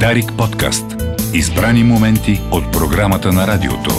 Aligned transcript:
Дарик 0.00 0.32
подкаст. 0.38 0.84
Избрани 1.34 1.84
моменти 1.84 2.40
от 2.52 2.72
програмата 2.72 3.32
на 3.32 3.46
радиото. 3.46 3.90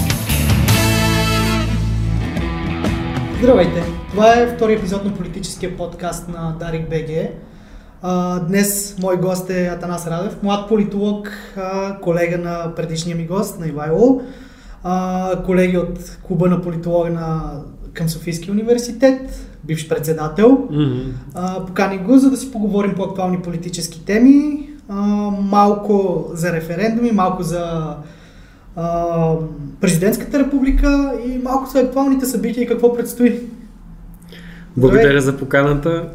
Здравейте! 3.39 3.83
Това 4.11 4.33
е 4.33 4.55
втори 4.55 4.73
епизод 4.73 5.05
на 5.05 5.13
политическия 5.13 5.77
подкаст 5.77 6.29
на 6.29 6.55
Дарик 6.59 6.89
БГ. 6.89 7.09
Днес 8.47 8.97
мой 9.01 9.17
гост 9.17 9.49
е 9.49 9.67
Атанас 9.67 10.07
Радев, 10.07 10.43
млад 10.43 10.69
политолог, 10.69 11.31
колега 12.01 12.37
на 12.37 12.75
предишния 12.75 13.15
ми 13.15 13.25
гост, 13.25 13.59
на 13.59 13.67
Ивайло, 13.67 14.21
колеги 15.45 15.77
от 15.77 16.17
клуба 16.27 16.49
на 16.49 16.61
политолога 16.61 17.09
на 17.09 17.51
към 17.93 18.09
Софийския 18.09 18.51
университет, 18.51 19.47
бивш 19.63 19.87
председател. 19.87 20.67
Mm-hmm. 20.71 21.65
Покани 21.67 21.97
го, 21.97 22.17
за 22.17 22.29
да 22.29 22.37
си 22.37 22.51
поговорим 22.51 22.95
по 22.95 23.03
актуални 23.03 23.41
политически 23.41 24.05
теми, 24.05 24.64
малко 25.41 26.25
за 26.33 26.53
референдуми, 26.53 27.11
малко 27.11 27.43
за 27.43 27.95
президентската 29.81 30.39
република 30.39 31.13
и 31.25 31.37
малко 31.43 31.69
за 31.69 31.79
актуалните 31.79 32.25
събития 32.25 32.63
и 32.63 32.67
какво 32.67 32.95
предстои. 32.95 33.41
Благодаря 34.77 35.21
за 35.21 35.37
поканата. 35.37 36.09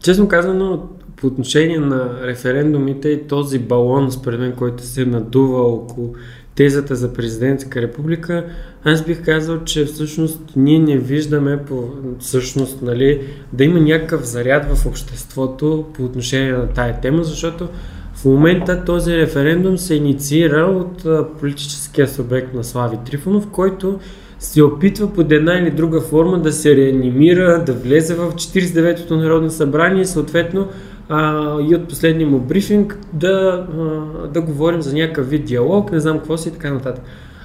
Честно 0.00 0.28
казано, 0.28 0.88
по 1.16 1.26
отношение 1.26 1.78
на 1.78 2.10
референдумите 2.22 3.08
и 3.08 3.26
този 3.26 3.58
балон, 3.58 4.10
според 4.10 4.40
мен, 4.40 4.52
който 4.52 4.82
се 4.82 5.06
надува 5.06 5.62
около 5.62 6.14
тезата 6.58 6.96
за 6.96 7.12
президентска 7.12 7.82
република, 7.82 8.44
аз 8.84 9.04
бих 9.04 9.24
казал, 9.24 9.64
че 9.64 9.84
всъщност 9.84 10.40
ние 10.56 10.78
не 10.78 10.98
виждаме 10.98 11.58
по, 11.58 11.90
всъщност, 12.18 12.82
нали, 12.82 13.20
да 13.52 13.64
има 13.64 13.80
някакъв 13.80 14.24
заряд 14.24 14.74
в 14.74 14.86
обществото 14.86 15.84
по 15.94 16.04
отношение 16.04 16.52
на 16.52 16.66
тая 16.66 17.00
тема, 17.00 17.24
защото 17.24 17.68
в 18.14 18.24
момента 18.24 18.84
този 18.84 19.16
референдум 19.16 19.78
се 19.78 19.94
инициира 19.94 20.60
от 20.60 21.06
политическия 21.40 22.08
субект 22.08 22.54
на 22.54 22.64
Слави 22.64 22.96
Трифонов, 23.06 23.50
който 23.50 23.98
се 24.38 24.62
опитва 24.62 25.12
под 25.12 25.32
една 25.32 25.54
или 25.54 25.70
друга 25.70 26.00
форма 26.00 26.38
да 26.38 26.52
се 26.52 26.76
реанимира, 26.76 27.64
да 27.64 27.72
влезе 27.72 28.14
в 28.14 28.32
49-то 28.32 29.16
Народно 29.16 29.50
събрание 29.50 30.02
и 30.02 30.06
съответно 30.06 30.68
а, 31.08 31.56
и 31.60 31.74
от 31.74 31.88
последния 31.88 32.28
му 32.28 32.38
брифинг 32.38 32.98
да, 33.12 33.66
а, 33.78 34.28
да 34.28 34.40
говорим 34.40 34.82
за 34.82 34.94
някакъв 34.94 35.30
вид 35.30 35.44
диалог, 35.44 35.92
не 35.92 36.00
знам 36.00 36.18
какво 36.18 36.36
си 36.36 36.48
и 36.48 36.52
така 36.52 36.72
нататък. 36.72 37.04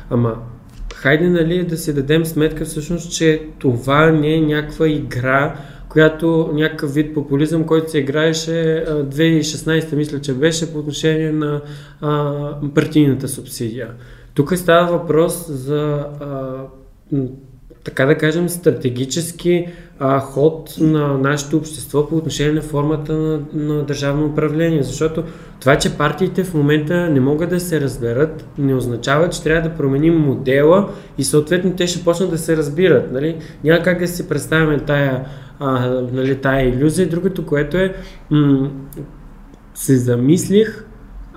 Ама, 0.10 0.36
хайде 0.94 1.30
нали 1.30 1.64
да 1.64 1.78
си 1.78 1.94
дадем 1.94 2.26
сметка 2.26 2.66
всъщност, 2.66 3.16
че 3.16 3.42
това 3.60 4.12
не 4.12 4.34
е 4.36 4.42
някаква 4.42 4.88
игра, 4.88 5.56
която 5.90 6.50
някакъв 6.54 6.94
вид 6.94 7.14
популизъм, 7.14 7.64
който 7.64 7.92
се 7.92 8.00
играеше 8.00 8.86
2016, 8.90 9.96
мисля, 9.96 10.22
че 10.22 10.34
беше 10.34 10.74
по 10.74 10.80
отношение 10.80 11.32
на 11.32 11.62
а, 12.02 12.56
партийната 12.76 13.28
субсидия. 13.28 13.90
Тук 14.34 14.58
става 14.58 14.98
въпрос 14.98 15.48
за 15.50 16.06
а, 16.20 16.62
така 17.84 18.06
да 18.06 18.18
кажем, 18.18 18.50
стратегически 18.50 19.68
а, 20.06 20.20
ход 20.20 20.76
на 20.80 21.18
нашето 21.18 21.58
общество 21.58 22.08
по 22.08 22.16
отношение 22.16 22.54
на 22.54 22.62
формата 22.62 23.14
на, 23.14 23.40
на 23.54 23.84
държавно 23.84 24.26
управление. 24.26 24.84
Защото 24.84 25.24
това, 25.60 25.78
че 25.78 25.98
партиите 25.98 26.44
в 26.44 26.54
момента 26.54 27.10
не 27.10 27.20
могат 27.20 27.50
да 27.50 27.60
се 27.60 27.82
разберат, 27.82 28.46
не 28.58 28.76
означава, 28.76 29.30
че 29.30 29.44
трябва 29.44 29.70
да 29.70 29.76
променим 29.76 30.18
модела 30.18 30.90
и 31.18 31.24
съответно 31.24 31.76
те 31.76 31.88
ще 31.88 32.04
почнат 32.04 32.30
да 32.30 32.38
се 32.38 32.58
разбират. 32.58 33.12
Нали? 33.12 33.38
Няма 33.64 33.84
как 33.84 34.00
да 34.00 34.08
си 34.08 34.30
представяме 34.30 34.80
тая, 34.80 35.26
а, 35.60 35.90
нали, 36.14 36.36
тая 36.36 36.70
иллюзия. 36.70 37.10
Другото, 37.10 37.46
което 37.46 37.78
е, 37.78 37.94
м- 38.30 38.70
се 39.74 39.98
замислих, 39.98 40.86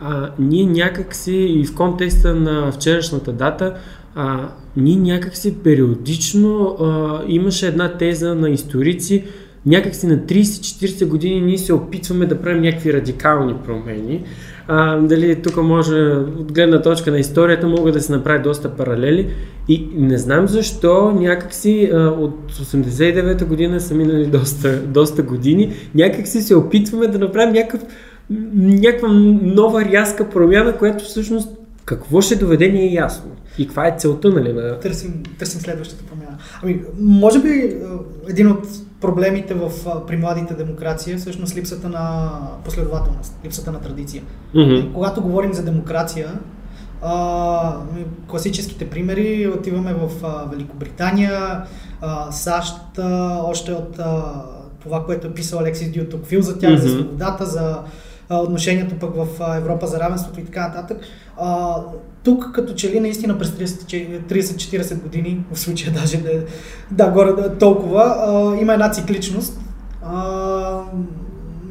а, 0.01 0.31
ние 0.39 0.67
някакси 0.67 1.37
и 1.37 1.67
в 1.67 1.75
контекста 1.75 2.35
на 2.35 2.73
вчерашната 2.73 3.33
дата 3.33 3.75
а, 4.17 4.49
ние 4.77 4.97
някакси 4.97 5.55
периодично 5.59 6.77
а, 6.81 7.21
имаше 7.29 7.67
една 7.67 7.97
теза 7.97 8.35
на 8.35 8.51
историци, 8.51 9.25
някакси 9.67 10.07
на 10.07 10.19
30-40 10.19 11.07
години 11.07 11.41
ние 11.41 11.59
се 11.59 11.73
опитваме 11.73 12.27
да 12.27 12.41
правим 12.41 12.63
някакви 12.63 12.93
радикални 12.93 13.55
промени. 13.65 14.25
А, 14.69 14.97
дали 14.97 15.43
тук 15.43 15.57
може, 15.57 15.95
от 16.39 16.53
гледна 16.53 16.83
точка 16.83 17.11
на 17.11 17.19
историята, 17.19 17.69
могат 17.69 17.95
да 17.95 18.01
се 18.01 18.13
направи 18.13 18.43
доста 18.43 18.77
паралели. 18.77 19.31
И 19.69 19.89
не 19.95 20.19
знам 20.19 20.49
защо 20.49 21.13
някакси 21.13 21.91
а, 21.93 21.97
от 21.97 22.53
89-та 22.53 23.45
година 23.45 23.81
са 23.81 23.95
минали 23.95 24.27
доста, 24.27 24.83
доста 24.83 25.23
години, 25.23 25.73
някакси 25.95 26.43
се 26.43 26.55
опитваме 26.57 27.07
да 27.07 27.19
направим 27.19 27.55
някакъв, 27.55 27.81
някаква 28.55 29.09
нова 29.43 29.85
рязка 29.85 30.29
промяна, 30.29 30.77
която 30.77 31.05
всъщност 31.05 31.49
какво 31.85 32.21
ще 32.21 32.37
доведе 32.37 32.69
ни 32.69 32.81
е 32.81 32.93
ясно. 32.93 33.31
И 33.59 33.67
каква 33.67 33.87
е 33.87 33.95
целта, 33.99 34.31
нали? 34.31 34.53
На... 34.53 34.81
Търсим, 34.81 35.23
търсим 35.39 35.61
следващата 35.61 36.05
промяна. 36.05 36.39
Ами, 36.63 36.83
може 36.99 37.43
би 37.43 37.49
е, 37.49 37.77
един 38.29 38.51
от 38.51 38.67
проблемите 39.01 39.55
в, 39.55 39.71
при 40.07 40.17
младите 40.17 40.55
демокрация 40.55 41.15
е 41.15 41.19
всъщност 41.19 41.57
липсата 41.57 41.89
на 41.89 42.31
последователност, 42.65 43.39
липсата 43.45 43.73
на 43.73 43.81
традиция. 43.81 44.23
Mm-hmm. 44.55 44.93
Когато 44.93 45.23
говорим 45.23 45.53
за 45.53 45.65
демокрация, 45.65 46.39
а, 47.03 47.77
класическите 48.29 48.91
примери 48.91 49.53
отиваме 49.59 49.95
в 49.95 50.11
а, 50.23 50.45
Великобритания, 50.51 51.63
а, 52.01 52.33
САЩ, 52.33 52.75
а, 52.99 53.41
още 53.45 53.73
от 53.73 53.99
а, 53.99 54.43
това, 54.83 55.05
което 55.05 55.27
е 55.27 55.35
писал 55.35 55.59
Алексис 55.59 55.93
Дютоквил 55.93 56.43
за 56.43 56.59
тях, 56.59 56.73
mm-hmm. 56.73 56.87
за 56.87 56.89
свободата, 56.89 57.47
за 57.47 57.79
отношението 58.31 58.99
пък 58.99 59.15
в 59.15 59.27
Европа 59.57 59.87
за 59.87 60.01
равенството 60.01 60.41
и 60.41 60.45
така 60.45 60.69
нататък. 60.69 61.01
А, 61.37 61.77
тук 62.27 62.51
като 62.53 62.75
че 62.75 62.93
ли 62.93 63.01
наистина 63.01 63.39
през 63.39 63.51
30-40 63.51 65.03
години, 65.03 65.45
в 65.53 65.59
случая 65.59 65.93
даже 65.93 66.17
да, 66.17 66.31
да 66.91 67.11
горе 67.11 67.33
да, 67.33 67.59
толкова, 67.59 68.03
а, 68.03 68.61
има 68.61 68.73
една 68.73 68.91
цикличност. 68.91 69.61
А, 70.03 70.83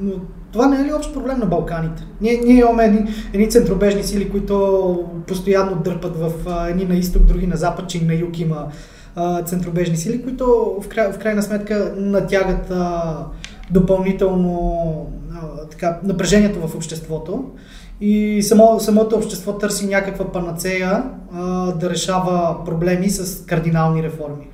но 0.02 0.12
това 0.52 0.68
не 0.68 0.82
е 0.82 0.86
ли 0.86 0.94
общ 0.94 1.14
проблем 1.14 1.40
на 1.40 1.46
Балканите? 1.46 2.04
Ние, 2.22 2.42
ние 2.46 2.60
имаме 2.60 2.86
едни, 2.86 3.16
едни 3.34 3.50
центробежни 3.50 4.04
сили, 4.04 4.30
които 4.30 5.04
постоянно 5.28 5.76
дърпат 5.76 6.18
в 6.18 6.32
едни 6.70 6.86
на 6.86 6.96
изток, 6.96 7.24
други 7.24 7.48
на 7.48 7.58
запад, 7.58 7.90
че 7.90 7.98
и 7.98 8.06
на 8.06 8.14
юг 8.14 8.40
има 8.40 8.68
а, 9.16 9.44
центробежни 9.44 9.98
сили, 9.98 10.24
които 10.24 10.76
в, 10.82 10.88
край, 10.88 11.12
в 11.12 11.20
крайна 11.20 11.44
сметка 11.44 11.94
натягат 11.98 12.72
а, 12.72 13.18
допълнително 13.72 14.72
а, 15.34 15.68
така, 15.68 16.00
напрежението 16.04 16.68
в 16.68 16.76
обществото. 16.76 17.52
И 18.02 18.44
само, 18.44 18.80
самото 18.80 19.16
общество 19.16 19.58
търси 19.58 19.88
някаква 19.88 20.32
панацея 20.32 21.04
а, 21.34 21.72
да 21.72 21.90
решава 21.90 22.66
проблеми 22.66 23.10
с 23.10 23.46
кардинални 23.46 24.04
реформи. 24.04 24.48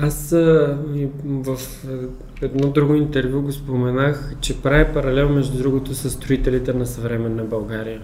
Аз 0.00 0.32
а, 0.32 0.78
в 1.24 1.58
едно 2.42 2.68
друго 2.68 2.94
интервю 2.94 3.42
го 3.42 3.52
споменах, 3.52 4.34
че 4.40 4.62
прави 4.62 4.92
паралел 4.92 5.28
между 5.28 5.58
другото 5.58 5.94
с 5.94 6.10
строителите 6.10 6.72
на 6.72 6.86
съвременна 6.86 7.44
България. 7.44 8.00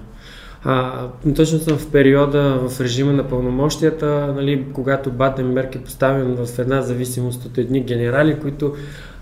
А, 0.64 1.06
точно 1.36 1.58
съм 1.58 1.78
в 1.78 1.90
периода 1.90 2.68
в 2.68 2.80
режима 2.80 3.12
на 3.12 3.28
пълномощията, 3.28 4.32
нали, 4.36 4.64
когато 4.72 5.10
Батенберг 5.10 5.74
е 5.74 5.82
поставен 5.82 6.36
в 6.36 6.58
една 6.58 6.82
зависимост 6.82 7.44
от 7.44 7.58
едни 7.58 7.80
генерали, 7.80 8.38
които 8.40 8.74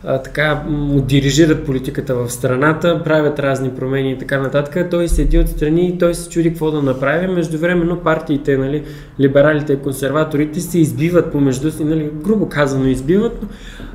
а, 0.04 0.22
така 0.22 0.62
му 0.68 1.00
дирижират 1.00 1.66
политиката 1.66 2.14
в 2.14 2.30
страната, 2.30 3.02
правят 3.04 3.38
разни 3.38 3.70
промени 3.70 4.12
и 4.12 4.18
така 4.18 4.38
нататък. 4.38 4.90
Той 4.90 5.08
седи 5.08 5.38
отстрани 5.38 5.88
и 5.88 5.98
той 5.98 6.14
се 6.14 6.30
чуди 6.30 6.48
какво 6.48 6.70
да 6.70 6.82
направи. 6.82 7.26
Междувременно 7.26 8.00
партиите, 8.00 8.56
нали, 8.56 8.82
либералите 9.20 9.72
и 9.72 9.78
консерваторите 9.78 10.60
се 10.60 10.78
избиват 10.78 11.32
помежду 11.32 11.70
си, 11.70 11.84
нали, 11.84 12.10
грубо 12.14 12.48
казано 12.48 12.86
избиват, 12.86 13.38
но 13.42 13.48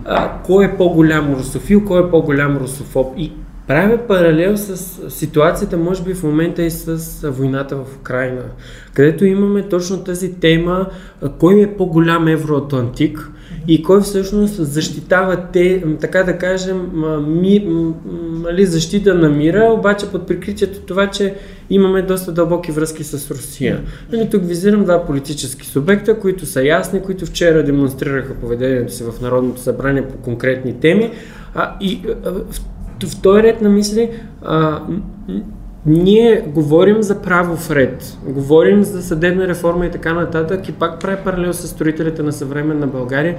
а, 0.06 0.42
кой 0.44 0.66
е 0.66 0.78
по-голям 0.78 1.34
русофил, 1.34 1.86
кой 1.86 2.08
е 2.08 2.10
по-голям 2.10 2.58
русофоб. 2.58 3.14
И 3.18 3.32
Правя 3.68 3.98
паралел 4.08 4.58
с 4.58 4.78
ситуацията, 5.10 5.78
може 5.78 6.04
би 6.04 6.14
в 6.14 6.24
момента 6.24 6.64
и 6.64 6.72
с 6.72 7.32
войната 7.32 7.76
в 7.76 7.86
Украина, 8.00 8.42
където 8.94 9.26
имаме 9.26 9.64
точно 9.70 10.04
тази 10.04 10.34
тема, 10.34 10.88
кой 11.40 11.62
е 11.62 11.78
по-голям 11.78 12.28
евроатлантик 12.28 13.32
и 13.68 13.84
кой 13.84 14.02
всъщност 14.02 14.66
защитава 14.66 15.36
те, 15.54 15.84
така 16.02 16.24
да 16.24 16.38
кажем, 16.38 16.92
ми, 17.28 17.68
нали, 18.44 18.66
защита 18.66 19.14
на 19.14 19.30
мира, 19.30 19.70
обаче 19.74 20.12
под 20.12 20.28
прикритието 20.28 20.80
това, 20.80 21.08
че 21.08 21.36
имаме 21.70 22.02
доста 22.02 22.32
дълбоки 22.32 22.72
връзки 22.72 23.04
с 23.04 23.32
Русия. 23.32 23.82
Нали, 24.12 24.30
тук 24.30 24.46
визирам 24.46 24.84
два 24.84 25.06
политически 25.06 25.68
субекта, 25.68 26.20
които 26.20 26.46
са 26.46 26.64
ясни, 26.64 27.02
които 27.02 27.26
вчера 27.26 27.64
демонстрираха 27.64 28.34
поведението 28.34 28.94
си 28.94 29.04
в 29.04 29.22
Народното 29.22 29.62
събрание 29.62 30.08
по 30.08 30.18
конкретни 30.18 30.80
теми. 30.80 31.12
А, 31.56 31.76
и 31.82 32.02
а, 32.26 32.32
в 33.04 33.22
този 33.22 33.44
ред 33.44 33.62
на 33.62 33.70
мисли 33.70 34.10
а, 34.44 34.82
ние 35.86 36.44
говорим 36.48 37.02
за 37.02 37.22
правов 37.22 37.72
ред, 37.72 38.18
говорим 38.28 38.84
за 38.84 39.04
съдебна 39.04 39.48
реформа 39.48 39.86
и 39.86 39.92
така 39.92 40.14
нататък 40.14 40.70
и 40.70 40.72
пак 40.72 41.00
прави 41.00 41.18
паралел 41.24 41.54
с 41.54 41.68
строителите 41.68 42.24
на 42.24 42.32
съвременна 42.32 42.88
България 42.88 43.38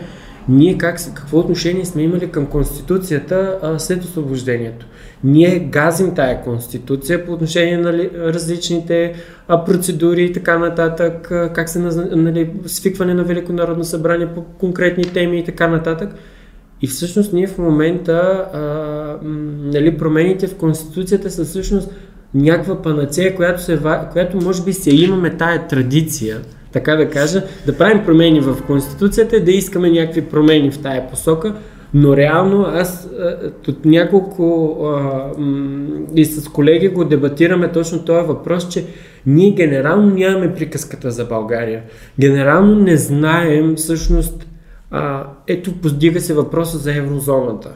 ние 0.48 0.78
как, 0.78 1.14
какво 1.14 1.38
отношение 1.38 1.84
сме 1.84 2.02
имали 2.02 2.30
към 2.30 2.46
Конституцията 2.46 3.58
а, 3.62 3.78
след 3.78 4.04
освобождението. 4.04 4.86
Ние 5.24 5.58
газим 5.58 6.14
тая 6.14 6.42
Конституция 6.42 7.26
по 7.26 7.32
отношение 7.32 7.78
на 7.78 7.92
нали, 7.92 8.10
различните 8.16 9.14
а, 9.48 9.64
процедури 9.64 10.24
и 10.24 10.32
така 10.32 10.58
нататък, 10.58 11.30
а, 11.30 11.52
как 11.52 11.68
се 11.68 11.78
нали, 11.78 12.50
свикване 12.66 13.14
на 13.14 13.24
Велико 13.24 13.52
народно 13.52 13.84
събрание 13.84 14.34
по 14.34 14.42
конкретни 14.42 15.04
теми 15.04 15.38
и 15.38 15.44
така 15.44 15.68
нататък. 15.68 16.14
И 16.82 16.86
всъщност 16.86 17.32
ние 17.32 17.46
в 17.46 17.58
момента 17.58 18.46
а, 18.52 18.60
нали, 19.72 19.98
промените 19.98 20.46
в 20.46 20.56
Конституцията 20.56 21.30
са 21.30 21.44
всъщност 21.44 21.90
някаква 22.34 22.82
панацея, 22.82 23.36
която, 23.36 23.62
се, 23.62 23.80
която 24.12 24.36
може 24.36 24.64
би 24.64 24.72
се 24.72 24.90
имаме 24.90 25.36
тая 25.36 25.66
традиция, 25.66 26.38
така 26.72 26.96
да 26.96 27.10
кажа, 27.10 27.42
да 27.66 27.76
правим 27.76 28.04
промени 28.04 28.40
в 28.40 28.56
Конституцията, 28.66 29.44
да 29.44 29.52
искаме 29.52 29.90
някакви 29.90 30.22
промени 30.22 30.70
в 30.70 30.78
тая 30.78 31.10
посока, 31.10 31.54
но 31.94 32.16
реално 32.16 32.62
аз 32.62 33.08
от 33.68 33.84
няколко 33.84 34.76
а, 34.84 35.30
и 36.16 36.24
с 36.24 36.48
колеги 36.48 36.88
го 36.88 37.04
дебатираме 37.04 37.72
точно 37.72 38.04
този 38.04 38.26
въпрос, 38.26 38.68
че 38.68 38.84
ние 39.26 39.50
генерално 39.50 40.14
нямаме 40.14 40.54
приказката 40.54 41.10
за 41.10 41.24
България. 41.24 41.82
Генерално 42.20 42.74
не 42.74 42.96
знаем 42.96 43.74
всъщност 43.76 44.46
а, 44.90 45.26
ето 45.46 45.72
подига 45.72 46.20
се 46.20 46.34
въпроса 46.34 46.78
за 46.78 46.96
еврозоната. 46.96 47.72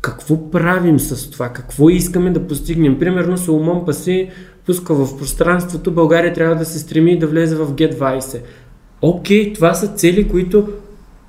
Какво 0.00 0.50
правим 0.50 1.00
с 1.00 1.30
това? 1.30 1.48
Какво 1.48 1.90
искаме 1.90 2.30
да 2.30 2.46
постигнем? 2.46 2.98
Примерно 2.98 3.38
Соломон 3.38 3.84
Паси 3.84 4.30
пуска 4.66 4.94
в 4.94 5.18
пространството, 5.18 5.92
България 5.92 6.32
трябва 6.32 6.56
да 6.56 6.64
се 6.64 6.78
стреми 6.78 7.18
да 7.18 7.26
влезе 7.26 7.56
в 7.56 7.72
Г20. 7.72 8.40
Окей, 9.02 9.52
това 9.52 9.74
са 9.74 9.88
цели, 9.88 10.28
които 10.28 10.68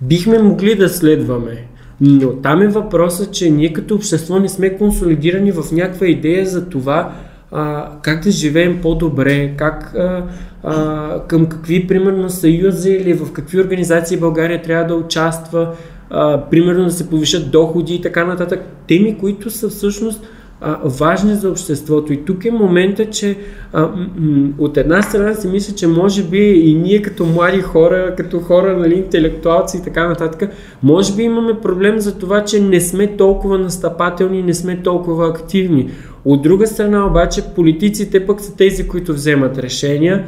бихме 0.01 0.39
могли 0.39 0.75
да 0.75 0.89
следваме. 0.89 1.68
Но 2.01 2.36
там 2.36 2.62
е 2.62 2.68
въпросът, 2.68 3.33
че 3.33 3.50
ние 3.50 3.74
като 3.74 3.95
общество 3.95 4.39
не 4.39 4.50
сме 4.50 4.78
консолидирани 4.78 5.51
в 5.51 5.71
някаква 5.71 6.07
идея 6.07 6.45
за 6.45 6.69
това 6.69 7.13
а, 7.57 7.90
как 8.02 8.24
да 8.24 8.31
живеем 8.31 8.80
по-добре, 8.81 9.54
как, 9.57 9.94
а, 9.96 10.24
а, 10.63 11.19
към 11.28 11.46
какви, 11.46 11.88
примерно, 11.88 12.30
съюзи 12.30 12.92
или 12.92 13.13
в 13.13 13.31
какви 13.31 13.62
организации 13.62 14.18
България 14.18 14.62
трябва 14.62 14.88
да 14.88 14.96
участва, 14.96 15.74
а, 16.10 16.42
примерно 16.50 16.84
да 16.84 16.92
се 16.92 17.10
повишат 17.10 17.52
доходи 17.52 17.96
и 17.96 18.02
така 18.02 18.25
нататък. 18.25 18.62
Теми, 18.88 19.18
които 19.18 19.50
са 19.50 19.69
всъщност 19.69 20.28
а, 20.62 20.78
важни 20.84 21.36
за 21.36 21.50
обществото. 21.50 22.13
И 22.13 22.25
тук 22.25 22.46
е 22.46 22.52
момента, 22.52 23.10
че 23.10 23.38
а, 23.74 23.81
м- 23.81 24.50
от 24.57 24.78
една 24.78 25.02
страна 25.02 25.34
си 25.34 25.48
мисля, 25.48 25.75
че 25.75 25.88
може 25.88 26.24
би 26.24 26.54
и 26.54 26.74
ние 26.74 27.02
като 27.02 27.25
млади 27.25 27.62
хора, 27.62 28.13
като 28.18 28.40
хора, 28.40 28.78
нали, 28.78 28.96
интелектуалци 28.96 29.78
и 29.78 29.84
така 29.84 30.07
нататък, 30.07 30.50
може 30.84 31.16
би 31.16 31.24
имаме 31.24 31.60
проблем 31.62 32.00
за 32.00 32.18
това, 32.18 32.44
че 32.44 32.62
не 32.62 32.81
сме 32.81 33.18
толкова 33.18 33.57
настъпателни, 33.57 34.44
не 34.44 34.54
сме 34.54 34.84
толкова 34.84 35.30
активни. 35.30 35.90
От 36.25 36.42
друга 36.42 36.68
страна 36.68 37.07
обаче 37.07 37.42
политиците 37.56 38.25
пък 38.25 38.42
са 38.42 38.56
тези, 38.56 38.88
които 38.88 39.13
вземат 39.13 39.57
решения. 39.57 40.27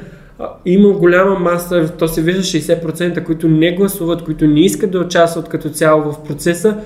Има 0.66 0.90
голяма 0.90 1.40
маса, 1.40 1.94
то 2.00 2.08
се 2.08 2.22
вижда 2.22 2.42
60%, 2.42 3.24
които 3.24 3.48
не 3.48 3.76
гласуват, 3.76 4.24
които 4.24 4.48
не 4.48 4.60
искат 4.60 4.92
да 4.92 5.00
участват 5.00 5.50
като 5.50 5.70
цяло 5.70 6.12
в 6.12 6.24
процеса 6.24 6.78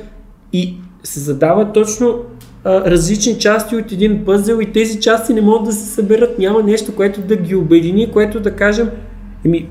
и 0.53 0.77
се 1.03 1.19
задават 1.19 1.73
точно 1.73 2.19
а, 2.63 2.91
различни 2.91 3.39
части 3.39 3.75
от 3.75 3.91
един 3.91 4.25
пъзел 4.25 4.59
и 4.61 4.71
тези 4.71 4.99
части 4.99 5.33
не 5.33 5.41
могат 5.41 5.63
да 5.65 5.71
се 5.71 5.85
съберат. 5.85 6.39
Няма 6.39 6.63
нещо, 6.63 6.95
което 6.95 7.21
да 7.21 7.35
ги 7.35 7.55
обедини, 7.55 8.11
което 8.11 8.39
да 8.39 8.51
кажем, 8.51 8.89
еми, 9.45 9.69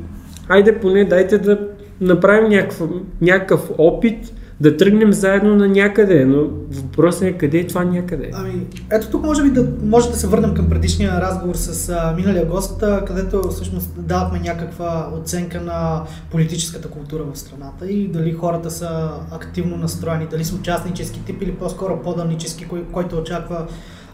айде 0.48 0.78
поне 0.78 1.04
дайте 1.04 1.38
да 1.38 1.58
направим 2.00 2.50
някакъв, 2.50 2.90
някакъв 3.20 3.70
опит 3.78 4.32
да 4.60 4.76
тръгнем 4.76 5.12
заедно 5.12 5.56
на 5.56 5.68
някъде, 5.68 6.24
но 6.24 6.48
въпросът 6.70 7.22
е 7.22 7.32
къде 7.32 7.58
е 7.58 7.66
това 7.66 7.84
някъде. 7.84 8.30
Ами, 8.34 8.66
ето 8.90 9.10
тук 9.10 9.24
може 9.24 9.42
би 9.42 9.50
да, 9.50 9.66
може 9.82 10.10
да 10.10 10.16
се 10.16 10.26
върнем 10.26 10.54
към 10.54 10.68
предишния 10.68 11.20
разговор 11.20 11.54
с 11.54 11.88
а, 11.88 12.14
миналия 12.16 12.46
гост, 12.46 12.82
а, 12.82 13.04
където 13.04 13.48
всъщност 13.48 13.90
давахме 13.98 14.38
някаква 14.38 15.08
оценка 15.20 15.60
на 15.60 16.02
политическата 16.30 16.88
култура 16.88 17.22
в 17.32 17.38
страната 17.38 17.86
и 17.90 18.08
дали 18.08 18.32
хората 18.32 18.70
са 18.70 19.10
активно 19.32 19.76
настроени, 19.76 20.26
дали 20.30 20.44
са 20.44 20.54
участнически 20.54 21.24
тип 21.24 21.42
или 21.42 21.52
по-скоро 21.52 22.02
по-дълнически, 22.02 22.68
кой, 22.68 22.84
който 22.92 23.16
очаква 23.16 23.66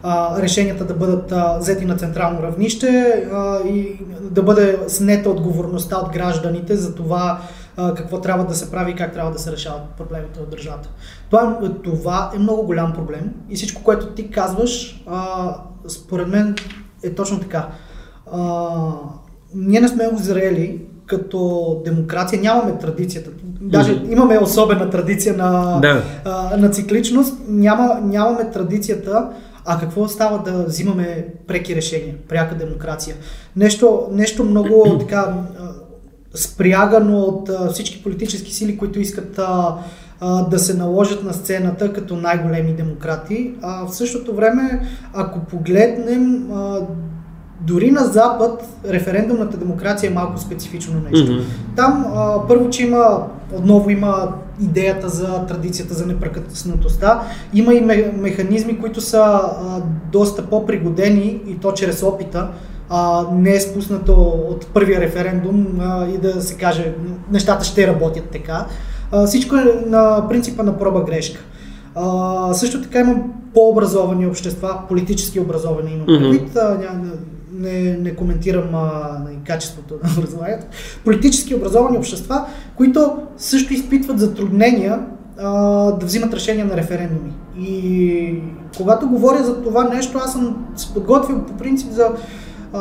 а, 0.02 0.42
решенията 0.42 0.84
да 0.84 0.94
бъдат 0.94 1.32
а, 1.32 1.58
взети 1.58 1.84
на 1.84 1.96
централно 1.96 2.42
равнище 2.42 3.22
а, 3.32 3.58
и 3.68 3.98
да 4.30 4.42
бъде 4.42 4.78
снета 4.88 5.30
отговорността 5.30 5.96
от 5.96 6.12
гражданите 6.12 6.76
за 6.76 6.94
това 6.94 7.40
а, 7.76 7.94
какво 7.94 8.20
трябва 8.20 8.44
да 8.44 8.54
се 8.54 8.70
прави 8.70 8.92
и 8.92 8.94
как 8.94 9.12
трябва 9.12 9.32
да 9.32 9.38
се 9.38 9.52
решават 9.52 9.82
проблемите 9.98 10.40
от 10.40 10.50
държавата. 10.50 10.88
Това, 11.30 11.58
това 11.84 12.30
е 12.34 12.38
много 12.38 12.62
голям 12.62 12.92
проблем 12.92 13.34
и 13.50 13.56
всичко, 13.56 13.82
което 13.82 14.06
ти 14.06 14.30
казваш, 14.30 15.04
а, 15.06 15.54
според 15.88 16.28
мен 16.28 16.54
е 17.02 17.10
точно 17.10 17.40
така. 17.40 17.68
А, 18.32 18.70
ние 19.54 19.80
не 19.80 19.88
сме 19.88 20.08
озрели 20.14 20.82
като 21.06 21.82
демокрация, 21.84 22.42
нямаме 22.42 22.78
традицията. 22.78 23.30
Даже 23.60 23.92
mm-hmm. 23.92 24.12
имаме 24.12 24.38
особена 24.38 24.90
традиция 24.90 25.36
на, 25.36 25.80
да. 25.80 26.02
а, 26.24 26.56
на 26.56 26.70
цикличност, 26.70 27.34
Няма, 27.48 28.00
нямаме 28.02 28.50
традицията 28.50 29.30
а 29.66 29.78
какво 29.78 30.08
става 30.08 30.42
да 30.42 30.64
взимаме 30.64 31.26
преки 31.46 31.76
решения, 31.76 32.14
пряка 32.28 32.54
демокрация? 32.54 33.16
Нещо, 33.56 34.08
нещо 34.12 34.44
много 34.44 34.98
така 35.00 35.34
спрягано 36.36 37.18
от 37.18 37.48
а, 37.48 37.70
всички 37.70 38.02
политически 38.02 38.54
сили, 38.54 38.78
които 38.78 39.00
искат 39.00 39.38
а, 39.38 39.76
а, 40.20 40.42
да 40.42 40.58
се 40.58 40.74
наложат 40.74 41.24
на 41.24 41.32
сцената 41.32 41.92
като 41.92 42.16
най-големи 42.16 42.72
демократи. 42.72 43.54
А 43.62 43.86
в 43.86 43.94
същото 43.94 44.34
време, 44.34 44.80
ако 45.14 45.40
погледнем 45.40 46.52
а, 46.52 46.80
дори 47.60 47.90
на 47.90 48.04
Запад 48.04 48.64
референдумната 48.88 49.56
демокрация 49.56 50.10
е 50.10 50.14
малко 50.14 50.40
специфично 50.40 51.00
нещо. 51.10 51.32
Mm-hmm. 51.32 51.76
Там 51.76 52.06
а, 52.14 52.46
първо, 52.48 52.70
че 52.70 52.86
има, 52.86 53.26
отново 53.52 53.90
има 53.90 54.32
идеята 54.60 55.08
за 55.08 55.46
традицията 55.46 55.94
за 55.94 56.06
непрекъснатостта, 56.06 57.22
има 57.54 57.74
и 57.74 57.80
механизми, 58.16 58.78
които 58.78 59.00
са 59.00 59.22
а, 59.22 59.82
доста 60.12 60.46
по-пригодени 60.46 61.40
и 61.46 61.58
то 61.58 61.72
чрез 61.72 62.02
опита, 62.02 62.48
а, 62.90 63.24
не 63.32 63.54
е 63.54 63.60
спуснато 63.60 64.12
от 64.50 64.66
първия 64.66 65.00
референдум 65.00 65.66
а, 65.80 66.08
и 66.08 66.18
да 66.18 66.42
се 66.42 66.54
каже 66.54 66.94
нещата 67.32 67.64
ще 67.64 67.86
работят 67.86 68.24
така. 68.32 68.66
А, 69.12 69.26
всичко 69.26 69.56
е 69.56 69.84
на 69.86 70.28
принципа 70.28 70.62
на 70.62 70.78
проба 70.78 71.04
грешка. 71.04 71.40
А, 71.94 72.54
също 72.54 72.82
така 72.82 73.00
има 73.00 73.16
по-образовани 73.54 74.26
общества, 74.26 74.78
политически 74.88 75.40
образовани 75.40 75.92
имам 75.92 76.06
предвид. 76.06 76.54
Mm-hmm 76.54 77.16
не, 77.58 77.96
не 77.96 78.14
коментирам 78.14 78.74
а, 78.74 79.20
качеството 79.46 79.94
на 80.04 80.10
образованието, 80.18 80.66
политически 81.04 81.54
образовани 81.54 81.98
общества, 81.98 82.46
които 82.76 83.16
също 83.36 83.72
изпитват 83.72 84.18
затруднения 84.18 85.00
а, 85.38 85.52
да 85.92 86.06
взимат 86.06 86.34
решения 86.34 86.64
на 86.66 86.76
референдуми. 86.76 87.32
И 87.58 88.42
когато 88.76 89.08
говоря 89.08 89.44
за 89.44 89.62
това 89.62 89.84
нещо, 89.84 90.18
аз 90.18 90.32
съм 90.32 90.66
се 90.76 90.94
подготвил 90.94 91.42
по 91.42 91.52
принцип 91.52 91.90
за 91.90 92.10
а, 92.76 92.80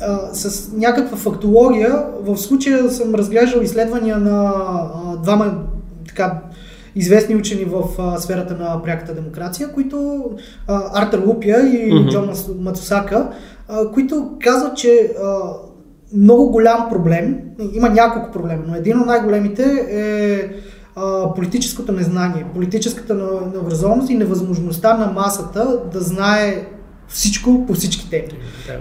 а, 0.00 0.34
с 0.34 0.72
някаква 0.72 1.16
фактология. 1.16 2.04
В 2.20 2.36
случая 2.36 2.90
съм 2.90 3.14
разглеждал 3.14 3.60
изследвания 3.60 4.18
на 4.18 4.52
а, 4.54 5.16
двама 5.16 5.54
така, 6.08 6.42
известни 6.94 7.36
учени 7.36 7.64
в 7.64 7.82
а, 7.98 8.18
сферата 8.18 8.54
на 8.54 8.82
пряката 8.82 9.14
демокрация, 9.14 9.72
които 9.72 10.24
а, 10.68 11.02
Артер 11.02 11.22
Лупия 11.26 11.60
и 11.60 11.92
mm-hmm. 11.92 12.10
Джон 12.10 12.30
Мацусака 12.60 13.30
които 13.94 14.32
казват, 14.40 14.76
че 14.76 15.14
много 16.14 16.50
голям 16.50 16.88
проблем, 16.88 17.38
има 17.72 17.88
няколко 17.88 18.32
проблема, 18.32 18.62
но 18.68 18.74
един 18.74 19.00
от 19.00 19.06
най-големите 19.06 19.62
е 19.90 20.50
политическото 21.36 21.92
незнание, 21.92 22.46
политическата 22.54 23.14
необразованост 23.54 24.10
и 24.10 24.14
невъзможността 24.14 24.96
на 24.96 25.06
масата 25.06 25.80
да 25.92 26.00
знае 26.00 26.66
всичко 27.08 27.66
по 27.66 27.74
всички 27.74 28.10
теми. 28.10 28.28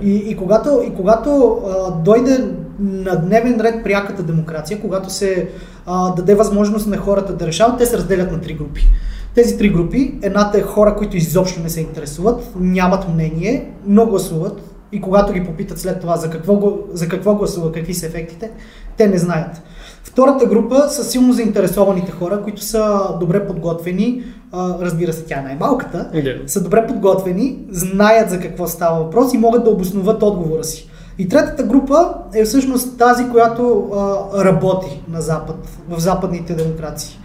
И, 0.04 0.16
и 0.16 0.38
когато, 0.38 0.84
и 0.88 0.96
когато 0.96 1.62
а, 1.68 1.92
дойде 1.92 2.48
на 2.80 3.16
дневен 3.16 3.62
ред 3.62 3.84
пряката 3.84 4.24
демокрация, 4.24 4.82
когато 4.82 5.10
се 5.10 5.50
а, 5.86 6.16
даде 6.16 6.36
възможност 6.36 6.88
на 6.88 6.98
хората 6.98 7.34
да 7.34 7.48
решават, 7.48 7.78
те 7.78 7.86
се 7.86 7.98
разделят 7.98 8.32
на 8.32 8.42
три 8.42 8.54
групи. 8.54 8.88
Тези 9.36 9.58
три 9.58 9.70
групи, 9.70 10.20
едната 10.22 10.58
е 10.58 10.62
хора, 10.62 10.96
които 10.96 11.18
изобщо 11.18 11.62
не 11.62 11.70
се 11.70 11.82
интересуват, 11.82 12.52
нямат 12.60 13.10
мнение, 13.10 13.72
но 13.86 14.06
гласуват, 14.06 14.62
и 14.92 15.02
когато 15.02 15.34
ги 15.34 15.46
попитат 15.46 15.80
след 15.80 16.02
това 16.02 16.18
за 16.18 16.30
какво, 16.30 16.78
за 16.94 17.08
какво 17.08 17.36
гласува, 17.36 17.72
какви 17.72 17.94
са 17.94 18.06
ефектите, 18.06 18.52
те 18.98 19.08
не 19.08 19.18
знаят. 19.18 19.62
Втората 20.04 20.46
група 20.46 20.90
са 20.90 21.04
силно 21.04 21.34
заинтересованите 21.34 22.12
хора, 22.12 22.42
които 22.44 22.62
са 22.62 23.00
добре 23.20 23.48
подготвени, 23.48 24.24
разбира 24.54 25.14
се, 25.14 25.26
тя 25.26 25.40
е 25.40 25.44
най-малката, 25.44 26.10
yeah. 26.14 26.48
са 26.48 26.64
добре 26.64 26.88
подготвени, 26.88 27.60
знаят 27.72 28.30
за 28.30 28.40
какво 28.40 28.68
става 28.68 29.04
въпрос 29.04 29.34
и 29.34 29.38
могат 29.38 29.64
да 29.64 29.70
обосноват 29.70 30.24
отговора 30.24 30.64
си. 30.64 30.90
И 31.18 31.30
третата 31.30 31.64
група 31.64 32.14
е 32.34 32.46
всъщност 32.46 32.98
тази, 32.98 33.30
която 33.30 33.90
а, 33.94 34.44
работи 34.46 35.04
на 35.12 35.22
Запад, 35.22 35.56
в 35.90 36.00
западните 36.00 36.54
демокрации. 36.54 37.20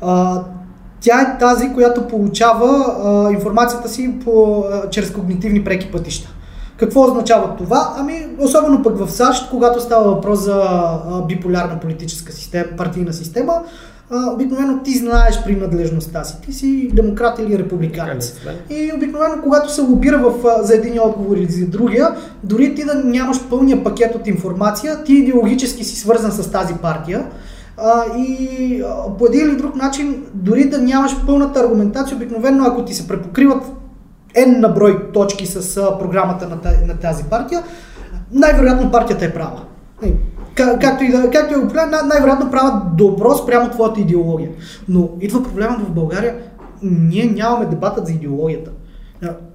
А, 0.00 0.42
тя 1.00 1.20
е 1.20 1.38
тази, 1.38 1.72
която 1.72 2.08
получава 2.08 2.94
а, 3.04 3.32
информацията 3.32 3.88
си 3.88 4.14
по, 4.24 4.64
а, 4.72 4.90
чрез 4.90 5.12
когнитивни 5.12 5.64
преки 5.64 5.92
пътища. 5.92 6.28
Какво 6.76 7.04
означава 7.04 7.56
това? 7.56 7.94
Ами, 7.96 8.26
особено 8.38 8.82
пък 8.82 8.98
в 8.98 9.10
САЩ, 9.10 9.50
когато 9.50 9.80
става 9.80 10.14
въпрос 10.14 10.44
за 10.44 10.62
а, 10.64 11.22
биполярна 11.26 11.80
политическа 11.80 12.32
система, 12.32 12.66
партийна 12.76 13.12
система, 13.12 13.62
а, 14.10 14.32
обикновено 14.32 14.82
ти 14.82 14.98
знаеш 14.98 15.44
принадлежността 15.44 16.24
си. 16.24 16.34
Ти 16.44 16.52
си 16.52 16.90
демократ 16.92 17.38
или 17.38 17.58
републиканец. 17.58 18.40
И 18.70 18.92
обикновено, 18.96 19.42
когато 19.42 19.72
се 19.72 19.80
лобира 19.80 20.18
в, 20.18 20.34
за 20.62 20.74
един 20.74 21.00
отговор 21.00 21.36
или 21.36 21.52
за 21.52 21.66
другия, 21.66 22.08
дори 22.44 22.74
ти 22.74 22.84
да 22.84 22.94
нямаш 22.94 23.48
пълния 23.50 23.84
пакет 23.84 24.14
от 24.14 24.26
информация, 24.26 25.04
ти 25.04 25.14
идеологически 25.14 25.84
си 25.84 25.96
свързан 25.96 26.32
с 26.32 26.50
тази 26.50 26.74
партия. 26.74 27.26
А, 27.76 28.04
и 28.18 28.82
а, 28.82 29.16
по 29.18 29.26
един 29.26 29.48
или 29.48 29.56
друг 29.56 29.76
начин, 29.76 30.24
дори 30.34 30.64
да 30.64 30.78
нямаш 30.78 31.12
пълната 31.26 31.60
аргументация, 31.60 32.16
обикновено 32.16 32.64
ако 32.64 32.84
ти 32.84 32.94
се 32.94 33.08
препокриват 33.08 33.62
N 34.36 34.58
на 34.58 34.68
брой 34.68 35.12
точки 35.12 35.46
с 35.46 35.76
а, 35.76 35.98
програмата 35.98 36.48
на, 36.48 36.56
на 36.86 36.96
тази 36.96 37.24
партия, 37.24 37.62
най-вероятно 38.32 38.90
партията 38.90 39.24
е 39.24 39.34
права. 39.34 39.62
Как, 40.60 40.80
както 40.80 41.04
и 41.04 41.10
да, 41.10 41.30
както 41.30 41.54
и 41.54 41.62
да 41.62 41.86
най- 41.86 42.02
най-вероятно 42.06 42.50
правят 42.50 42.96
добро 42.96 43.34
спрямо 43.34 43.70
твоята 43.70 44.00
идеология. 44.00 44.50
Но 44.88 45.08
идва 45.20 45.42
проблема 45.42 45.78
в 45.78 45.90
България, 45.90 46.34
ние 46.82 47.24
нямаме 47.24 47.66
дебатът 47.66 48.06
за 48.06 48.12
идеологията. 48.12 48.70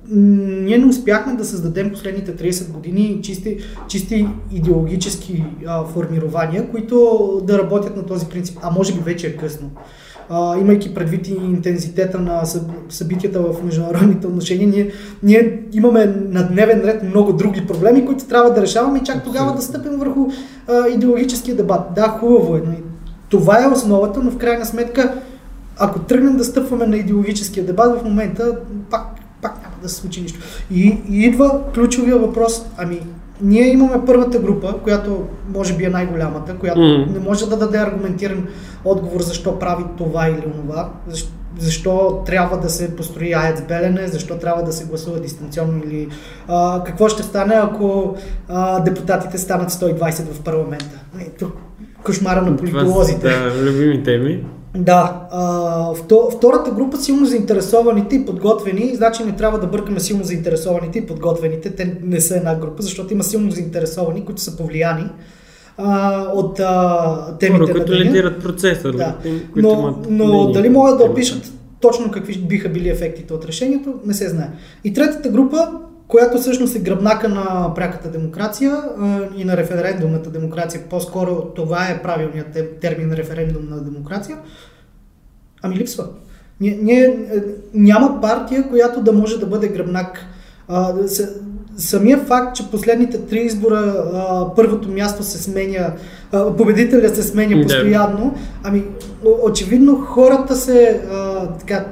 Ние 0.09 0.77
не 0.77 0.85
успяхме 0.85 1.33
да 1.33 1.45
създадем 1.45 1.91
последните 1.91 2.35
30 2.35 2.71
години 2.71 3.19
чисти, 3.23 3.57
чисти 3.87 4.27
идеологически 4.51 5.45
а, 5.67 5.85
формирования, 5.85 6.71
които 6.71 7.41
да 7.43 7.59
работят 7.59 7.95
на 7.95 8.05
този 8.05 8.25
принцип. 8.25 8.59
А 8.61 8.71
може 8.71 8.93
би 8.93 8.99
вече 8.99 9.27
е 9.27 9.37
късно 9.37 9.71
а, 10.29 10.57
имайки 10.57 10.93
предвид 10.93 11.27
и 11.27 11.33
интензитета 11.33 12.19
на 12.19 12.43
събитията 12.89 13.39
в 13.41 13.63
международните 13.63 14.27
отношения, 14.27 14.67
ние, 14.67 14.91
ние 15.23 15.63
имаме 15.73 16.05
на 16.29 16.47
дневен 16.47 16.81
ред 16.81 17.03
много 17.03 17.33
други 17.33 17.67
проблеми, 17.67 18.05
които 18.05 18.25
трябва 18.25 18.53
да 18.53 18.61
решаваме 18.61 18.99
и 18.99 19.03
чак 19.03 19.23
тогава 19.23 19.55
да 19.55 19.61
стъпим 19.61 19.99
върху 19.99 20.27
а, 20.67 20.87
идеологическия 20.87 21.55
дебат. 21.55 21.81
Да, 21.95 22.07
хубаво 22.07 22.55
е. 22.55 22.61
Но 22.65 22.73
това 23.29 23.63
е 23.63 23.67
основата, 23.67 24.19
но 24.23 24.31
в 24.31 24.37
крайна 24.37 24.65
сметка, 24.65 25.13
ако 25.77 25.99
тръгнем 25.99 26.37
да 26.37 26.43
стъпваме 26.43 26.87
на 26.87 26.97
идеологическия 26.97 27.65
дебат 27.65 27.99
в 27.99 28.03
момента, 28.03 28.57
пак, 28.91 29.01
пак 29.41 29.61
няма 29.61 29.75
да 29.83 29.89
се 29.89 29.95
случи 29.95 30.21
нищо. 30.21 30.39
И, 30.71 30.97
и 31.09 31.25
идва 31.25 31.61
ключовия 31.73 32.17
въпрос, 32.17 32.65
ами 32.77 33.01
ние 33.41 33.67
имаме 33.67 34.05
първата 34.05 34.39
група, 34.39 34.75
която 34.83 35.23
може 35.53 35.73
би 35.73 35.83
е 35.83 35.89
най-голямата, 35.89 36.55
която 36.55 36.79
mm. 36.79 37.13
не 37.13 37.19
може 37.19 37.49
да 37.49 37.57
даде 37.57 37.77
аргументиран 37.77 38.47
отговор 38.85 39.21
защо 39.21 39.59
прави 39.59 39.83
това 39.97 40.27
или 40.27 40.43
онова, 40.55 40.89
защо, 41.07 41.29
защо 41.59 42.23
трябва 42.25 42.57
да 42.57 42.69
се 42.69 42.95
построи 42.95 43.33
АЕЦ 43.33 43.61
Белене, 43.61 44.07
защо 44.07 44.37
трябва 44.37 44.63
да 44.63 44.73
се 44.73 44.85
гласува 44.85 45.19
дистанционно 45.19 45.81
или 45.85 46.07
а, 46.47 46.83
какво 46.83 47.09
ще 47.09 47.23
стане, 47.23 47.55
ако 47.55 48.15
а, 48.49 48.79
депутатите 48.79 49.37
станат 49.37 49.71
120 49.71 50.33
в 50.33 50.41
парламента. 50.41 50.99
Тук 51.39 51.53
кошмара 52.03 52.41
на 52.41 52.57
политолозите. 52.57 53.29
Да, 53.29 53.51
любими 53.61 54.03
теми. 54.03 54.45
Да. 54.75 55.27
А, 55.31 55.93
втората 56.37 56.71
група 56.71 56.97
силно 56.97 57.25
заинтересованите 57.25 58.15
и 58.15 58.25
подготвени, 58.25 58.95
значи 58.95 59.23
не 59.23 59.35
трябва 59.35 59.59
да 59.59 59.67
бъркаме 59.67 59.99
силно 59.99 60.23
заинтересованите 60.23 60.99
и 60.99 61.05
подготвените. 61.05 61.75
Те 61.75 61.97
не 62.03 62.21
са 62.21 62.37
една 62.37 62.55
група, 62.55 62.83
защото 62.83 63.13
има 63.13 63.23
силно 63.23 63.51
заинтересовани, 63.51 64.25
които 64.25 64.41
са 64.41 64.57
повлияни 64.57 65.09
а, 65.77 66.21
от 66.33 66.59
а, 66.59 67.37
темите 67.39 67.61
Хора, 67.61 67.73
които 67.73 67.93
лидират 67.93 68.43
процеса. 68.43 68.91
Да. 68.91 69.15
Които 69.53 69.67
но, 69.67 69.79
имат 69.79 69.95
но 70.09 70.51
дали 70.51 70.69
могат 70.69 70.97
да 70.97 71.03
опишат 71.03 71.51
точно 71.79 72.11
какви 72.11 72.37
биха 72.37 72.69
били 72.69 72.89
ефектите 72.89 73.33
от 73.33 73.45
решението, 73.45 73.93
не 74.05 74.13
се 74.13 74.29
знае. 74.29 74.49
И 74.83 74.93
третата 74.93 75.29
група, 75.29 75.67
която 76.07 76.37
всъщност 76.37 76.75
е 76.75 76.79
гръбнака 76.79 77.29
на 77.29 77.73
пряката 77.75 78.11
демокрация 78.11 78.81
и 79.37 79.43
на 79.45 79.57
референдумната 79.57 80.29
демокрация, 80.29 80.81
по-скоро 80.89 81.41
това 81.55 81.87
е 81.87 82.01
правилният 82.01 82.79
термин 82.81 83.13
референдумна 83.13 83.83
демокрация, 83.83 84.37
ами 85.61 85.75
липсва. 85.75 86.07
Ние, 86.61 86.79
ние, 86.81 87.03
е, 87.03 87.39
няма 87.73 88.21
партия, 88.21 88.69
която 88.69 89.01
да 89.01 89.13
може 89.13 89.39
да 89.39 89.45
бъде 89.45 89.67
гръбнак. 89.67 90.25
А, 90.67 90.93
самия 91.77 92.17
факт, 92.17 92.55
че 92.55 92.71
последните 92.71 93.25
три 93.25 93.39
избора 93.39 94.05
а, 94.13 94.55
първото 94.55 94.89
място 94.89 95.23
се 95.23 95.43
сменя, 95.43 95.93
а, 96.31 96.55
победителя 96.55 97.09
се 97.09 97.23
сменя 97.23 97.63
постоянно, 97.63 98.35
ами 98.63 98.83
очевидно 99.43 99.95
хората 99.95 100.55
се 100.55 101.01
а, 101.11 101.47
така 101.47 101.85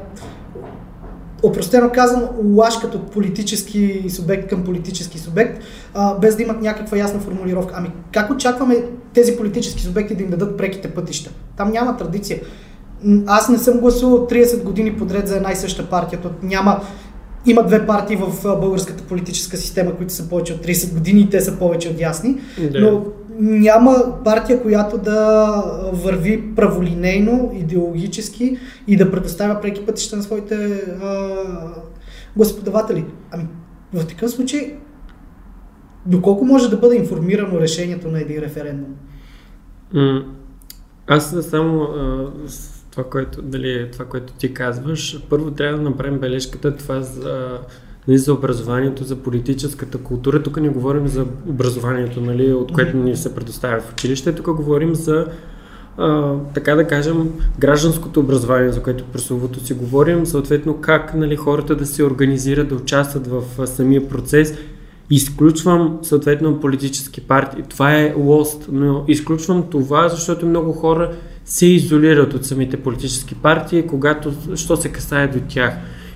опростено 1.43 1.89
казано, 1.89 2.29
лашкат 2.55 2.95
от 2.95 3.11
политически 3.11 4.05
субект 4.09 4.49
към 4.49 4.63
политически 4.63 5.19
субект, 5.19 5.63
а, 5.93 6.19
без 6.19 6.35
да 6.35 6.43
имат 6.43 6.61
някаква 6.61 6.97
ясна 6.97 7.19
формулировка. 7.19 7.73
Ами 7.77 7.91
как 8.11 8.31
очакваме 8.31 8.83
тези 9.13 9.37
политически 9.37 9.81
субекти 9.81 10.15
да 10.15 10.23
им 10.23 10.29
дадат 10.29 10.57
преките 10.57 10.91
пътища? 10.91 11.31
Там 11.57 11.71
няма 11.71 11.97
традиция. 11.97 12.39
Аз 13.27 13.49
не 13.49 13.57
съм 13.57 13.79
гласувал 13.79 14.27
30 14.27 14.63
години 14.63 14.97
подред 14.97 15.27
за 15.27 15.35
една 15.35 15.51
и 15.51 15.55
съща 15.55 15.89
партия. 15.89 16.19
То 16.21 16.29
няма, 16.43 16.81
има 17.45 17.63
две 17.63 17.85
партии 17.85 18.15
в 18.15 18.43
българската 18.43 19.03
политическа 19.03 19.57
система, 19.57 19.95
които 19.95 20.13
са 20.13 20.29
повече 20.29 20.53
от 20.53 20.65
30 20.65 20.93
години 20.93 21.21
и 21.21 21.29
те 21.29 21.41
са 21.41 21.59
повече 21.59 21.89
от 21.89 21.99
ясни. 21.99 22.37
Да. 22.71 22.81
Но 22.81 23.05
няма 23.39 24.23
партия, 24.23 24.61
която 24.61 24.97
да 24.97 25.51
върви 25.93 26.55
праволинейно, 26.55 27.51
идеологически 27.55 28.57
и 28.87 28.97
да 28.97 29.11
предоставя 29.11 29.61
преки 29.61 29.85
пътища 29.85 30.15
на 30.15 30.23
своите 30.23 30.55
а, 31.01 31.29
гласоподаватели. 32.35 33.05
Ами, 33.31 33.47
в 33.93 34.05
такъв 34.07 34.31
случай, 34.31 34.75
доколко 36.05 36.45
може 36.45 36.69
да 36.69 36.77
бъде 36.77 36.95
информирано 36.95 37.59
решението 37.59 38.07
на 38.07 38.21
един 38.21 38.39
референдум? 38.39 38.95
Аз 41.07 41.35
само 41.49 41.81
а, 41.81 42.31
това, 42.93 43.03
което, 43.03 43.41
дали, 43.41 43.89
това, 43.91 44.05
което 44.05 44.33
ти 44.33 44.53
казваш, 44.53 45.23
първо 45.29 45.51
трябва 45.51 45.77
да 45.77 45.83
направим 45.83 46.19
бележката 46.19 46.75
това 46.75 47.01
за 47.01 47.59
нали, 48.07 48.17
за 48.17 48.33
образованието, 48.33 49.03
за 49.03 49.15
политическата 49.15 49.97
култура. 49.97 50.43
Тук 50.43 50.61
не 50.61 50.69
говорим 50.69 51.07
за 51.07 51.25
образованието, 51.47 52.21
нали, 52.21 52.53
от 52.53 52.71
което 52.71 52.97
ни 52.97 53.15
се 53.15 53.35
предоставя 53.35 53.81
в 53.81 53.91
училище. 53.91 54.35
Тук 54.35 54.45
говорим 54.45 54.95
за 54.95 55.27
а, 55.97 56.35
така 56.53 56.75
да 56.75 56.87
кажем, 56.87 57.31
гражданското 57.59 58.19
образование, 58.19 58.71
за 58.71 58.83
което 58.83 59.03
прословото 59.03 59.65
си 59.65 59.73
говорим, 59.73 60.25
съответно 60.25 60.81
как 60.81 61.13
нали, 61.13 61.35
хората 61.35 61.75
да 61.75 61.85
се 61.85 62.03
организират, 62.03 62.67
да 62.67 62.75
участват 62.75 63.27
в 63.27 63.67
самия 63.67 64.09
процес. 64.09 64.57
Изключвам 65.09 65.99
съответно 66.01 66.59
политически 66.59 67.21
партии. 67.21 67.63
Това 67.69 67.95
е 67.95 68.13
лост, 68.17 68.67
но 68.71 69.05
изключвам 69.07 69.63
това, 69.69 70.09
защото 70.09 70.45
много 70.45 70.71
хора 70.73 71.11
се 71.45 71.65
изолират 71.65 72.33
от 72.33 72.45
самите 72.45 72.77
политически 72.77 73.35
партии, 73.35 73.87
когато, 73.87 74.33
що 74.55 74.77
се 74.77 74.89
касае 74.89 75.27
до 75.27 75.39
тях. 75.49 75.73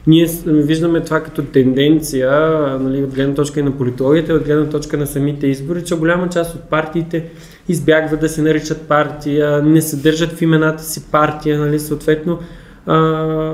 Ние 0.08 0.28
виждаме 0.46 1.02
това 1.02 1.20
като 1.20 1.44
тенденция, 1.44 2.32
нали, 2.80 3.04
от 3.04 3.14
гледна 3.14 3.36
точка 3.36 3.60
и 3.60 3.64
на 3.64 3.78
политологията, 3.78 4.34
от 4.34 4.44
гледна 4.44 4.70
точка 4.70 4.98
на 4.98 5.08
самите 5.08 5.48
избори, 5.48 5.84
че 5.84 5.96
голяма 5.96 6.30
част 6.30 6.56
от 6.56 6.62
партиите 6.62 7.26
избягват 7.70 8.20
да 8.20 8.30
се 8.30 8.42
наричат 8.42 8.82
партия, 8.82 9.64
не 9.64 9.82
съдържат 9.82 10.32
в 10.32 10.42
имената 10.42 10.84
си 10.84 11.04
партия, 11.12 11.60
нали, 11.60 11.80
съответно 11.80 12.40
а, 12.86 12.98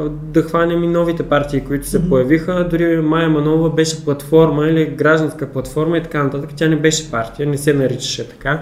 да 0.09 0.41
хванем 0.41 0.83
и 0.83 0.87
новите 0.87 1.23
партии, 1.23 1.61
които 1.61 1.87
се 1.87 1.99
mm-hmm. 1.99 2.09
появиха. 2.09 2.67
Дори 2.71 3.01
Майя 3.01 3.29
Манова 3.29 3.69
беше 3.69 4.05
платформа 4.05 4.67
или 4.67 4.85
гражданска 4.85 5.47
платформа 5.47 5.97
и 5.97 6.03
така 6.03 6.23
нататък. 6.23 6.49
Тя 6.55 6.67
не 6.67 6.75
беше 6.75 7.11
партия, 7.11 7.47
не 7.47 7.57
се 7.57 7.73
наричаше 7.73 8.29
така. 8.29 8.61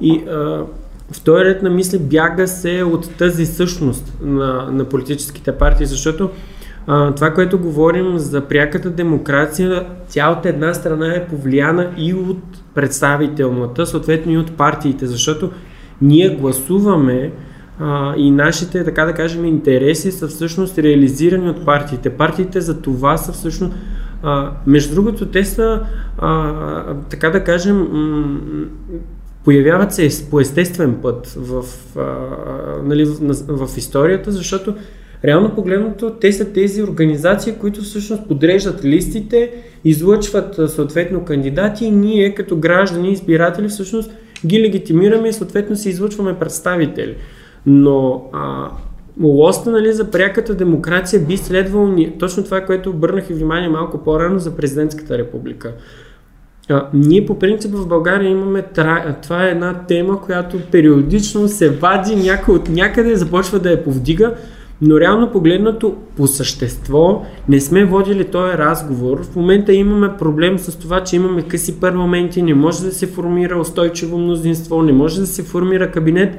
И 0.00 0.24
а, 0.30 0.62
в 1.12 1.20
този 1.20 1.44
ред 1.44 1.62
на 1.62 1.70
мисли 1.70 1.98
бяга 1.98 2.48
се 2.48 2.82
от 2.82 3.16
тази 3.16 3.46
същност 3.46 4.16
на, 4.22 4.70
на 4.70 4.84
политическите 4.84 5.52
партии, 5.52 5.86
защото 5.86 6.30
а, 6.86 7.14
това, 7.14 7.34
което 7.34 7.58
говорим 7.58 8.18
за 8.18 8.40
пряката 8.40 8.90
демокрация, 8.90 9.86
от 10.16 10.46
една 10.46 10.74
страна 10.74 11.14
е 11.14 11.26
повлияна 11.26 11.90
и 11.96 12.14
от 12.14 12.42
представителната, 12.74 13.86
съответно 13.86 14.32
и 14.32 14.38
от 14.38 14.52
партиите, 14.52 15.06
защото 15.06 15.50
ние 16.02 16.28
гласуваме 16.28 17.32
а, 17.80 18.14
и 18.16 18.30
нашите, 18.30 18.84
така 18.84 19.04
да 19.04 19.12
кажем, 19.12 19.44
интереси 19.44 20.12
са 20.12 20.28
всъщност 20.28 20.78
реализирани 20.78 21.50
от 21.50 21.64
партиите. 21.64 22.10
Партиите 22.10 22.60
за 22.60 22.82
това 22.82 23.16
са 23.16 23.32
всъщност 23.32 23.74
а, 24.22 24.50
между 24.66 24.94
другото, 24.94 25.26
те 25.26 25.44
са, 25.44 25.82
а, 26.18 26.94
така 27.10 27.30
да 27.30 27.44
кажем, 27.44 27.76
м- 27.76 28.40
появяват 29.48 29.92
се 29.92 30.30
по 30.30 30.40
естествен 30.40 30.94
път 31.02 31.26
в, 31.36 31.64
а, 31.96 32.02
нали, 32.84 33.04
в, 33.04 33.66
в 33.66 33.76
историята, 33.76 34.32
защото 34.32 34.74
Реално 35.24 35.54
погледното, 35.54 36.10
те 36.10 36.32
са 36.32 36.52
тези 36.52 36.82
организации, 36.82 37.54
които 37.60 37.80
всъщност 37.80 38.28
подреждат 38.28 38.84
листите, 38.84 39.52
излъчват 39.84 40.70
съответно 40.70 41.24
кандидати 41.24 41.84
и 41.84 41.90
ние 41.90 42.34
като 42.34 42.56
граждани, 42.56 43.12
избиратели 43.12 43.68
всъщност 43.68 44.10
ги 44.46 44.62
легитимираме 44.62 45.28
и 45.28 45.32
съответно 45.32 45.76
си 45.76 45.88
излъчваме 45.88 46.38
представители. 46.38 47.14
Но 47.66 48.24
а, 48.32 48.70
лоста 49.22 49.70
нали, 49.70 49.92
за 49.92 50.10
пряката 50.10 50.54
демокрация 50.54 51.22
би 51.22 51.36
следвало 51.36 51.96
точно 52.18 52.44
това, 52.44 52.60
което 52.60 52.90
обърнах 52.90 53.30
и 53.30 53.34
внимание 53.34 53.68
малко 53.68 53.98
по-рано 53.98 54.38
за 54.38 54.56
президентската 54.56 55.18
република. 55.18 55.74
А, 56.70 56.88
ние 56.94 57.26
по 57.26 57.38
принцип 57.38 57.74
в 57.74 57.86
България 57.86 58.30
имаме, 58.30 58.64
това 59.22 59.46
е 59.46 59.50
една 59.50 59.74
тема, 59.88 60.20
която 60.20 60.60
периодично 60.72 61.48
се 61.48 61.70
вади 61.70 62.16
някъде 62.16 62.58
от 62.58 62.68
някъде, 62.68 63.16
започва 63.16 63.58
да 63.58 63.70
я 63.70 63.84
повдига, 63.84 64.34
но 64.82 65.00
реално 65.00 65.32
погледнато 65.32 65.96
по 66.16 66.26
същество 66.26 67.26
не 67.48 67.60
сме 67.60 67.84
водили 67.84 68.24
този 68.24 68.58
разговор. 68.58 69.24
В 69.24 69.36
момента 69.36 69.72
имаме 69.72 70.16
проблем 70.18 70.58
с 70.58 70.78
това, 70.78 71.04
че 71.04 71.16
имаме 71.16 71.42
къси 71.42 71.80
парламенти, 71.80 72.42
не 72.42 72.54
може 72.54 72.84
да 72.84 72.92
се 72.92 73.06
формира 73.06 73.60
устойчиво 73.60 74.18
мнозинство, 74.18 74.82
не 74.82 74.92
може 74.92 75.20
да 75.20 75.26
се 75.26 75.42
формира 75.42 75.90
кабинет 75.90 76.38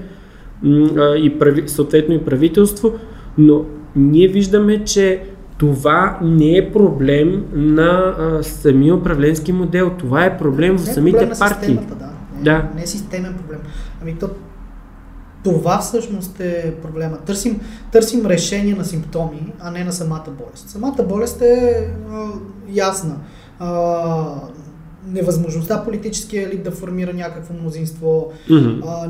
и 1.18 1.36
прави, 1.40 1.64
съответно 1.68 2.16
и 2.16 2.26
правителство, 2.26 2.94
но 3.38 3.66
ние 3.96 4.28
виждаме, 4.28 4.84
че 4.84 5.22
това 5.60 6.20
не 6.22 6.58
е 6.58 6.72
проблем 6.72 7.46
на 7.54 8.16
а, 8.20 8.44
самия 8.44 8.96
управленски 8.96 9.54
модел, 9.54 9.92
това 10.00 10.26
е 10.26 10.38
проблем 10.38 10.78
в 10.78 10.86
самите 10.86 11.18
проблем 11.18 11.38
партии. 11.40 11.78
Системата, 11.78 11.96
да. 11.96 12.10
Не, 12.38 12.44
да. 12.44 12.70
не 12.76 12.84
е 12.84 12.88
системен 12.88 13.34
проблем. 13.34 13.60
Ами 14.02 14.16
то, 14.20 14.30
това 15.44 15.80
всъщност 15.80 16.40
е 16.40 16.76
проблема. 16.82 17.18
Търсим, 17.18 17.60
търсим 17.92 18.26
решение 18.26 18.76
на 18.76 18.86
симптоми, 18.86 19.54
а 19.60 19.72
не 19.72 19.84
на 19.84 19.92
самата 19.92 20.26
болест. 20.38 20.70
Самата 20.70 21.04
болест 21.10 21.42
е 21.42 21.88
а, 22.12 22.28
ясна. 22.70 23.16
А, 23.60 24.26
невъзможността 25.08 25.84
политическия 25.84 26.44
елит 26.44 26.64
да 26.64 26.72
формира 26.72 27.14
някакво 27.14 27.54
мнозинство, 27.54 28.32
mm-hmm. 28.50 28.84
а, 28.88 29.08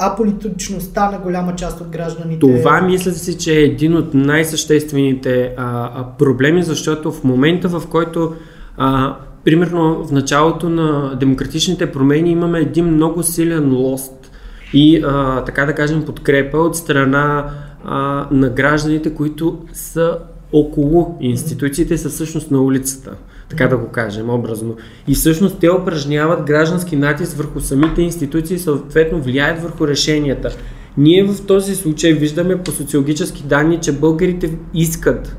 аполитичността 0.00 1.10
на 1.10 1.18
голяма 1.18 1.56
част 1.56 1.80
от 1.80 1.88
гражданите. 1.88 2.40
Това 2.40 2.80
мисля 2.80 3.12
си, 3.12 3.38
че 3.38 3.52
е 3.52 3.64
един 3.64 3.96
от 3.96 4.14
най-съществените 4.14 5.54
а, 5.56 6.04
проблеми, 6.18 6.62
защото 6.62 7.12
в 7.12 7.24
момента 7.24 7.68
в 7.68 7.82
който 7.90 8.34
а, 8.76 9.16
примерно 9.44 10.04
в 10.04 10.12
началото 10.12 10.68
на 10.68 11.16
демократичните 11.20 11.92
промени 11.92 12.30
имаме 12.30 12.58
един 12.58 12.86
много 12.86 13.22
силен 13.22 13.74
лост 13.76 14.30
и 14.72 15.02
а, 15.04 15.44
така 15.44 15.64
да 15.64 15.74
кажем 15.74 16.04
подкрепа 16.04 16.58
от 16.58 16.76
страна 16.76 17.50
а, 17.84 18.26
на 18.30 18.48
гражданите, 18.48 19.14
които 19.14 19.58
са 19.72 20.18
около 20.52 21.16
институциите, 21.20 21.98
са 21.98 22.08
всъщност 22.08 22.50
на 22.50 22.62
улицата 22.62 23.10
така 23.50 23.66
да 23.66 23.76
го 23.76 23.88
кажем 23.88 24.30
образно. 24.30 24.76
И 25.08 25.14
всъщност 25.14 25.58
те 25.58 25.70
упражняват 25.70 26.42
граждански 26.42 26.96
натиск 26.96 27.36
върху 27.36 27.60
самите 27.60 28.02
институции 28.02 28.54
и 28.54 28.58
съответно 28.58 29.20
влияят 29.20 29.62
върху 29.62 29.88
решенията. 29.88 30.50
Ние 30.96 31.24
в 31.24 31.46
този 31.46 31.76
случай 31.76 32.12
виждаме 32.12 32.62
по 32.62 32.70
социологически 32.70 33.42
данни, 33.42 33.80
че 33.80 33.92
българите 33.92 34.58
искат 34.74 35.36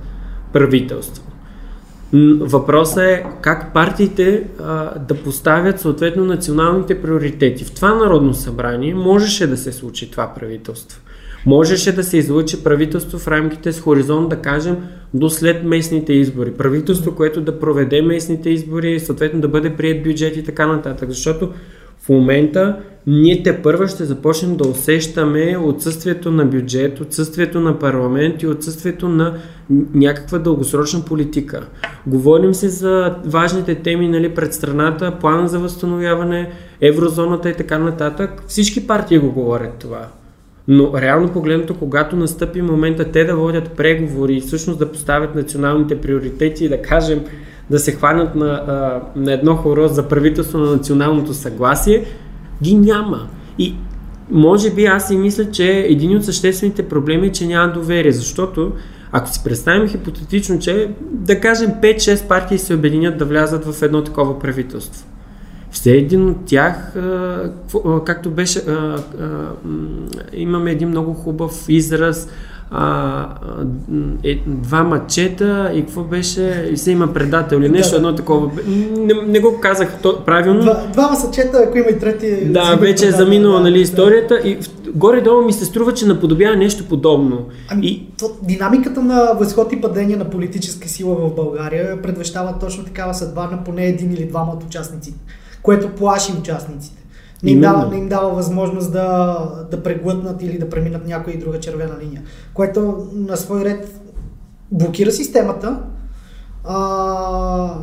правителство. 0.53 1.23
Въпросът 2.39 3.03
е 3.03 3.25
как 3.41 3.73
партиите 3.73 4.43
а, 4.59 4.99
да 4.99 5.15
поставят 5.15 5.79
съответно 5.79 6.25
националните 6.25 7.01
приоритети. 7.01 7.63
В 7.63 7.71
това 7.71 7.95
Народно 7.95 8.33
събрание 8.33 8.93
можеше 8.93 9.47
да 9.47 9.57
се 9.57 9.71
случи 9.71 10.11
това 10.11 10.33
правителство. 10.33 11.01
Можеше 11.45 11.95
да 11.95 12.03
се 12.03 12.17
излучи 12.17 12.63
правителство 12.63 13.19
в 13.19 13.27
рамките 13.27 13.71
с 13.71 13.81
хоризонт, 13.81 14.29
да 14.29 14.35
кажем, 14.35 14.77
до 15.13 15.29
след 15.29 15.63
местните 15.63 16.13
избори. 16.13 16.51
Правителство, 16.51 17.15
което 17.15 17.41
да 17.41 17.59
проведе 17.59 18.01
местните 18.01 18.49
избори, 18.49 18.99
съответно 18.99 19.41
да 19.41 19.47
бъде 19.47 19.75
прият 19.75 20.03
бюджет 20.03 20.37
и 20.37 20.43
така 20.43 20.67
нататък. 20.67 21.09
Защото 21.09 21.49
в 21.99 22.09
момента 22.09 22.77
ние 23.07 23.43
те 23.43 23.61
първа 23.61 23.87
ще 23.87 24.05
започнем 24.05 24.55
да 24.55 24.67
усещаме 24.67 25.57
отсъствието 25.63 26.31
на 26.31 26.45
бюджет, 26.45 26.99
отсъствието 26.99 27.59
на 27.59 27.79
парламент 27.79 28.41
и 28.41 28.47
отсъствието 28.47 29.09
на 29.09 29.37
някаква 29.93 30.39
дългосрочна 30.39 31.05
политика. 31.05 31.67
Говорим 32.07 32.53
се 32.53 32.69
за 32.69 33.15
важните 33.25 33.75
теми 33.75 34.07
нали, 34.07 34.29
пред 34.29 34.53
страната, 34.53 35.17
плана 35.21 35.47
за 35.47 35.59
възстановяване, 35.59 36.51
еврозоната 36.81 37.49
и 37.49 37.53
така 37.53 37.77
нататък. 37.77 38.43
Всички 38.47 38.87
партии 38.87 39.19
го 39.19 39.31
говорят 39.31 39.73
това. 39.79 40.07
Но 40.73 41.01
реално 41.01 41.29
погледнато, 41.29 41.75
когато 41.75 42.15
настъпи 42.15 42.61
момента 42.61 43.11
те 43.11 43.23
да 43.23 43.35
водят 43.35 43.71
преговори 43.71 44.33
и 44.33 44.41
всъщност 44.41 44.79
да 44.79 44.91
поставят 44.91 45.35
националните 45.35 46.01
приоритети 46.01 46.65
и 46.65 46.69
да 46.69 46.81
кажем 46.81 47.23
да 47.69 47.79
се 47.79 47.91
хванат 47.91 48.35
на, 48.35 49.01
на 49.15 49.33
едно 49.33 49.55
хоро 49.55 49.87
за 49.87 50.07
правителство 50.07 50.57
на 50.57 50.71
националното 50.71 51.33
съгласие, 51.33 52.05
ги 52.63 52.75
няма. 52.75 53.27
И 53.57 53.75
може 54.29 54.73
би 54.73 54.85
аз 54.85 55.07
си 55.07 55.15
мисля, 55.15 55.51
че 55.51 55.71
един 55.71 56.17
от 56.17 56.25
съществените 56.25 56.87
проблеми 56.87 57.27
е, 57.27 57.31
че 57.31 57.47
няма 57.47 57.73
доверие, 57.73 58.11
защото 58.11 58.71
ако 59.11 59.29
си 59.29 59.41
представим 59.43 59.87
хипотетично, 59.87 60.59
че 60.59 60.91
да 61.01 61.39
кажем 61.39 61.71
5-6 61.81 62.27
партии 62.27 62.57
се 62.57 62.75
обединят 62.75 63.17
да 63.17 63.25
влязат 63.25 63.65
в 63.65 63.81
едно 63.81 64.03
такова 64.03 64.39
правителство 64.39 65.10
все 65.81 65.91
един 65.91 66.29
от 66.29 66.37
тях, 66.45 66.93
както 68.05 68.31
беше, 68.31 68.61
имаме 70.33 70.71
един 70.71 70.89
много 70.89 71.13
хубав 71.13 71.65
израз, 71.69 72.27
а, 72.71 73.27
е, 74.23 74.41
два 74.45 74.83
мачета 74.83 75.71
и 75.75 75.81
какво 75.81 76.03
беше, 76.03 76.69
и 76.71 76.77
се 76.77 76.91
има 76.91 77.13
предател 77.13 77.57
или 77.57 77.69
нещо, 77.69 77.91
да, 77.91 77.97
едно 77.97 78.15
такова. 78.15 78.51
Не, 78.97 79.13
не 79.27 79.39
го 79.39 79.59
казах 79.59 80.01
то, 80.01 80.25
правилно. 80.25 80.61
Два, 80.61 80.87
двама 80.93 81.17
мачета, 81.25 81.63
ако 81.67 81.77
има 81.77 81.87
и 81.89 81.99
трети. 81.99 82.45
Да, 82.45 82.75
вече 82.75 83.07
е 83.07 83.11
заминала 83.11 83.57
да, 83.57 83.63
нали, 83.63 83.79
историята 83.79 84.39
да. 84.43 84.49
и 84.49 84.57
горе-долу 84.95 85.45
ми 85.45 85.53
се 85.53 85.65
струва, 85.65 85.93
че 85.93 86.05
наподобява 86.05 86.55
нещо 86.55 86.85
подобно. 86.89 87.45
Ами, 87.69 87.87
и... 87.87 88.07
то, 88.19 88.31
динамиката 88.41 89.01
на 89.01 89.33
възход 89.39 89.73
и 89.73 89.81
падение 89.81 90.15
на 90.15 90.29
политическа 90.29 90.89
сила 90.89 91.15
в 91.15 91.35
България 91.35 92.01
предвещава 92.01 92.59
точно 92.59 92.85
такава 92.85 93.13
съдба 93.13 93.49
на 93.51 93.63
поне 93.63 93.85
един 93.85 94.11
или 94.11 94.25
двама 94.25 94.51
от 94.51 94.63
участниците 94.63 95.19
което 95.63 95.95
плаши 95.95 96.33
участниците. 96.39 97.01
Не 97.43 97.51
им, 97.51 97.61
дава, 97.61 97.89
не 97.89 97.97
им 97.97 98.09
дава 98.09 98.29
възможност 98.29 98.91
да, 98.91 99.37
да 99.71 99.83
преглътнат 99.83 100.43
или 100.43 100.59
да 100.59 100.69
преминат 100.69 101.07
някоя 101.07 101.33
и 101.33 101.39
друга 101.39 101.59
червена 101.59 101.93
линия, 102.03 102.21
което 102.53 103.07
на 103.13 103.37
свой 103.37 103.65
ред 103.65 104.01
блокира 104.71 105.11
системата 105.11 105.79
а, 106.65 107.73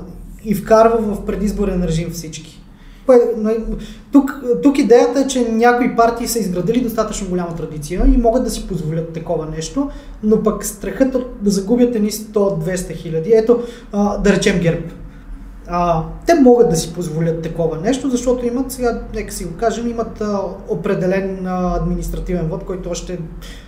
и 0.44 0.54
вкарва 0.54 1.14
в 1.14 1.24
предизборен 1.24 1.84
режим 1.84 2.10
всички. 2.10 2.62
Тук, 4.12 4.42
тук 4.62 4.78
идеята 4.78 5.20
е, 5.20 5.26
че 5.26 5.48
някои 5.52 5.96
партии 5.96 6.28
са 6.28 6.38
изградили 6.38 6.80
достатъчно 6.80 7.28
голяма 7.28 7.56
традиция 7.56 8.02
и 8.06 8.16
могат 8.16 8.44
да 8.44 8.50
си 8.50 8.68
позволят 8.68 9.12
такова 9.12 9.46
нещо, 9.46 9.90
но 10.22 10.42
пък 10.42 10.64
страхът 10.64 11.16
да 11.42 11.50
загубят 11.50 11.94
едни 11.94 12.10
100-200 12.10 12.96
хиляди. 12.96 13.32
Ето, 13.34 13.60
а, 13.92 14.18
да 14.18 14.32
речем 14.32 14.60
ГЕРБ 14.60 14.82
а, 15.68 16.04
те 16.26 16.34
могат 16.34 16.70
да 16.70 16.76
си 16.76 16.94
позволят 16.94 17.42
такова 17.42 17.76
нещо, 17.76 18.10
защото 18.10 18.46
имат, 18.46 18.72
сега, 18.72 19.00
нека 19.14 19.32
си 19.32 19.44
го 19.44 19.56
кажем, 19.56 19.86
имат 19.86 20.20
а, 20.20 20.40
определен 20.68 21.46
а, 21.46 21.76
административен 21.76 22.48
вод, 22.48 22.64
който 22.64 22.90
още 22.90 23.18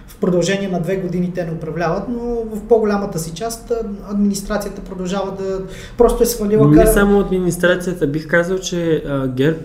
в 0.06 0.16
продължение 0.16 0.68
на 0.68 0.80
две 0.80 0.96
години 0.96 1.32
те 1.34 1.44
не 1.44 1.52
управляват, 1.52 2.02
но 2.08 2.20
в 2.56 2.68
по-голямата 2.68 3.18
си 3.18 3.34
част 3.34 3.72
администрацията 4.10 4.82
продължава 4.82 5.36
да 5.36 5.60
просто 5.98 6.22
е 6.22 6.26
свалила 6.26 6.68
Не 6.68 6.86
само 6.86 7.20
администрацията, 7.20 8.06
бих 8.06 8.28
казал, 8.28 8.58
че 8.58 9.02
а, 9.06 9.28
ГЕРБ, 9.28 9.60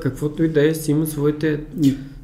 каквото 0.00 0.44
и 0.44 0.48
да 0.48 0.68
е, 0.68 0.74
си 0.74 0.90
има 0.90 1.06
своите 1.06 1.60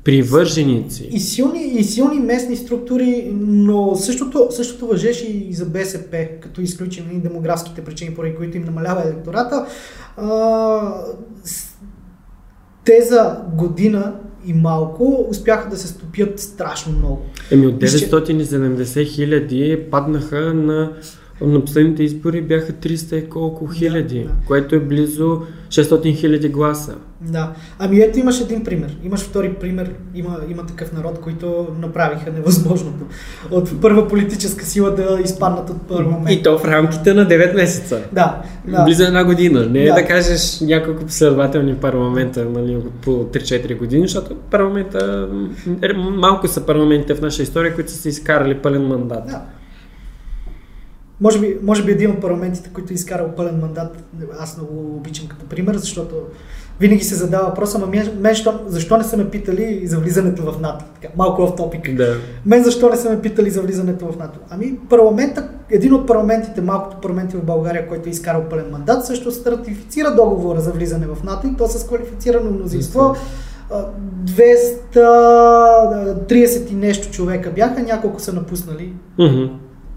привърженици. 0.05 1.09
И 1.13 1.21
силни, 1.21 1.63
и 1.63 1.85
силни 1.85 2.21
местни 2.21 2.57
структури, 2.57 3.31
но 3.33 3.95
същото, 3.97 4.49
същото 4.51 4.87
въжеше 4.87 5.27
и 5.27 5.53
за 5.53 5.65
БСП, 5.65 6.29
като 6.41 6.61
изключим 6.61 7.05
и 7.13 7.19
демографските 7.19 7.85
причини, 7.85 8.15
поради 8.15 8.35
които 8.35 8.57
им 8.57 8.65
намалява 8.65 9.03
електората. 9.03 9.67
А, 10.17 11.05
те 12.85 13.03
за 13.03 13.37
година 13.57 14.15
и 14.47 14.53
малко 14.53 15.27
успяха 15.31 15.71
да 15.71 15.77
се 15.77 15.89
стопят 15.89 16.41
страшно 16.41 16.99
много. 16.99 17.23
Еми 17.51 17.67
от 17.67 17.75
970 17.75 19.15
хиляди 19.15 19.79
паднаха 19.91 20.55
на 20.55 20.93
на 21.41 21.65
последните 21.65 22.03
избори 22.03 22.43
бяха 22.43 22.73
300 22.73 23.15
и 23.15 23.29
колко 23.29 23.67
хиляди, 23.67 24.19
да, 24.19 24.25
да. 24.25 24.35
което 24.47 24.75
е 24.75 24.81
близо 24.81 25.43
600 25.69 26.17
хиляди 26.17 26.49
гласа. 26.49 26.95
Да. 27.21 27.53
Ами 27.79 28.01
ето 28.01 28.19
имаш 28.19 28.41
един 28.41 28.65
пример. 28.65 28.97
Имаш 29.05 29.21
втори 29.21 29.55
пример. 29.55 29.91
Има, 30.15 30.39
има 30.51 30.67
такъв 30.67 30.93
народ, 30.93 31.21
които 31.21 31.67
направиха 31.81 32.33
невъзможното. 32.33 33.05
От 33.51 33.81
първа 33.81 34.09
политическа 34.09 34.65
сила 34.65 34.91
да 34.91 35.21
изпаднат 35.25 35.71
от 35.71 35.83
парламент. 35.83 36.31
И 36.31 36.43
то 36.43 36.59
в 36.59 36.65
рамките 36.65 37.15
на 37.15 37.27
9 37.27 37.55
месеца. 37.55 38.01
Да. 38.13 38.43
да. 38.69 38.85
Близо 38.85 39.03
една 39.05 39.25
година. 39.25 39.67
Не 39.67 39.83
е 39.83 39.89
да. 39.89 39.95
да 39.95 40.07
кажеш 40.07 40.61
няколко 40.61 41.05
последователни 41.05 41.75
парламента 41.75 42.45
нали, 42.45 42.79
по 43.03 43.11
3-4 43.11 43.79
години, 43.79 44.03
защото 44.03 44.35
парламента, 44.35 45.29
малко 45.97 46.49
са 46.49 46.67
парламентите 46.67 47.15
в 47.15 47.21
наша 47.21 47.43
история, 47.43 47.75
които 47.75 47.91
са 47.91 47.97
си 47.97 48.09
изкарали 48.09 48.59
пълен 48.59 48.87
мандат. 48.87 49.27
Да. 49.27 49.43
Може 51.21 51.41
би, 51.41 51.57
може 51.63 51.85
би 51.85 51.93
един 51.93 52.11
от 52.11 52.21
парламентите, 52.21 52.71
които 52.75 52.93
е 52.93 52.95
изкарал 52.95 53.29
пълен 53.37 53.61
мандат, 53.61 54.05
аз 54.39 54.57
много 54.57 54.97
обичам 54.97 55.29
като 55.29 55.47
пример, 55.47 55.77
защото 55.77 56.15
винаги 56.81 57.05
се 57.05 57.15
задава 57.15 57.49
въпроса, 57.49 57.79
ама 57.79 57.87
мен, 57.87 58.19
мен 58.21 58.35
защо, 58.35 58.61
защо 58.67 58.97
не 58.97 59.05
са 59.05 59.17
ме 59.17 59.31
питали 59.31 59.87
за 59.87 59.99
влизането 59.99 60.53
в 60.53 60.61
НАТО? 60.61 60.85
Така, 61.01 61.15
малко 61.17 61.47
в 61.47 61.57
топик. 61.57 61.97
Да. 61.97 62.17
Мен 62.47 62.65
защо 62.65 62.91
не 62.91 62.97
са 62.97 63.11
ме 63.11 63.21
питали 63.21 63.51
за 63.51 63.63
влизането 63.63 64.07
в 64.07 64.19
НАТО? 64.19 64.39
Ами 64.51 64.79
парламента, 64.91 65.49
един 65.71 65.95
от 65.95 66.07
парламентите, 66.07 66.61
малкото 66.61 67.01
парламенти 67.01 67.37
в 67.37 67.45
България, 67.45 67.89
който 67.89 68.09
е 68.09 68.13
изкарал 68.13 68.43
пълен 68.51 68.67
мандат, 68.73 69.07
също 69.07 69.31
се 69.31 69.51
ратифицира 69.51 70.15
договора 70.15 70.61
за 70.61 70.73
влизане 70.73 71.07
в 71.07 71.25
НАТО 71.25 71.47
и 71.47 71.57
то 71.57 71.67
с 71.67 71.87
квалифицирано 71.87 72.51
мнозинство. 72.51 73.15
230 74.25 76.71
и 76.71 76.75
нещо 76.75 77.11
човека 77.11 77.51
бяха, 77.51 77.83
няколко 77.83 78.21
са 78.21 78.33
напуснали. 78.33 78.93
Mm-hmm. 79.19 79.51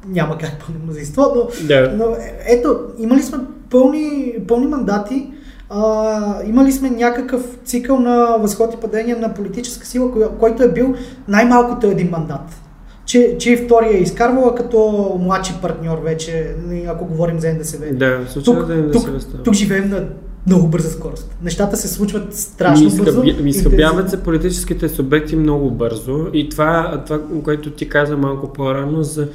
Няма 0.07 0.37
как 0.37 0.51
пълно 0.65 0.83
мнозинство, 0.83 1.21
но, 1.35 1.67
Да. 1.67 1.93
но 1.97 2.05
ето, 2.47 2.77
имали 2.99 3.21
сме 3.21 3.37
пълни, 3.69 4.33
пълни 4.47 4.67
мандати, 4.67 5.27
а, 5.69 6.13
имали 6.43 6.71
сме 6.71 6.89
някакъв 6.89 7.57
цикъл 7.65 7.99
на 7.99 8.37
възход 8.39 8.73
и 8.73 8.77
падение 8.77 9.15
на 9.15 9.33
политическа 9.33 9.85
сила, 9.85 10.11
който 10.31 10.63
е 10.63 10.71
бил 10.71 10.95
най-малкото 11.27 11.87
един 11.87 12.09
мандат. 12.09 12.61
Че, 13.05 13.35
че 13.37 13.51
и 13.51 13.57
втория 13.57 13.91
е 13.91 14.01
изкарвала 14.01 14.55
като 14.55 14.77
младши 15.19 15.53
партньор 15.61 15.97
вече, 15.97 16.55
ако 16.87 17.05
говорим 17.05 17.39
за 17.39 17.53
НДСВ. 17.53 17.85
Да, 17.87 18.19
в 18.19 18.43
тук, 18.43 18.65
да 18.65 18.75
не 18.75 18.91
тук, 18.91 19.09
тук 19.43 19.53
живеем 19.53 19.89
на 19.89 20.03
много 20.47 20.67
бърза 20.67 20.89
скорост. 20.89 21.35
Нещата 21.43 21.77
се 21.77 21.87
случват 21.87 22.33
страшно 22.33 22.89
бързо. 22.89 23.21
Изхъби- 23.23 23.47
Изхъбяват 23.47 23.93
интензивно. 23.93 24.09
се 24.11 24.23
политическите 24.23 24.89
субекти 24.89 25.35
много 25.35 25.71
бързо 25.71 26.25
и 26.33 26.49
това, 26.49 27.03
това 27.05 27.19
което 27.43 27.71
ти 27.71 27.89
каза 27.89 28.17
малко 28.17 28.47
по-рано 28.47 29.03
за 29.03 29.27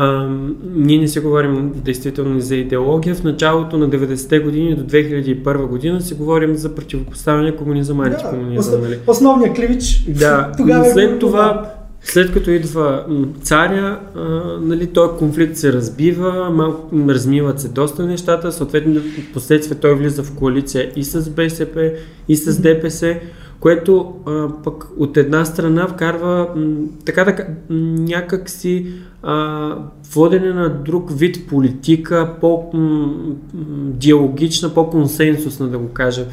а, 0.00 0.28
ние 0.66 0.98
не 0.98 1.08
си 1.08 1.20
говорим 1.20 1.72
действително 1.74 2.40
за 2.40 2.56
идеология. 2.56 3.14
В 3.14 3.24
началото 3.24 3.78
на 3.78 3.88
90-те 3.88 4.38
години 4.38 4.74
до 4.74 4.82
2001 4.82 5.66
година 5.66 6.00
си 6.00 6.14
говорим 6.14 6.54
за 6.54 6.74
противопоставяне 6.74 7.56
комунизъм, 7.56 8.00
антикомунизъм. 8.00 8.74
основ- 8.74 8.82
Нали? 8.82 8.98
Основният 9.06 9.56
кливич. 9.56 10.04
Да, 10.08 10.52
тогава 10.56 10.86
е 10.86 10.90
след 10.90 11.10
бил 11.10 11.18
това, 11.18 11.70
след 12.02 12.32
като 12.32 12.50
идва 12.50 13.04
царя, 13.42 14.00
а, 14.16 14.20
нали, 14.60 14.86
този 14.86 15.18
конфликт 15.18 15.56
се 15.56 15.72
разбива, 15.72 16.50
малко 16.50 16.88
размиват 17.08 17.60
се 17.60 17.68
доста 17.68 18.02
нещата, 18.02 18.52
съответно 18.52 19.00
последствие 19.32 19.76
той 19.76 19.94
влиза 19.94 20.22
в 20.22 20.34
коалиция 20.34 20.90
и 20.96 21.04
с 21.04 21.30
БСП, 21.30 21.90
и 22.28 22.36
с 22.36 22.60
ДПС, 22.60 23.16
което 23.60 24.14
а, 24.26 24.48
пък 24.64 24.86
от 24.98 25.16
една 25.16 25.44
страна 25.44 25.86
вкарва 25.86 26.48
м, 26.56 26.76
така 27.04 27.24
да, 27.24 27.34
ка- 27.34 27.46
м, 27.70 27.94
някак 27.94 28.50
си 28.50 28.86
а, 29.22 29.74
водене 30.14 30.52
на 30.52 30.68
друг 30.68 31.18
вид 31.18 31.48
политика, 31.48 32.34
по-диалогична, 32.40 34.74
по-консенсусна 34.74 35.68
да 35.68 35.78
го 35.78 35.88
кажа. 35.88 36.26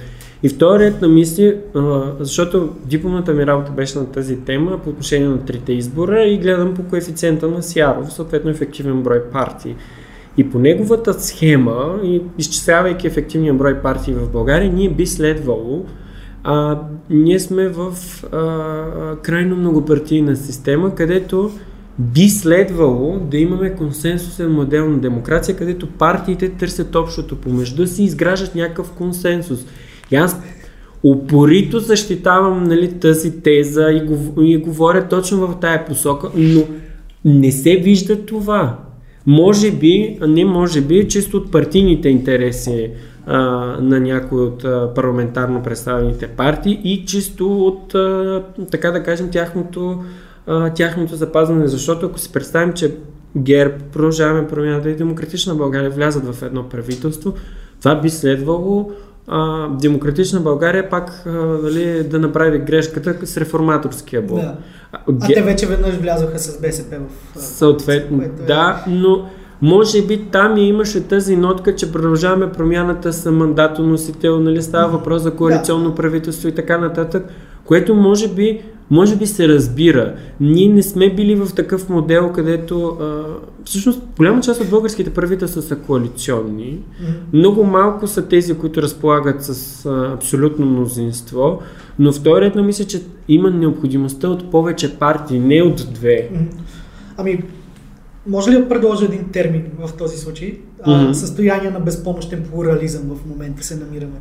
И 0.43 0.49
вторият 0.49 1.01
на 1.01 1.07
мисли, 1.07 1.57
а, 1.75 2.01
защото 2.19 2.69
дипломната 2.85 3.33
ми 3.33 3.45
работа 3.45 3.71
беше 3.71 3.99
на 3.99 4.05
тази 4.05 4.39
тема 4.39 4.79
по 4.83 4.89
отношение 4.89 5.27
на 5.27 5.45
трите 5.45 5.73
избора 5.73 6.23
и 6.23 6.37
гледам 6.37 6.73
по 6.73 6.83
коефициента 6.83 7.47
на 7.47 7.63
Сяров, 7.63 8.13
съответно 8.13 8.51
ефективен 8.51 9.03
брой 9.03 9.23
партии. 9.23 9.75
И 10.37 10.49
по 10.49 10.59
неговата 10.59 11.13
схема, 11.13 11.99
и 12.03 12.21
изчислявайки 12.37 13.07
ефективния 13.07 13.53
брой 13.53 13.81
партии 13.81 14.13
в 14.13 14.31
България, 14.31 14.73
ние 14.73 14.89
би 14.89 15.05
следвало 15.05 15.85
а, 16.47 16.79
ние 17.09 17.39
сме 17.39 17.67
в 17.67 17.93
а, 18.31 19.15
крайно 19.21 19.55
многопартийна 19.55 20.35
система, 20.35 20.95
където 20.95 21.51
би 21.99 22.29
следвало 22.29 23.19
да 23.19 23.37
имаме 23.37 23.75
консенсусен 23.75 24.51
модел 24.51 24.89
на 24.89 24.97
демокрация, 24.97 25.55
където 25.55 25.87
партиите 25.87 26.49
търсят 26.49 26.95
общото 26.95 27.35
помежду 27.35 27.87
си 27.87 28.01
и 28.01 28.05
изграждат 28.05 28.55
някакъв 28.55 28.91
консенсус. 28.91 29.59
И 30.11 30.15
аз 30.15 30.41
упорито 31.03 31.79
защитавам 31.79 32.63
нали, 32.63 32.99
тази 32.99 33.41
теза 33.41 33.91
и, 33.91 34.05
го, 34.05 34.41
и 34.41 34.57
говоря 34.57 35.07
точно 35.09 35.47
в 35.47 35.59
тая 35.61 35.85
посока, 35.85 36.29
но 36.35 36.63
не 37.25 37.51
се 37.51 37.75
вижда 37.75 38.25
това. 38.25 38.79
Може 39.25 39.71
би, 39.71 40.17
а 40.21 40.27
не 40.27 40.45
може 40.45 40.81
би, 40.81 41.07
чисто 41.07 41.37
от 41.37 41.51
партийните 41.51 42.09
интереси 42.09 42.89
а, 43.25 43.39
на 43.81 43.99
някои 43.99 44.41
от 44.41 44.63
а, 44.63 44.93
парламентарно 44.95 45.63
представените 45.63 46.27
партии 46.27 46.81
и 46.83 47.05
чисто 47.05 47.57
от, 47.57 47.95
а, 47.95 48.43
така 48.71 48.91
да 48.91 49.03
кажем, 49.03 49.29
тяхното, 49.31 50.03
а, 50.47 50.69
тяхното 50.69 51.15
запазване. 51.15 51.67
Защото 51.67 52.05
ако 52.05 52.19
си 52.19 52.31
представим, 52.31 52.73
че 52.73 52.95
ГЕРБ, 53.37 53.75
продължаваме 53.93 54.47
промяната 54.47 54.89
и 54.89 54.95
Демократична 54.95 55.55
България 55.55 55.89
влязат 55.89 56.35
в 56.35 56.43
едно 56.43 56.69
правителство, 56.69 57.33
това 57.79 58.01
би 58.01 58.09
следвало 58.09 58.91
а, 59.27 59.67
Демократична 59.69 60.39
България 60.39 60.89
пак 60.89 61.23
а, 61.25 61.31
дали, 61.57 62.03
да 62.03 62.19
направи 62.19 62.59
грешката 62.59 63.27
с 63.27 63.37
реформаторския 63.37 64.21
блок. 64.21 64.41
Да. 64.41 64.55
А, 64.91 64.99
А 65.21 65.27
те 65.33 65.41
вече 65.41 65.67
веднъж 65.67 65.95
влязоха 65.95 66.39
с 66.39 66.61
БСП 66.61 66.95
в... 67.35 67.39
Съответно, 67.39 68.17
което 68.17 68.43
е- 68.43 68.45
да, 68.45 68.83
но 68.87 69.29
може 69.61 70.01
би 70.01 70.25
там 70.31 70.57
и 70.57 70.67
имаше 70.67 71.07
тази 71.07 71.35
нотка, 71.35 71.75
че 71.75 71.91
продължаваме 71.91 72.51
промяната 72.51 73.13
с 73.13 73.31
мандатоносител, 73.31 74.39
нали 74.39 74.61
става 74.61 74.97
въпрос 74.97 75.21
за 75.21 75.31
коалиционно 75.31 75.95
правителство 75.95 76.47
и 76.47 76.55
така 76.55 76.77
нататък, 76.77 77.29
което 77.65 77.95
може 77.95 78.27
би, 78.27 78.61
може 78.89 79.15
би 79.15 79.27
се 79.27 79.47
разбира. 79.47 80.15
Ние 80.39 80.69
не 80.69 80.83
сме 80.83 81.13
били 81.13 81.35
в 81.35 81.55
такъв 81.55 81.89
модел, 81.89 82.31
където 82.31 82.87
а, 82.87 83.23
всъщност 83.65 84.01
голяма 84.17 84.41
част 84.41 84.61
от 84.61 84.69
българските 84.69 85.13
правителства 85.13 85.61
са 85.61 85.75
коалиционни. 85.75 86.79
Много 87.33 87.63
малко 87.63 88.07
са 88.07 88.27
тези, 88.27 88.53
които 88.53 88.81
разполагат 88.81 89.43
с 89.43 89.85
а, 89.85 90.13
абсолютно 90.13 90.65
мнозинство, 90.65 91.61
но 91.99 92.11
вторият 92.11 92.55
мисля, 92.55 92.85
че 92.85 93.01
има 93.27 93.51
необходимостта 93.51 94.27
от 94.27 94.51
повече 94.51 94.95
партии, 94.99 95.39
не 95.39 95.61
от 95.61 95.87
две. 95.93 96.29
Ами, 97.17 97.43
може 98.27 98.51
ли 98.51 98.55
да 98.55 98.69
предложа 98.69 99.05
един 99.05 99.29
термин 99.31 99.63
в 99.79 99.93
този 99.93 100.17
случай? 100.17 100.57
А, 100.83 101.03
Мгм. 101.03 101.13
състояние 101.13 101.69
на 101.69 101.79
безпомощен 101.79 102.43
плурализъм 102.51 103.01
в 103.01 103.25
момента 103.29 103.63
се 103.63 103.75
намираме. 103.75 104.19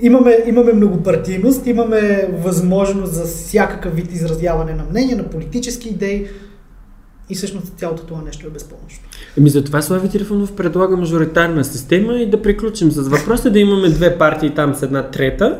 Имаме, 0.00 0.38
имаме 0.46 0.72
многопартийност, 0.72 1.66
имаме 1.66 2.28
възможност 2.44 3.12
за 3.12 3.24
всякакъв 3.24 3.94
вид 3.94 4.12
изразяване 4.12 4.74
на 4.74 4.84
мнение, 4.90 5.14
на 5.14 5.24
политически 5.24 5.88
идеи 5.88 6.26
и 7.30 7.34
всъщност 7.34 7.72
цялото 7.76 8.02
това 8.06 8.22
нещо 8.22 8.46
е 8.46 8.50
безпомощно. 8.50 9.08
Ами 9.38 9.50
затова 9.50 9.82
Слави 9.82 10.08
Трифонов 10.08 10.52
предлага 10.52 10.96
мажоритарна 10.96 11.64
система 11.64 12.14
и 12.14 12.30
да 12.30 12.42
приключим 12.42 12.90
с 12.90 13.08
въпроса 13.08 13.50
да 13.50 13.58
имаме 13.58 13.88
две 13.88 14.18
партии 14.18 14.50
там 14.54 14.74
с 14.74 14.82
една 14.82 15.02
трета 15.02 15.58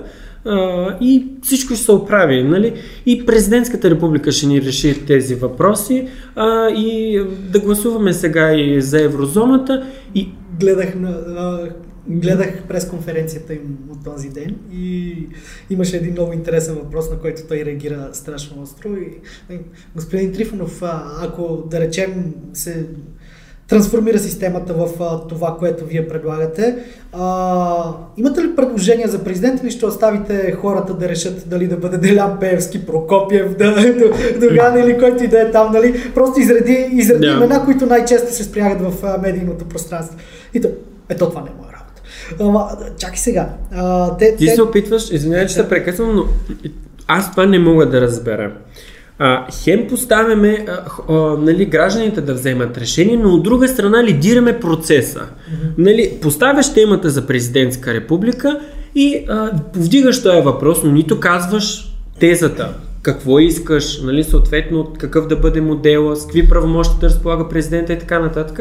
и 1.01 1.27
всичко 1.43 1.75
ще 1.75 1.85
се 1.85 1.93
оправи. 1.93 2.43
Нали? 2.43 2.75
И 3.07 3.27
президентската 3.27 3.91
република 3.91 4.33
ще 4.33 4.47
ни 4.47 4.63
реши 4.63 5.07
тези 5.07 5.35
въпроси 5.35 6.09
а, 6.37 6.69
и 6.69 7.21
да 7.53 7.61
гласуваме 7.61 8.13
сега 8.13 8.55
и 8.55 8.83
за 8.83 9.03
еврозоната 9.03 9.87
и 10.15 10.29
Гледах, 10.61 10.95
на, 10.95 11.09
а, 11.09 11.69
гледах 12.09 12.63
пресконференцията 12.69 13.55
им 13.55 13.79
от 13.91 14.05
този 14.05 14.29
ден 14.29 14.57
и 14.73 15.17
имаше 15.71 15.97
един 15.97 16.13
много 16.13 16.33
интересен 16.33 16.75
въпрос, 16.75 17.11
на 17.11 17.19
който 17.19 17.43
той 17.49 17.65
реагира 17.65 18.09
страшно 18.13 18.63
остро. 18.63 18.89
И, 18.89 19.21
и, 19.55 19.59
господин 19.97 20.33
Трифонов, 20.33 20.83
ако 21.23 21.65
да 21.71 21.81
речем 21.81 22.35
се 22.53 22.87
трансформира 23.69 24.19
системата 24.19 24.75
в 24.75 24.89
а, 25.01 25.21
това, 25.29 25.57
което 25.59 25.85
вие 25.85 26.09
предлагате. 26.09 26.77
А, 27.13 27.93
имате 28.17 28.43
ли 28.43 28.57
предложения 28.57 29.09
за 29.09 29.25
президент 29.25 29.63
или 29.63 29.71
ще 29.71 29.87
оставите 29.87 30.53
хората 30.53 30.95
да 30.95 31.09
решат 31.09 31.49
дали 31.49 31.67
да 31.67 31.77
бъде 31.77 31.99
Делян 31.99 32.37
Пеевски, 32.41 32.87
Прокопиев, 32.87 33.57
да, 33.57 33.75
Доган 34.41 34.79
или 34.79 34.99
който 34.99 35.25
и 35.25 35.29
да 35.29 35.41
е 35.41 35.51
там, 35.51 35.73
нали? 35.73 36.13
Просто 36.15 36.41
изреди, 36.41 36.89
изреди 36.93 37.27
Да. 37.27 37.33
имена, 37.33 37.65
които 37.65 37.87
най-често 37.87 38.33
се 38.33 38.45
спрягат 38.45 38.81
в 38.81 39.05
а, 39.05 39.19
медийното 39.19 39.65
пространство. 39.65 40.19
И 40.55 40.61
то, 40.61 40.69
ето 41.09 41.29
това 41.29 41.41
не 41.41 41.49
е 41.49 41.53
моя 41.61 41.73
работа. 41.73 42.03
Ама, 42.41 42.71
чакай 42.99 43.17
сега. 43.17 43.49
А, 43.73 44.17
те, 44.17 44.37
ти 44.37 44.47
те, 44.47 44.55
се 44.55 44.63
опитваш, 44.63 45.11
извинявай, 45.11 45.47
че 45.47 45.55
се 45.55 45.69
прекъсвам, 45.69 46.17
но 46.17 46.25
аз 47.09 47.31
това 47.31 47.47
не 47.47 47.59
мога 47.59 47.87
да 47.91 48.01
разбера. 48.01 48.53
А, 49.19 49.47
хем 49.63 49.87
поставяме 49.89 50.67
а, 50.69 51.13
а, 51.13 51.15
нали, 51.39 51.65
гражданите 51.65 52.21
да 52.21 52.35
вземат 52.35 52.79
решение, 52.79 53.17
но 53.17 53.29
от 53.29 53.43
друга 53.43 53.69
страна 53.69 54.05
лидираме 54.05 54.61
процеса. 54.61 55.23
Нали, 55.79 56.19
поставяш 56.23 56.75
темата 56.75 57.11
за 57.11 57.27
президентска 57.27 57.95
република 57.95 58.61
и 58.95 59.25
а, 59.29 59.51
повдигаш 59.73 60.23
този 60.23 60.41
въпрос, 60.41 60.83
но 60.83 60.93
нито 60.93 61.21
казваш 61.21 61.97
тезата. 62.21 62.75
Какво 63.03 63.39
искаш, 63.39 64.03
нали, 64.03 64.25
съответно 64.25 64.93
какъв 64.99 65.27
да 65.27 65.37
бъде 65.37 65.61
модела, 65.61 66.17
с 66.17 66.23
какви 66.23 66.49
правомощи 66.49 66.95
да 67.01 67.07
разполага 67.07 67.49
президента 67.49 67.93
и 67.93 67.99
така 67.99 68.19
нататък. 68.19 68.61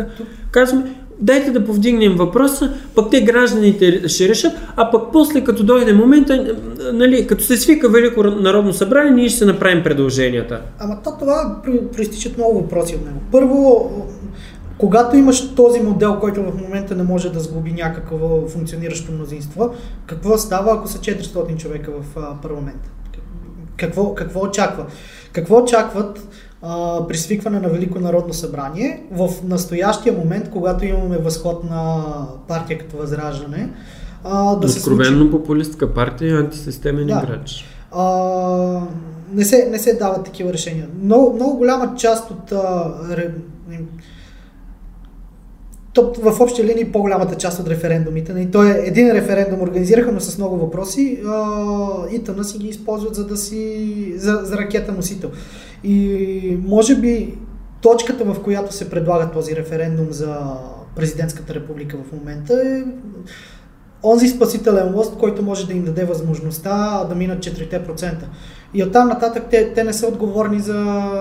Казваме, 0.52 0.84
дайте 1.19 1.52
да 1.52 1.65
повдигнем 1.65 2.15
въпроса, 2.15 2.73
пък 2.95 3.12
те 3.12 3.21
гражданите 3.21 4.08
ще 4.08 4.30
решат, 4.30 4.52
а 4.76 4.91
пък 4.91 5.02
после 5.13 5.43
като 5.43 5.63
дойде 5.63 5.93
момента, 5.93 6.56
нали, 6.93 7.28
като 7.28 7.43
се 7.43 7.58
свика 7.58 7.89
Велико 7.89 8.23
народно 8.23 8.73
събрание, 8.73 9.12
ние 9.12 9.30
ще 9.30 9.45
направим 9.45 9.84
предложенията. 9.84 10.62
Ама 10.80 10.97
то 11.04 11.17
това 11.19 11.62
про- 11.65 11.88
проистичат 11.88 12.38
много 12.38 12.60
въпроси 12.60 12.95
от 12.95 13.06
него. 13.06 13.19
Първо, 13.32 13.91
когато 14.78 15.17
имаш 15.17 15.56
този 15.56 15.80
модел, 15.80 16.19
който 16.19 16.43
в 16.43 16.62
момента 16.62 16.95
не 16.95 17.04
може 17.04 17.30
да 17.30 17.39
сглоби 17.39 17.71
някакво 17.71 18.47
функциониращо 18.47 19.12
мнозинство, 19.12 19.73
какво 20.06 20.38
става, 20.38 20.73
ако 20.73 20.88
са 20.88 20.97
400 20.97 21.58
човека 21.58 21.91
в 21.91 22.39
парламента? 22.41 22.89
Какво, 23.78 24.15
какво 24.15 24.39
очаква? 24.39 24.86
Какво 25.32 25.58
очакват 25.58 26.28
а, 26.63 27.08
при 27.08 27.17
свикване 27.17 27.60
на 27.60 27.69
Велико 27.69 27.99
народно 27.99 28.34
събрание 28.34 29.04
в 29.12 29.30
настоящия 29.43 30.13
момент, 30.13 30.49
когато 30.49 30.86
имаме 30.86 31.17
възход 31.17 31.63
на 31.63 32.04
партия 32.47 32.78
като 32.78 32.97
Възраждане? 32.97 33.69
А, 34.23 34.56
да 34.56 34.67
Откровенно 34.67 35.15
се 35.15 35.17
случи... 35.17 35.32
популистка 35.32 35.93
партия, 35.93 36.39
антисистемен 36.39 37.08
да. 37.08 37.21
играч. 37.23 37.65
А, 37.91 38.82
не, 39.34 39.45
се, 39.45 39.67
не 39.71 39.80
се 39.80 39.93
дават 39.93 40.26
такива 40.26 40.54
решения. 40.54 40.88
Много, 41.04 41.34
много 41.36 41.58
голяма 41.58 41.95
част 41.97 42.32
от 42.32 42.52
а, 42.52 42.93
то, 45.93 46.13
в 46.17 46.41
общи 46.41 46.63
линии 46.63 46.91
по-голямата 46.91 47.36
част 47.36 47.60
от 47.60 47.67
референдумите. 47.67 48.34
И 48.39 48.52
то 48.52 48.63
е 48.63 48.82
един 48.86 49.12
референдум 49.12 49.62
организираха, 49.62 50.12
но 50.12 50.19
с 50.19 50.38
много 50.38 50.58
въпроси. 50.58 51.19
ИТАНА 52.12 52.43
си 52.43 52.58
ги 52.58 52.67
използват 52.67 53.15
за 53.15 53.28
да 53.28 53.38
си 53.38 54.13
за, 54.15 54.41
за 54.43 54.58
ракета 54.58 54.91
носител. 54.91 55.30
И 55.84 56.58
може 56.65 56.96
би 56.96 57.38
точката, 57.82 58.24
в 58.24 58.43
която 58.43 58.74
се 58.74 58.89
предлага 58.89 59.32
този 59.32 59.56
референдум 59.56 60.08
за 60.10 60.38
президентската 60.96 61.54
република 61.54 61.98
в 61.98 62.12
момента 62.12 62.62
е 62.65 62.84
онзи 64.04 64.28
спасителен 64.28 64.96
лост, 64.96 65.17
който 65.17 65.43
може 65.43 65.67
да 65.67 65.74
им 65.74 65.84
даде 65.84 66.06
възможността 66.06 67.06
да 67.10 67.15
минат 67.15 67.39
4%. 67.39 68.13
И 68.74 68.84
оттам 68.84 69.08
нататък 69.08 69.43
те, 69.52 69.74
те 69.74 69.84
не 69.84 69.93
са 69.93 70.08
отговорни 70.08 70.60
за, 70.60 71.12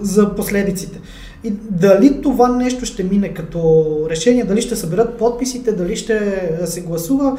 за 0.00 0.34
последиците. 0.34 1.00
И 1.44 1.50
дали 1.70 2.22
това 2.22 2.48
нещо 2.48 2.84
ще 2.84 3.04
мине 3.04 3.34
като 3.34 3.86
решение, 4.10 4.44
дали 4.44 4.62
ще 4.62 4.76
съберат 4.76 5.18
подписите, 5.18 5.72
дали 5.72 5.96
ще 5.96 6.50
се 6.64 6.80
гласува, 6.80 7.38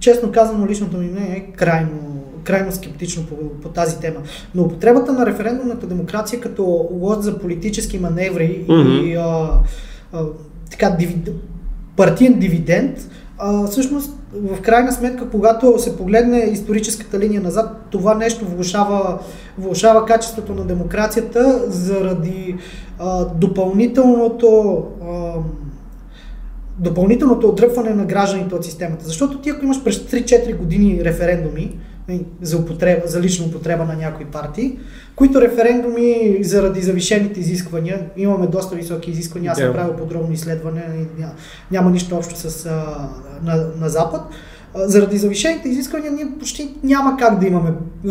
честно 0.00 0.32
казано, 0.32 0.66
личното 0.66 0.96
ми 0.96 1.06
мнение 1.06 1.36
е 1.36 1.52
крайно, 1.56 2.17
крайно 2.44 2.72
скептично 2.72 3.26
по, 3.26 3.36
по 3.62 3.68
тази 3.68 4.00
тема. 4.00 4.20
Но 4.54 4.62
употребата 4.62 5.12
на 5.12 5.26
референдумната 5.26 5.86
демокрация 5.86 6.40
като 6.40 6.88
лод 6.90 7.22
за 7.22 7.38
политически 7.38 7.98
маневри 7.98 8.64
mm-hmm. 8.68 9.02
и 9.02 9.14
а, 9.14 9.50
а, 10.12 10.24
така, 10.70 10.90
дивид, 10.90 11.28
партиен 11.96 12.38
дивиденд, 12.38 12.98
а, 13.38 13.66
всъщност 13.66 14.14
в 14.32 14.60
крайна 14.60 14.92
сметка, 14.92 15.30
когато 15.30 15.78
се 15.78 15.96
погледне 15.96 16.38
историческата 16.38 17.18
линия 17.18 17.40
назад, 17.40 17.86
това 17.90 18.14
нещо 18.14 18.44
влушава, 18.44 19.18
влушава 19.58 20.06
качеството 20.06 20.54
на 20.54 20.64
демокрацията 20.64 21.62
заради 21.68 22.56
а, 22.98 23.24
допълнителното 23.24 24.84
а, 25.02 25.32
допълнителното 26.78 27.48
отдръпване 27.48 27.90
на 27.90 28.04
гражданите 28.04 28.54
от 28.54 28.64
системата. 28.64 29.04
Защото 29.04 29.38
ти 29.38 29.50
ако 29.50 29.64
имаш 29.64 29.84
през 29.84 29.98
3-4 29.98 30.56
години 30.56 31.04
референдуми, 31.04 31.78
за, 32.42 32.58
употреба, 32.58 33.06
за 33.06 33.20
лична 33.20 33.46
употреба 33.46 33.84
на 33.84 33.94
някои 33.94 34.26
партии, 34.26 34.78
които 35.16 35.40
референдуми 35.40 36.38
заради 36.40 36.80
завишените 36.80 37.40
изисквания, 37.40 38.06
имаме 38.16 38.46
доста 38.46 38.76
високи 38.76 39.10
изисквания, 39.10 39.52
аз 39.52 39.58
съм 39.58 39.72
правил 39.72 39.96
подробно 39.96 40.32
изследване, 40.32 40.82
няма, 41.18 41.32
няма 41.70 41.90
нищо 41.90 42.16
общо 42.16 42.36
с 42.36 42.64
на, 43.42 43.66
на 43.80 43.88
Запад, 43.88 44.22
заради 44.86 45.18
завишените 45.18 45.68
изисквания 45.68 46.12
ние 46.12 46.26
почти 46.38 46.74
няма 46.84 47.16
как 47.16 47.40
да 47.40 47.46
имаме 47.46 47.70
а, 48.08 48.10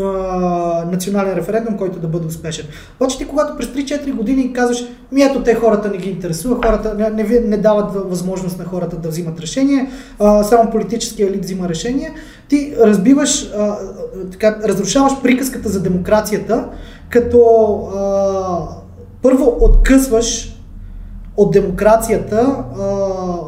национален 0.91 1.33
референдум, 1.33 1.77
който 1.77 1.99
да 1.99 2.07
бъде 2.07 2.27
успешен. 2.27 2.65
Обаче 2.99 3.17
ти 3.17 3.27
когато 3.27 3.57
през 3.57 3.67
3-4 3.67 4.13
години 4.13 4.53
казваш, 4.53 4.85
ми 5.11 5.21
ето 5.21 5.43
те 5.43 5.55
хората 5.55 5.89
не 5.89 5.97
ги 5.97 6.09
интересува, 6.09 6.55
хората 6.55 6.93
не, 6.93 7.09
не, 7.09 7.39
не 7.39 7.57
дават 7.57 8.09
възможност 8.09 8.59
на 8.59 8.65
хората 8.65 8.95
да 8.95 9.09
взимат 9.09 9.39
решение, 9.39 9.91
а, 10.19 10.43
само 10.43 10.71
политическия 10.71 11.27
елит 11.27 11.43
взима 11.43 11.69
решение, 11.69 12.13
ти 12.49 12.73
разбиваш, 12.79 13.51
а, 13.57 13.75
така, 14.31 14.57
разрушаваш 14.63 15.21
приказката 15.23 15.69
за 15.69 15.81
демокрацията, 15.81 16.65
като 17.09 17.39
а, 17.95 18.67
първо 19.21 19.57
откъсваш 19.61 20.56
от 21.37 21.51
демокрацията, 21.51 22.63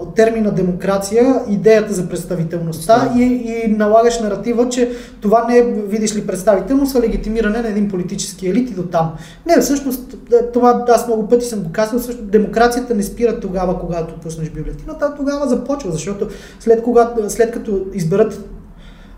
от 0.01 0.15
термина 0.15 0.51
демокрация, 0.51 1.41
идеята 1.49 1.93
за 1.93 2.09
представителността 2.09 3.13
и, 3.17 3.21
и 3.21 3.71
налагаш 3.71 4.19
наратива, 4.19 4.69
че 4.69 4.91
това 5.21 5.45
не 5.49 5.57
е, 5.57 5.63
видиш 5.63 6.15
ли, 6.15 6.27
представителност, 6.27 6.95
а 6.95 7.01
легитимиране 7.01 7.61
на 7.61 7.67
един 7.67 7.89
политически 7.89 8.47
елит 8.47 8.69
и 8.69 8.73
до 8.73 8.83
там. 8.83 9.13
Не, 9.45 9.61
всъщност, 9.61 10.15
това 10.53 10.85
аз 10.89 11.07
много 11.07 11.27
пъти 11.27 11.45
съм 11.45 11.59
го 11.59 11.71
казал, 11.71 11.99
всъщност 11.99 12.31
демокрацията 12.31 12.95
не 12.95 13.03
спира 13.03 13.39
тогава, 13.39 13.79
когато 13.79 14.19
пуснеш 14.19 14.49
бюлетината, 14.49 15.15
тогава 15.17 15.47
започва, 15.47 15.91
защото 15.91 16.27
след, 16.59 16.83
когато, 16.83 17.29
след 17.29 17.51
като 17.51 17.85
изберат 17.93 18.49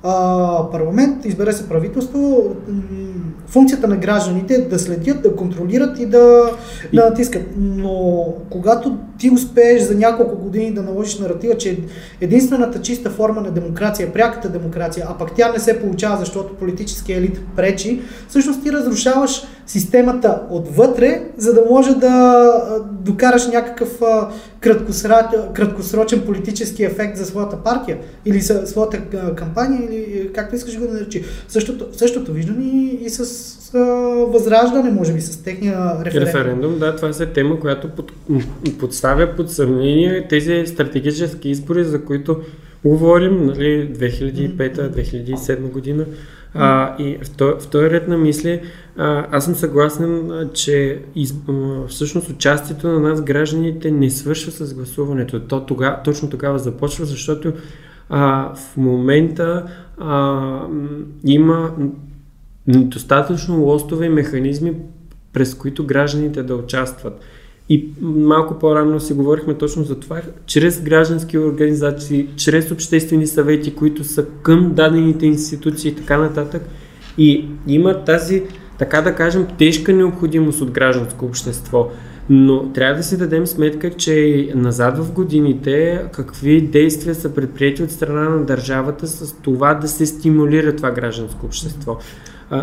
а, 0.04 0.72
парламент, 0.72 1.26
избере 1.26 1.54
се 1.54 1.70
правителство, 1.70 2.56
функцията 3.48 3.88
на 3.88 3.98
гражданите 3.98 4.54
е 4.54 4.62
да 4.62 4.80
следят, 4.80 5.22
да 5.22 5.36
контролират 5.36 6.00
и 6.00 6.06
да, 6.06 6.52
и... 6.92 6.96
да 6.96 7.10
натискат. 7.10 7.44
Но 7.58 8.26
когато 8.50 8.98
ти 9.18 9.30
успееш 9.30 9.82
за 9.82 9.96
няколко 9.96 10.36
години 10.36 10.74
да 10.74 10.82
наложиш 10.82 11.20
наратива, 11.20 11.58
че 11.58 11.80
единствената 12.22 12.82
чиста 12.82 13.10
форма 13.10 13.42
на 13.42 13.52
демокрация 13.52 14.08
е 14.08 14.12
пряката 14.12 14.50
демокрация, 14.50 15.06
а 15.10 15.18
пък 15.18 15.36
тя 15.36 15.52
не 15.52 15.60
се 15.60 15.82
получава, 15.82 16.18
защото 16.18 16.56
политическия 16.56 17.18
елит 17.18 17.42
пречи, 17.56 18.02
всъщност 18.28 18.64
ти 18.64 18.72
разрушаваш 18.72 19.44
системата 19.66 20.42
отвътре, 20.50 21.22
за 21.38 21.54
да 21.54 21.64
може 21.70 21.96
да 21.96 22.46
докараш 22.92 23.48
някакъв 23.48 24.02
краткосрочен 25.54 26.22
политически 26.26 26.84
ефект 26.84 27.18
за 27.18 27.26
своята 27.26 27.58
партия 27.58 27.98
или 28.26 28.42
за 28.42 28.68
своята 28.68 29.00
кампания 29.36 29.82
или 29.84 30.30
както 30.34 30.56
искаш 30.56 30.80
го 30.80 30.88
да 30.88 30.94
наречи. 30.94 31.24
Същото, 31.48 31.86
същото 31.92 32.34
виждам 32.34 32.62
и, 32.62 33.00
и 33.06 33.10
с, 33.10 33.26
с 33.26 33.72
възраждане, 34.28 34.92
може 34.92 35.14
би, 35.14 35.22
с 35.22 35.44
техния 35.44 36.06
референдум. 36.06 36.28
Референдум, 36.28 36.80
да, 36.80 36.96
това 36.96 37.10
е 37.20 37.26
тема, 37.26 37.60
която 37.60 37.90
под, 37.90 38.12
подставя 38.80 39.36
под 39.36 39.52
съмнение 39.52 40.28
тези 40.30 40.64
стратегически 40.66 41.50
избори, 41.50 41.84
за 41.84 42.06
които 42.06 42.38
говорим, 42.86 43.46
нали, 43.46 43.94
2005-2007 43.94 45.60
година. 45.60 46.06
А, 46.54 46.96
и 47.00 47.18
в 47.40 47.68
този 47.68 47.90
ред 47.90 48.08
на 48.08 48.18
мисли, 48.18 48.62
а, 48.98 49.28
аз 49.32 49.46
съм 49.46 49.56
съгласен, 49.56 50.32
а, 50.32 50.54
че 50.54 51.02
из, 51.16 51.34
а, 51.50 51.88
всъщност 51.88 52.30
участието 52.30 52.88
на 52.88 53.00
нас, 53.00 53.22
гражданите, 53.22 53.92
не 53.92 54.10
свършва 54.10 54.52
с 54.52 54.74
гласуването. 54.74 55.40
То 55.40 55.66
тога, 55.66 56.02
точно 56.04 56.30
тогава 56.30 56.60
започва, 56.60 57.06
защото 57.06 57.54
а, 58.10 58.54
в 58.56 58.78
момента 58.78 59.66
а, 59.98 60.60
има 61.26 61.72
достатъчно 62.68 63.62
лостове 63.62 64.06
и 64.06 64.10
механизми, 64.10 64.76
през 65.34 65.56
които 65.56 65.86
гражданите 65.86 66.44
да 66.44 66.56
участват. 66.56 67.22
И 67.70 67.90
малко 68.02 68.60
по-рано 68.60 69.00
си 69.00 69.14
говорихме 69.14 69.54
точно 69.54 69.84
за 69.84 70.00
това, 70.00 70.22
чрез 70.46 70.82
граждански 70.82 71.38
организации, 71.38 72.28
чрез 72.36 72.72
обществени 72.72 73.28
съвети, 73.28 73.76
които 73.76 74.04
са 74.04 74.26
към 74.42 74.74
дадените 74.74 75.26
институции 75.26 75.92
и 75.92 75.96
така 75.96 76.18
нататък. 76.18 76.62
И 77.18 77.46
има 77.68 78.04
тази, 78.04 78.44
така 78.80 79.02
да 79.02 79.16
кажем, 79.16 79.48
тежка 79.58 79.94
необходимост 79.94 80.62
от 80.62 80.72
гражданско 80.72 81.26
общество. 81.26 81.90
Но 82.30 82.74
трябва 82.74 82.96
да 82.96 83.04
си 83.04 83.18
дадем 83.18 83.48
сметка, 83.48 83.90
че 83.90 84.48
назад 84.56 84.98
в 84.98 85.12
годините 85.12 86.02
какви 86.12 86.62
действия 86.62 87.16
са 87.16 87.34
предприяти 87.34 87.84
от 87.84 87.92
страна 87.92 88.30
на 88.30 88.46
държавата 88.46 89.08
с 89.08 89.34
това 89.34 89.74
да 89.74 89.88
се 89.88 90.06
стимулира 90.06 90.76
това 90.76 90.92
гражданско 90.92 91.46
общество 91.46 91.98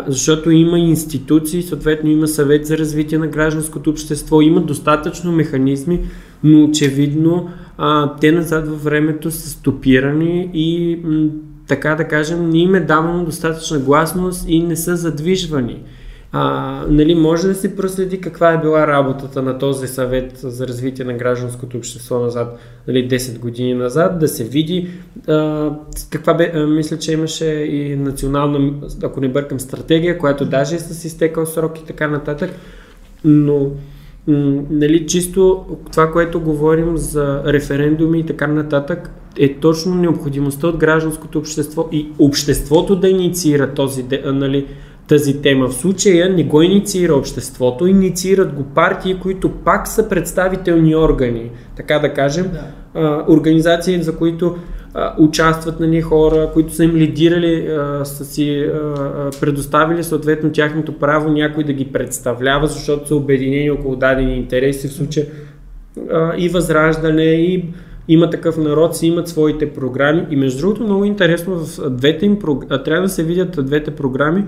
защото 0.07 0.51
има 0.51 0.79
институции, 0.79 1.63
съответно 1.63 2.09
има 2.09 2.27
съвет 2.27 2.65
за 2.65 2.77
развитие 2.77 3.17
на 3.17 3.27
гражданското 3.27 3.89
общество, 3.89 4.41
има 4.41 4.61
достатъчно 4.61 5.31
механизми, 5.31 5.99
но 6.43 6.63
очевидно 6.63 7.49
а, 7.77 8.15
те 8.15 8.31
назад 8.31 8.67
във 8.67 8.83
времето 8.83 9.31
са 9.31 9.49
стопирани 9.49 10.49
и 10.53 10.99
така 11.67 11.95
да 11.95 12.07
кажем, 12.07 12.49
не 12.49 12.57
им 12.57 12.75
е 12.75 12.79
давано 12.79 13.25
достатъчна 13.25 13.79
гласност 13.79 14.45
и 14.47 14.63
не 14.63 14.75
са 14.75 14.95
задвижвани. 14.95 15.83
А, 16.31 16.85
нали, 16.89 17.15
може 17.15 17.47
да 17.47 17.55
се 17.55 17.75
проследи 17.75 18.21
каква 18.21 18.53
е 18.53 18.61
била 18.61 18.87
работата 18.87 19.41
на 19.41 19.57
този 19.57 19.87
съвет 19.87 20.31
за 20.37 20.67
развитие 20.67 21.05
на 21.05 21.13
гражданското 21.13 21.77
общество 21.77 22.19
назад, 22.19 22.59
нали, 22.87 23.09
10 23.09 23.39
години 23.39 23.73
назад, 23.73 24.19
да 24.19 24.27
се 24.27 24.43
види 24.43 24.89
а, 25.27 25.69
каква 26.09 26.33
бе, 26.33 26.51
а, 26.53 26.67
мисля, 26.67 26.97
че 26.97 27.13
имаше 27.13 27.45
и 27.45 27.95
национална, 27.95 28.73
ако 29.03 29.21
не 29.21 29.29
бъркам, 29.29 29.59
стратегия, 29.59 30.17
която 30.17 30.45
даже 30.45 30.75
е 30.75 30.79
с 30.79 31.05
изтекал 31.05 31.45
срок 31.45 31.79
и 31.79 31.85
така 31.85 32.07
нататък, 32.07 32.49
но 33.23 33.71
нали, 34.69 35.07
чисто 35.07 35.65
това, 35.91 36.11
което 36.11 36.41
говорим 36.41 36.97
за 36.97 37.43
референдуми 37.45 38.19
и 38.19 38.25
така 38.25 38.47
нататък, 38.47 39.11
е 39.37 39.53
точно 39.53 39.95
необходимостта 39.95 40.67
от 40.67 40.77
гражданското 40.77 41.39
общество 41.39 41.89
и 41.91 42.07
обществото 42.19 42.95
да 42.95 43.09
инициира 43.09 43.73
този, 43.73 44.05
нали, 44.25 44.67
тази 45.09 45.41
тема. 45.41 45.67
В 45.67 45.73
случая 45.73 46.29
не 46.29 46.43
го 46.43 46.61
инициира 46.61 47.15
обществото, 47.15 47.87
инициират 47.87 48.53
го 48.53 48.63
партии, 48.63 49.19
които 49.21 49.49
пак 49.49 49.87
са 49.87 50.09
представителни 50.09 50.95
органи, 50.95 51.51
така 51.75 51.99
да 51.99 52.13
кажем, 52.13 52.49
да. 52.53 52.61
А, 52.93 53.25
организации, 53.33 54.03
за 54.03 54.15
които 54.15 54.55
а, 54.93 55.15
участват 55.17 55.79
нали, 55.79 56.01
хора, 56.01 56.49
които 56.53 56.73
са 56.73 56.83
им 56.83 56.95
лидирали, 56.95 57.67
а, 57.67 58.05
са 58.05 58.25
си 58.25 58.59
а, 58.59 59.31
предоставили 59.41 60.03
съответно 60.03 60.51
тяхното 60.51 60.99
право 60.99 61.29
някой 61.29 61.63
да 61.63 61.73
ги 61.73 61.85
представлява, 61.85 62.67
защото 62.67 63.07
са 63.07 63.15
обединени 63.15 63.71
около 63.71 63.95
дадени 63.95 64.37
интереси, 64.37 64.87
в 64.87 64.93
случая 64.93 65.25
а, 66.11 66.33
и 66.37 66.49
възраждане, 66.49 67.23
и 67.23 67.65
има 68.07 68.29
такъв 68.29 68.57
народ, 68.57 68.95
си 68.95 69.07
имат 69.07 69.27
своите 69.27 69.73
програми. 69.73 70.27
И 70.29 70.35
между 70.35 70.59
другото, 70.59 70.83
много 70.83 71.05
интересно, 71.05 71.55
в 71.55 71.89
двете 71.89 72.25
им, 72.25 72.39
трябва 72.85 73.01
да 73.01 73.09
се 73.09 73.23
видят 73.23 73.65
двете 73.65 73.91
програми, 73.91 74.43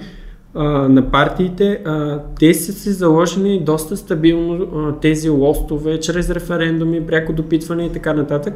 на 0.56 1.12
партиите, 1.12 1.84
те 2.40 2.54
са 2.54 2.74
си 2.74 2.92
заложени 2.92 3.64
доста 3.64 3.98
стабилно 3.98 4.98
тези 5.02 5.30
лостове, 5.30 6.00
чрез 6.00 6.30
референдуми, 6.30 7.08
пряко 7.08 7.34
допитване 7.34 7.86
и 7.86 7.92
така 7.92 8.14
нататък. 8.14 8.54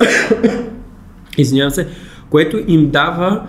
Извинявам 1.38 1.70
се, 1.70 1.88
което 2.30 2.60
им 2.66 2.90
дава 2.90 3.46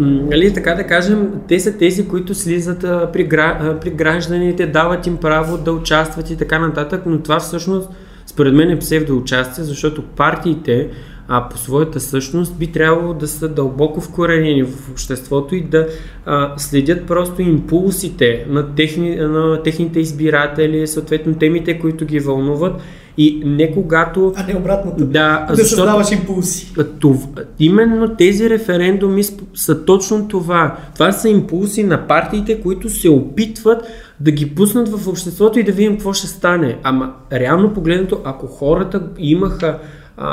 нали, 0.00 0.54
така 0.54 0.74
да 0.74 0.84
кажем, 0.84 1.32
те 1.48 1.60
са 1.60 1.78
тези, 1.78 2.08
които 2.08 2.34
слизат 2.34 2.80
при, 3.12 3.24
гра, 3.24 3.78
при 3.80 3.90
гражданите, 3.90 4.66
дават 4.66 5.06
им 5.06 5.16
право 5.16 5.58
да 5.58 5.72
участват 5.72 6.30
и 6.30 6.36
така 6.36 6.58
нататък, 6.58 7.02
но 7.06 7.18
това 7.18 7.38
всъщност 7.38 7.88
според 8.26 8.54
мен 8.54 8.70
е 8.70 8.78
псевдоучастие, 8.78 9.64
защото 9.64 10.02
партиите 10.02 10.88
а, 11.28 11.48
по 11.48 11.58
своята 11.58 12.00
същност 12.00 12.58
би 12.58 12.66
трябвало 12.66 13.14
да 13.14 13.28
са 13.28 13.48
дълбоко 13.48 14.00
вкоренени 14.00 14.62
в 14.62 14.90
обществото 14.90 15.54
и 15.54 15.62
да 15.62 15.86
а, 16.26 16.54
следят 16.56 17.06
просто 17.06 17.42
импулсите 17.42 18.46
на, 18.48 18.74
техни, 18.74 19.16
на 19.16 19.62
техните 19.62 20.00
избиратели, 20.00 20.86
съответно 20.86 21.34
темите, 21.34 21.78
които 21.78 22.04
ги 22.04 22.20
вълнуват 22.20 22.80
и 23.18 23.42
не 23.44 23.72
когато... 23.72 24.32
А 24.36 24.46
не 24.46 24.56
обратното. 24.56 25.04
Да, 25.04 25.46
да 25.48 25.54
защото, 25.54 25.68
създаваш 25.68 26.12
импулси. 26.12 26.74
Това, 27.00 27.42
именно 27.58 28.16
тези 28.16 28.50
референдуми 28.50 29.22
са 29.54 29.84
точно 29.84 30.28
това. 30.28 30.76
Това 30.94 31.12
са 31.12 31.28
импулси 31.28 31.82
на 31.82 32.06
партиите, 32.06 32.60
които 32.60 32.88
се 32.88 33.08
опитват 33.08 33.82
да 34.20 34.30
ги 34.30 34.54
пуснат 34.54 34.88
в 34.88 35.08
обществото 35.08 35.58
и 35.58 35.62
да 35.62 35.72
видим 35.72 35.92
какво 35.92 36.12
ще 36.12 36.26
стане. 36.26 36.78
Ама 36.82 37.14
реално 37.32 37.74
погледнато, 37.74 38.20
ако 38.24 38.46
хората 38.46 39.02
имаха 39.18 39.78
а, 40.18 40.30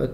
а, 0.00 0.08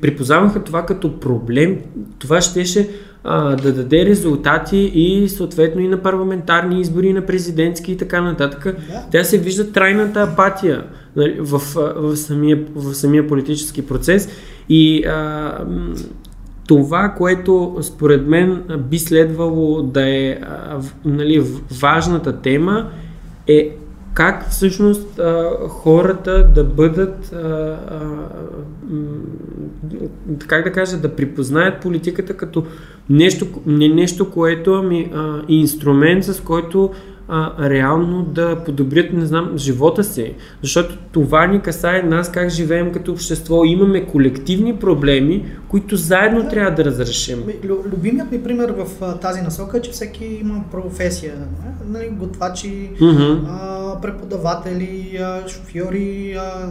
припознаваха 0.00 0.64
това 0.64 0.86
като 0.86 1.20
проблем, 1.20 1.78
това 2.18 2.40
щеше 2.40 2.88
а, 3.24 3.56
да 3.56 3.72
даде 3.72 4.06
резултати 4.06 4.76
и 4.76 5.28
съответно 5.28 5.80
и 5.80 5.88
на 5.88 6.02
парламентарни 6.02 6.80
избори, 6.80 7.06
и 7.06 7.12
на 7.12 7.26
президентски 7.26 7.92
и 7.92 7.96
така 7.96 8.20
нататък. 8.20 8.64
Да. 8.64 9.04
Тя 9.10 9.24
се 9.24 9.38
вижда 9.38 9.72
трайната 9.72 10.22
апатия 10.22 10.84
нали, 11.16 11.36
в, 11.40 11.58
в, 11.96 12.16
самия, 12.16 12.58
в 12.74 12.94
самия 12.94 13.28
политически 13.28 13.86
процес 13.86 14.28
и 14.68 15.04
а, 15.04 15.58
това, 16.66 17.14
което 17.18 17.78
според 17.82 18.26
мен 18.26 18.62
би 18.78 18.98
следвало 18.98 19.82
да 19.82 20.08
е 20.08 20.38
а, 20.42 20.80
нали, 21.04 21.44
важната 21.80 22.40
тема 22.40 22.90
е 23.46 23.76
как 24.14 24.50
всъщност 24.50 25.18
а, 25.18 25.50
хората 25.68 26.48
да 26.54 26.64
бъдат, 26.64 27.32
а, 27.32 27.38
а, 27.38 28.00
как 30.46 30.64
да 30.64 30.72
кажа, 30.72 30.96
да 30.96 31.16
припознаят 31.16 31.82
политиката 31.82 32.36
като 32.36 32.64
нещо, 33.10 33.46
не 33.66 33.88
нещо, 33.88 34.30
което 34.30 34.74
ами 34.74 35.10
а, 35.14 35.42
инструмент, 35.48 36.24
с 36.24 36.40
който 36.40 36.90
а, 37.28 37.70
реално 37.70 38.22
да 38.22 38.64
подобрят, 38.64 39.12
не 39.12 39.26
знам, 39.26 39.52
живота 39.56 40.04
си. 40.04 40.34
Защото 40.62 40.98
това 41.12 41.46
ни 41.46 41.60
касае 41.60 42.02
нас 42.02 42.32
как 42.32 42.48
живеем 42.48 42.92
като 42.92 43.12
общество. 43.12 43.64
Имаме 43.64 44.06
колективни 44.06 44.76
проблеми, 44.76 45.44
които 45.68 45.96
заедно 45.96 46.42
да. 46.42 46.48
трябва 46.48 46.70
да 46.70 46.84
разрешим. 46.84 47.44
Любимият 47.92 48.32
ми 48.32 48.42
пример 48.42 48.74
в 48.76 49.18
тази 49.20 49.40
насока 49.40 49.78
е, 49.78 49.80
че 49.80 49.90
всеки 49.90 50.24
има 50.24 50.64
професия. 50.70 51.34
Нали, 51.88 52.08
готвачи, 52.08 52.90
mm-hmm. 53.00 53.40
а, 53.48 54.00
преподаватели, 54.00 55.18
а, 55.20 55.48
шофьори, 55.48 56.36
а, 56.38 56.70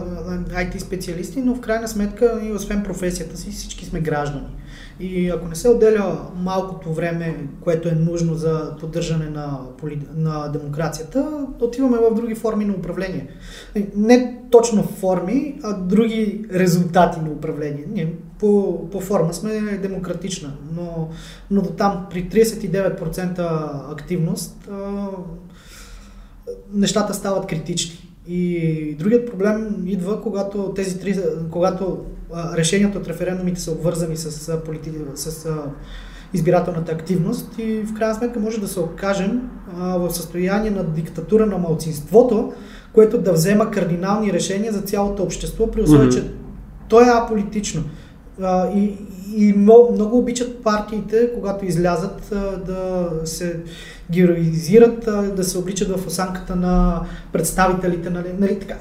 IT 0.64 0.78
специалисти, 0.78 1.40
но 1.40 1.54
в 1.54 1.60
крайна 1.60 1.88
сметка, 1.88 2.40
и 2.48 2.52
освен 2.52 2.82
професията 2.82 3.36
си, 3.36 3.50
всички 3.50 3.84
сме 3.84 4.00
граждани. 4.00 4.46
И 5.00 5.28
ако 5.28 5.48
не 5.48 5.54
се 5.54 5.68
отделя 5.68 6.18
малкото 6.36 6.92
време, 6.92 7.46
което 7.60 7.88
е 7.88 7.92
нужно 7.92 8.34
за 8.34 8.76
поддържане 8.80 9.30
на, 9.30 9.60
на 10.16 10.48
демокрацията, 10.48 11.46
отиваме 11.60 11.98
в 11.98 12.14
други 12.14 12.34
форми 12.34 12.64
на 12.64 12.72
управление. 12.72 13.28
Не 13.96 14.40
точно 14.50 14.82
форми, 14.82 15.60
а 15.62 15.72
други 15.72 16.44
резултати 16.52 17.20
на 17.20 17.30
управление. 17.30 17.84
Ние 17.92 18.14
по, 18.38 18.80
по 18.90 19.00
форма 19.00 19.34
сме 19.34 19.60
демократична, 19.60 20.52
но, 20.76 21.08
но 21.50 21.62
до 21.62 21.70
там 21.70 22.06
при 22.10 22.28
39% 22.28 23.92
активност 23.92 24.68
а, 24.70 25.08
нещата 26.72 27.14
стават 27.14 27.46
критични. 27.46 28.10
И 28.28 28.96
другият 28.98 29.30
проблем 29.30 29.82
идва, 29.86 30.22
когато 30.22 30.72
тези 30.76 31.00
три, 31.00 31.18
когато 31.50 31.84
а, 31.84 32.13
решенията 32.56 32.98
от 32.98 33.08
референдумите 33.08 33.60
са 33.60 33.72
обвързани 33.72 34.16
с, 34.16 34.60
полити... 34.60 34.92
с 35.14 35.48
избирателната 36.34 36.92
активност 36.92 37.58
и 37.58 37.82
в 37.82 37.94
крайна 37.94 38.14
сметка 38.14 38.40
може 38.40 38.60
да 38.60 38.68
се 38.68 38.80
окажем 38.80 39.50
в 39.76 40.10
състояние 40.10 40.70
на 40.70 40.84
диктатура 40.84 41.46
на 41.46 41.58
малцинството, 41.58 42.52
което 42.92 43.18
да 43.18 43.32
взема 43.32 43.70
кардинални 43.70 44.32
решения 44.32 44.72
за 44.72 44.80
цялото 44.80 45.22
общество, 45.22 45.70
при 45.70 45.82
условие, 45.82 46.08
mm-hmm. 46.08 46.14
че 46.14 46.30
то 46.88 47.00
е 47.00 47.24
аполитично. 47.24 47.84
А, 48.42 48.70
и, 48.72 48.98
и 49.36 49.52
много, 49.52 50.18
обичат 50.18 50.62
партиите, 50.62 51.30
когато 51.34 51.64
излязат, 51.64 52.32
да 52.66 53.10
се 53.24 53.60
героизират, 54.10 55.08
да 55.36 55.44
се 55.44 55.58
обличат 55.58 55.88
в 55.88 56.06
осанката 56.06 56.56
на 56.56 57.02
представителите. 57.32 58.10
Нали, 58.10 58.28
нали, 58.38 58.58
така, 58.58 58.74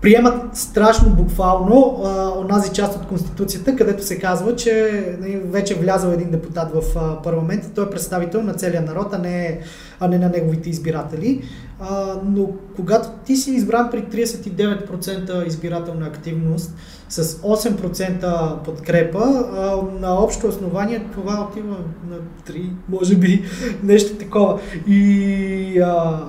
приемат 0.00 0.56
страшно 0.56 1.10
буквално 1.10 2.02
а, 2.04 2.28
онази 2.38 2.72
част 2.72 2.96
от 2.96 3.06
Конституцията, 3.06 3.76
където 3.76 4.04
се 4.04 4.18
казва, 4.18 4.56
че 4.56 5.04
нали, 5.20 5.36
вече 5.36 5.74
е 5.74 5.76
влязъл 5.76 6.10
един 6.10 6.30
депутат 6.30 6.72
в 6.74 6.82
а, 6.96 7.22
парламента, 7.22 7.70
той 7.74 7.86
е 7.86 7.90
представител 7.90 8.42
на 8.42 8.54
целия 8.54 8.82
народ, 8.82 9.08
а 9.12 9.18
не, 9.18 9.60
а 10.00 10.08
не 10.08 10.18
на 10.18 10.28
неговите 10.28 10.70
избиратели. 10.70 11.42
А, 11.80 12.14
но 12.24 12.48
когато 12.76 13.08
ти 13.26 13.36
си 13.36 13.50
избран 13.50 13.88
при 13.90 14.02
39% 14.02 15.46
избирателна 15.46 16.06
активност, 16.06 16.74
с 17.08 17.24
8% 17.24 18.62
подкрепа, 18.64 19.44
а, 19.56 19.76
на 20.00 20.14
общо 20.14 20.46
основание 20.46 21.06
това 21.12 21.48
отива 21.50 21.76
на 22.10 22.16
3, 22.48 22.70
може 22.88 23.16
би, 23.16 23.44
нещо 23.82 24.16
такова. 24.16 24.60
И 24.86 25.80
а, 25.80 26.20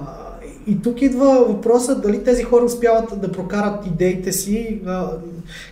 и 0.67 0.81
тук 0.81 1.01
идва 1.01 1.45
въпросът 1.47 2.01
дали 2.01 2.23
тези 2.23 2.43
хора 2.43 2.65
успяват 2.65 3.21
да 3.21 3.31
прокарат 3.31 3.87
идеите 3.87 4.31
си, 4.31 4.81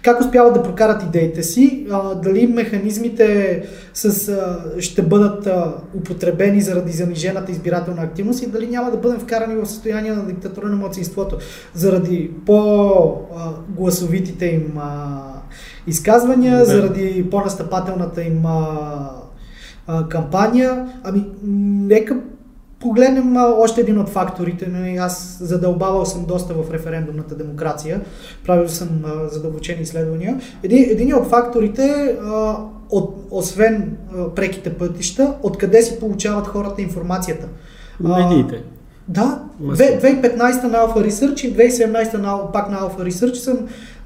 как 0.01 0.21
успяват 0.21 0.53
да 0.53 0.63
прокарат 0.63 1.03
идеите 1.03 1.43
си, 1.43 1.87
дали 2.23 2.47
механизмите 2.47 3.63
с, 3.93 4.33
ще 4.79 5.01
бъдат 5.01 5.47
употребени 5.95 6.61
заради 6.61 6.91
занижената 6.91 7.51
избирателна 7.51 8.01
активност 8.01 8.43
и 8.43 8.47
дали 8.47 8.67
няма 8.67 8.91
да 8.91 8.97
бъдем 8.97 9.19
вкарани 9.19 9.55
в 9.55 9.65
състояние 9.65 10.11
на 10.11 10.25
диктатура 10.25 10.67
на 10.67 10.75
младсинството 10.75 11.37
заради 11.73 12.31
по-гласовитите 12.45 14.45
им 14.45 14.73
изказвания, 15.87 16.57
да. 16.57 16.65
заради 16.65 17.29
по-настъпателната 17.31 18.23
им 18.23 18.43
кампания. 20.09 20.87
Ами, 21.03 21.25
нека 21.43 22.17
погледнем 22.79 23.35
още 23.37 23.81
един 23.81 23.99
от 23.99 24.09
факторите. 24.09 24.67
Нали, 24.67 24.95
аз 24.95 25.37
задълбавал 25.41 26.05
съм 26.05 26.25
доста 26.25 26.53
в 26.53 26.71
референдумната 26.71 27.35
демокрация, 27.35 28.01
правил 28.45 28.69
съм 28.69 28.89
задълбочени 29.31 29.81
изследвания. 29.81 30.41
Един, 30.63 30.83
един 30.89 31.15
от 31.15 31.27
факторите, 31.27 32.17
от, 32.89 33.15
освен 33.31 33.97
преките 34.35 34.73
пътища, 34.73 35.33
откъде 35.43 35.81
си 35.81 35.99
получават 35.99 36.47
хората 36.47 36.81
информацията. 36.81 37.47
Медиите. 37.99 38.63
Да, 39.07 39.43
2015 39.61 40.63
на 40.63 40.77
Alpha 40.77 41.09
Research 41.09 41.45
и 41.45 41.55
2017 41.55 42.17
на, 42.17 42.51
пак 42.51 42.69
на 42.69 42.77
Alpha 42.77 43.09
Research 43.09 43.33
съм 43.33 43.57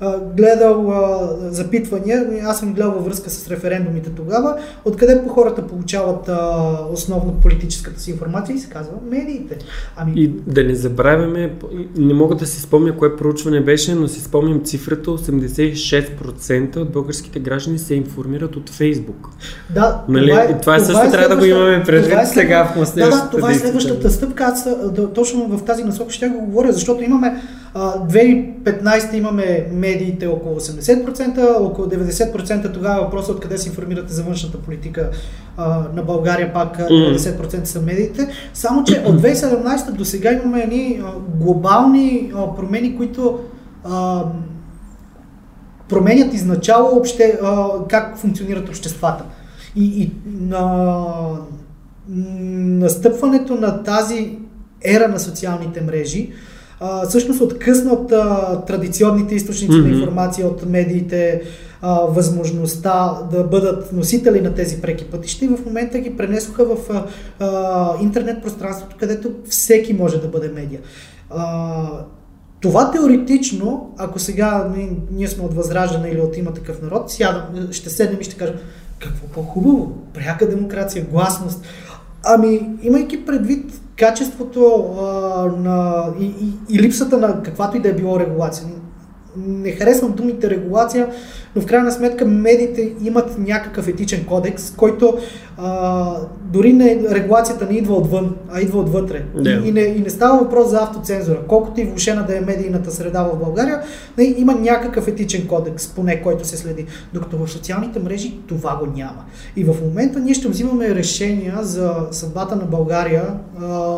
а, 0.04 0.20
гледал 0.38 0.92
а, 0.92 1.30
запитвания, 1.52 2.26
аз 2.46 2.60
съм 2.60 2.74
гледал 2.74 2.92
във 2.92 3.06
връзка 3.06 3.30
с 3.30 3.52
референдумите 3.52 4.10
тогава, 4.10 4.56
откъде 4.86 5.24
по 5.24 5.30
хората 5.30 5.68
получават 5.68 6.30
а, 6.30 6.78
основно 6.92 7.34
политическата 7.42 8.00
си 8.00 8.12
информация 8.12 8.56
и 8.56 8.60
се 8.60 8.70
казва 8.70 8.94
медиите. 9.10 9.58
Ами... 9.96 10.14
И 10.16 10.28
да 10.28 10.64
не 10.64 10.76
забравяме, 10.76 11.54
не 11.98 12.14
мога 12.14 12.36
да 12.36 12.46
си 12.46 12.62
спомня 12.62 12.98
кое 12.98 13.16
проучване 13.16 13.62
беше, 13.62 13.96
но 13.96 14.08
си 14.08 14.22
спомням 14.22 14.64
цифрата 14.64 15.10
86% 15.10 16.78
от 16.78 16.92
българските 16.92 17.40
граждани 17.40 17.80
се 17.80 17.96
информират 17.96 18.56
от 18.56 18.70
Фейсбук. 18.70 19.30
Да, 19.76 20.04
нали? 20.10 20.30
това, 20.30 20.42
е, 20.42 20.48
това, 20.48 20.60
това 20.60 20.80
също 20.80 21.08
е 21.08 21.12
трябва 21.12 21.36
да 21.36 21.38
го 21.38 21.46
имаме 21.46 21.84
предвид 21.84 22.18
е 22.22 22.26
сега 22.26 22.74
в 22.76 22.96
Да, 22.96 23.10
да, 23.10 23.30
това 23.32 23.52
е 23.52 23.56
следващата 23.56 24.10
стъпка. 24.10 24.44
Аз 24.44 24.64
да, 24.92 25.14
точно 25.14 25.58
в 25.58 25.66
тази 25.66 25.84
насока 25.84 26.14
ще 26.14 26.28
го 26.28 26.46
говоря, 26.46 26.72
защото 26.72 27.04
имаме 27.04 27.42
2015 27.76 29.14
имаме 29.14 29.68
медиите 29.72 30.28
около 30.28 30.60
80%, 30.60 31.60
около 31.60 31.88
90% 31.88 32.74
тогава 32.74 33.02
е 33.02 33.04
въпросът 33.04 33.36
откъде 33.36 33.58
се 33.58 33.70
информирате 33.70 34.14
за 34.14 34.24
външната 34.24 34.58
политика 34.58 35.10
а, 35.58 35.88
на 35.94 36.04
България, 36.04 36.54
пак 36.54 36.78
90% 36.80 37.64
са 37.64 37.82
медиите. 37.82 38.28
Само, 38.54 38.84
че 38.84 39.04
от 39.06 39.22
2017 39.22 39.92
до 39.92 40.06
сега 40.06 40.34
имаме 40.34 40.62
едни 40.62 41.02
глобални 41.40 42.32
а, 42.36 42.56
промени, 42.56 42.98
които 42.98 43.40
а, 43.84 44.24
променят 45.90 46.34
изначало 46.34 46.98
обще, 46.98 47.40
а, 47.44 47.68
как 47.90 48.18
функционират 48.18 48.70
обществата. 48.70 49.24
И, 49.76 50.02
и 50.02 50.12
на 50.26 51.06
настъпването 52.10 53.56
на 53.56 53.84
тази 53.84 54.38
ера 54.84 55.08
на 55.08 55.20
социалните 55.20 55.82
мрежи, 55.82 56.32
а, 56.80 57.08
всъщност 57.08 57.42
откъсна 57.42 57.94
от 57.94 58.12
а, 58.12 58.62
традиционните 58.68 59.36
източници 59.36 59.74
mm-hmm. 59.74 59.92
на 59.92 60.00
информация, 60.00 60.48
от 60.48 60.66
медиите, 60.66 61.42
а, 61.82 62.00
възможността 62.00 63.20
да 63.32 63.44
бъдат 63.44 63.94
носители 63.94 64.42
на 64.42 64.54
тези 64.54 64.82
преки 64.82 65.06
пътища 65.06 65.46
и 65.46 65.48
в 65.48 65.66
момента 65.66 66.00
ги 66.00 66.18
пренесоха 66.18 66.66
в 66.66 66.78
а, 66.90 67.06
а, 67.40 67.94
интернет 68.02 68.42
пространството, 68.42 68.96
където 69.00 69.32
всеки 69.50 69.94
може 69.94 70.22
да 70.22 70.28
бъде 70.28 70.48
медия. 70.48 70.80
А, 71.30 72.06
това 72.62 72.92
теоретично, 72.92 73.94
ако 73.98 74.20
сега 74.20 74.72
ние, 74.76 74.92
ние 75.12 75.28
сме 75.28 75.46
от 75.46 75.54
Възраждане 75.54 76.10
или 76.10 76.22
от 76.22 76.38
има 76.38 76.54
такъв 76.54 76.82
народ, 76.82 77.12
сядам, 77.12 77.44
ще 77.72 77.90
седнем 77.90 78.22
и 78.22 78.24
ще 78.24 78.36
кажем, 78.36 78.56
какво 79.00 79.28
по-хубаво, 79.28 79.98
пряка 80.14 80.50
демокрация, 80.50 81.06
гласност. 81.12 81.66
Ами, 82.24 82.70
имайки 82.82 83.26
предвид 83.26 83.82
качеството 84.04 84.86
а, 85.00 85.06
на, 85.60 86.06
и, 86.20 86.26
и, 86.26 86.76
и 86.76 86.80
липсата 86.80 87.18
на 87.18 87.44
каквато 87.44 87.78
и 87.78 87.80
да 87.80 87.90
е 87.90 87.94
било 87.94 88.20
регулация 88.20 88.68
не 89.38 89.72
харесвам 89.72 90.12
думите 90.12 90.50
регулация, 90.50 91.10
но 91.56 91.62
в 91.62 91.66
крайна 91.66 91.92
сметка 91.92 92.26
медиите 92.26 92.94
имат 93.04 93.38
някакъв 93.38 93.88
етичен 93.88 94.26
кодекс, 94.26 94.72
който 94.72 95.18
а, 95.58 96.16
дори 96.42 96.74
не, 96.74 97.00
регулацията 97.12 97.68
не 97.72 97.78
идва 97.78 97.96
отвън, 97.96 98.36
а 98.52 98.62
идва 98.62 98.80
отвътре. 98.80 99.26
Yeah. 99.36 99.64
И, 99.64 99.68
и, 99.68 99.72
не, 99.72 99.82
и 99.82 100.00
не 100.00 100.10
става 100.10 100.40
въпрос 100.40 100.70
за 100.70 100.78
автоцензура. 100.78 101.40
Колкото 101.48 101.82
и 101.82 101.86
влушена 101.86 102.26
да 102.26 102.38
е 102.38 102.42
медийната 102.42 102.92
среда 102.92 103.24
в 103.24 103.40
България, 103.40 103.82
не, 104.18 104.36
има 104.38 104.56
някакъв 104.56 105.08
етичен 105.08 105.48
кодекс, 105.48 105.88
поне 105.88 106.22
който 106.22 106.48
се 106.48 106.58
следи. 106.58 106.86
Докато 107.14 107.38
в 107.38 107.52
социалните 107.52 108.00
мрежи 108.00 108.40
това 108.48 108.76
го 108.76 108.86
няма. 108.86 109.24
И 109.56 109.64
в 109.64 109.76
момента 109.86 110.20
ние 110.20 110.34
ще 110.34 110.48
взимаме 110.48 110.96
решения 110.96 111.58
за 111.62 111.96
съдбата 112.12 112.56
на 112.56 112.66
България 112.66 113.34
а, 113.62 113.98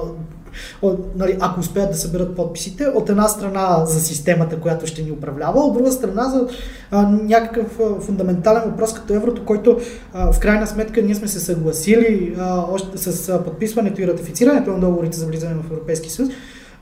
нали, 1.16 1.38
ако 1.40 1.60
успеят 1.60 1.92
да 1.92 1.98
съберат 1.98 2.36
подписите, 2.36 2.86
от 2.86 3.10
една 3.10 3.28
страна 3.28 3.86
за 3.86 4.00
системата, 4.00 4.60
която 4.60 4.88
ще 4.88 5.02
ни 5.02 5.12
управлява, 5.12 5.60
от 5.60 5.74
друга 5.74 5.92
страна 5.92 6.24
за 6.24 6.48
а, 6.92 7.10
някакъв 7.10 7.80
а, 7.80 8.02
фундаментален 8.02 8.64
въпрос 8.66 8.94
като 8.94 9.14
еврото, 9.14 9.46
който 9.46 9.80
а, 10.14 10.32
в 10.32 10.40
крайна 10.40 10.68
сметка 10.68 11.02
ние 11.02 11.16
сме 11.16 11.28
се 11.28 11.40
съгласили 11.40 12.36
а, 12.40 12.66
още 12.72 12.98
с 12.98 13.30
а, 13.30 13.44
подписването 13.44 14.02
и 14.02 14.08
ратифицирането 14.08 14.72
на 14.72 14.80
договорите 14.80 15.18
за 15.18 15.26
влизане 15.26 15.54
в 15.54 15.72
Европейски 15.72 16.10
съюз. 16.10 16.30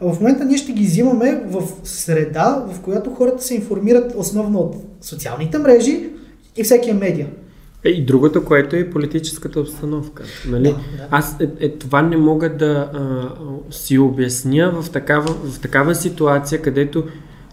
В 0.02 0.20
момента 0.20 0.46
ние 0.46 0.58
ще 0.58 0.72
ги 0.72 0.84
взимаме 0.84 1.44
в 1.50 1.64
среда, 1.84 2.66
в 2.72 2.82
която 2.82 3.10
хората 3.10 3.44
се 3.44 3.56
информират 3.56 4.14
основно 4.16 4.60
от 4.60 4.76
социалните 5.02 5.58
мрежи 5.58 6.10
и 6.58 6.64
всеки 6.64 6.90
е 6.90 6.94
медия. 6.94 7.28
Е, 7.86 7.90
и 7.90 8.06
другото, 8.06 8.46
което 8.46 8.76
е 8.76 8.90
политическата 8.90 9.60
обстановка. 9.60 10.24
Нали? 10.48 10.64
Да, 10.64 10.70
да. 10.70 11.08
Аз 11.12 11.38
е, 11.40 11.50
е, 11.60 11.70
това 11.70 12.02
не 12.02 12.18
мога 12.18 12.50
да 12.50 12.90
а, 12.94 13.30
си 13.72 13.98
обясня 13.98 14.82
в 14.82 14.92
такава, 14.92 15.34
в 15.34 15.60
такава 15.60 15.96
ситуация, 15.96 16.62
където 16.62 17.04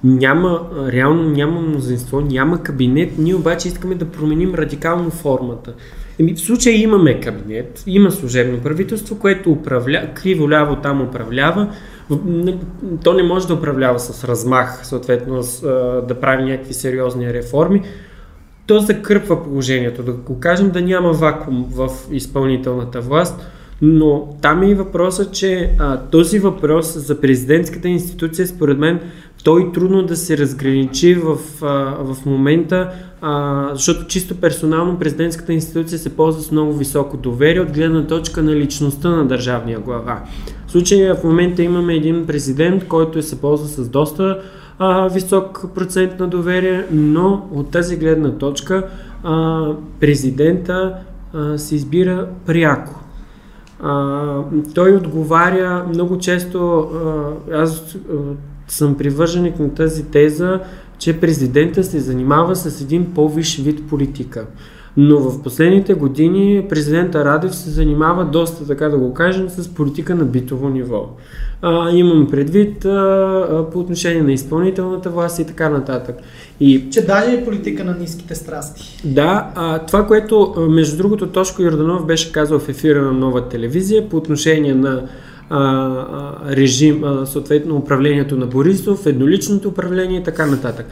няма, 0.05 0.69
реално 0.93 1.31
няма 1.31 1.61
мнозинство, 1.61 2.21
няма 2.21 2.63
кабинет, 2.63 3.13
ние 3.19 3.35
обаче 3.35 3.69
искаме 3.69 3.95
да 3.95 4.05
променим 4.05 4.55
радикално 4.55 5.11
формата. 5.11 5.75
Еми, 6.19 6.35
в 6.35 6.41
случая 6.41 6.83
имаме 6.83 7.21
кабинет, 7.21 7.83
има 7.87 8.11
служебно 8.11 8.61
правителство, 8.61 9.19
което 9.19 9.53
управля, 9.53 10.09
криво-ляво 10.15 10.77
там 10.77 11.03
управлява, 11.03 11.73
то 13.05 13.15
не 13.15 13.23
може 13.23 13.47
да 13.47 13.55
управлява 13.55 14.01
с 14.01 14.25
размах, 14.25 14.81
съответно 14.87 15.43
с, 15.43 15.63
да 16.09 16.21
прави 16.21 16.43
някакви 16.43 16.75
сериозни 16.75 17.33
реформи, 17.35 17.83
то 18.71 18.79
закърпва 18.79 19.45
положението. 19.45 20.03
Да 20.03 20.13
го 20.13 20.41
кажем 20.41 20.71
да 20.71 20.83
няма 20.83 21.13
вакуум 21.13 21.67
в 21.71 21.89
изпълнителната 22.13 23.01
власт, 23.01 23.47
но 23.83 24.29
там 24.43 24.63
е 24.63 24.71
и 24.71 24.75
въпросът, 24.75 25.33
че 25.33 25.71
а, 25.79 26.01
този 26.01 26.39
въпрос 26.39 26.99
за 26.99 27.21
президентската 27.21 27.89
институция, 27.89 28.47
според 28.47 28.79
мен, 28.79 29.01
той 29.45 29.73
трудно 29.73 30.03
да 30.03 30.17
се 30.17 30.39
разграничи 30.39 31.15
в, 31.15 31.39
а, 31.63 31.67
в 32.05 32.27
момента, 32.27 32.93
а, 33.21 33.69
защото 33.73 34.07
чисто 34.07 34.37
персонално 34.37 34.99
президентската 34.99 35.53
институция 35.53 35.99
се 35.99 36.17
ползва 36.17 36.43
с 36.43 36.51
много 36.51 36.73
високо 36.73 37.17
доверие 37.17 37.61
от 37.61 37.73
гледна 37.73 38.07
точка 38.07 38.43
на 38.43 38.57
личността 38.57 39.11
на 39.11 39.27
държавния 39.27 39.79
глава. 39.79 40.23
В 40.67 40.73
случая 40.73 41.15
в 41.15 41.25
момента 41.25 41.63
имаме 41.63 41.95
един 41.95 42.27
президент, 42.27 42.89
който 42.89 43.23
се 43.23 43.41
ползва 43.41 43.69
с 43.69 43.89
доста 43.89 44.39
а, 44.83 45.09
висок 45.09 45.67
процент 45.75 46.21
на 46.21 46.27
доверие, 46.27 46.87
но 46.93 47.49
от 47.53 47.71
тази 47.71 47.97
гледна 47.97 48.31
точка 48.31 48.87
а, 49.25 49.67
президента 50.01 50.95
а, 51.35 51.59
се 51.59 51.75
избира 51.75 52.29
пряко. 52.47 53.01
А, 53.83 54.43
той 54.75 54.97
отговаря 54.97 55.85
много 55.89 56.19
често, 56.19 56.79
а, 57.51 57.63
аз 57.63 57.95
а, 57.95 58.15
съм 58.69 58.95
привърженик 58.95 59.59
на 59.59 59.75
тази 59.75 60.05
теза, 60.05 60.61
че 60.99 61.21
президента 61.21 61.85
се 61.85 62.01
занимава 62.01 62.57
с 62.57 62.81
един 62.81 63.15
по-виш 63.15 63.59
вид 63.59 63.89
политика. 63.89 64.47
Но 64.97 65.19
в 65.19 65.43
последните 65.43 65.95
години 65.95 66.67
президента 66.69 67.25
Радев 67.25 67.55
се 67.55 67.71
занимава 67.71 68.25
доста, 68.25 68.67
така 68.67 68.89
да 68.89 68.99
го 68.99 69.15
кажем, 69.15 69.49
с 69.49 69.75
политика 69.75 70.15
на 70.15 70.25
битово 70.25 70.69
ниво. 70.69 71.09
А, 71.63 71.91
имам 71.91 72.29
предвид 72.31 72.85
а, 72.85 73.67
по 73.73 73.79
отношение 73.79 74.23
на 74.23 74.33
изпълнителната 74.33 75.11
власт 75.11 75.39
и 75.39 75.47
така 75.47 75.69
нататък. 75.69 76.17
И, 76.61 76.91
че 76.91 77.07
даже 77.07 77.35
е 77.35 77.45
политика 77.45 77.85
на 77.85 77.97
ниските 77.97 78.35
страсти. 78.35 79.01
Да, 79.05 79.51
а, 79.55 79.79
това, 79.79 80.07
което 80.07 80.55
между 80.71 80.97
другото 80.97 81.27
Тошко 81.27 81.63
Йорданов 81.63 82.07
беше 82.07 82.33
казал 82.33 82.59
в 82.59 82.69
ефира 82.69 83.03
на 83.03 83.13
нова 83.13 83.49
телевизия 83.49 84.09
по 84.09 84.17
отношение 84.17 84.75
на 84.75 85.03
а, 85.51 86.05
режим, 86.57 87.05
а, 87.05 87.27
съответно 87.27 87.77
управлението 87.77 88.37
на 88.37 88.47
Борисов, 88.47 89.07
едноличното 89.07 89.69
управление 89.69 90.21
и 90.21 90.23
така 90.23 90.47
нататък. 90.47 90.87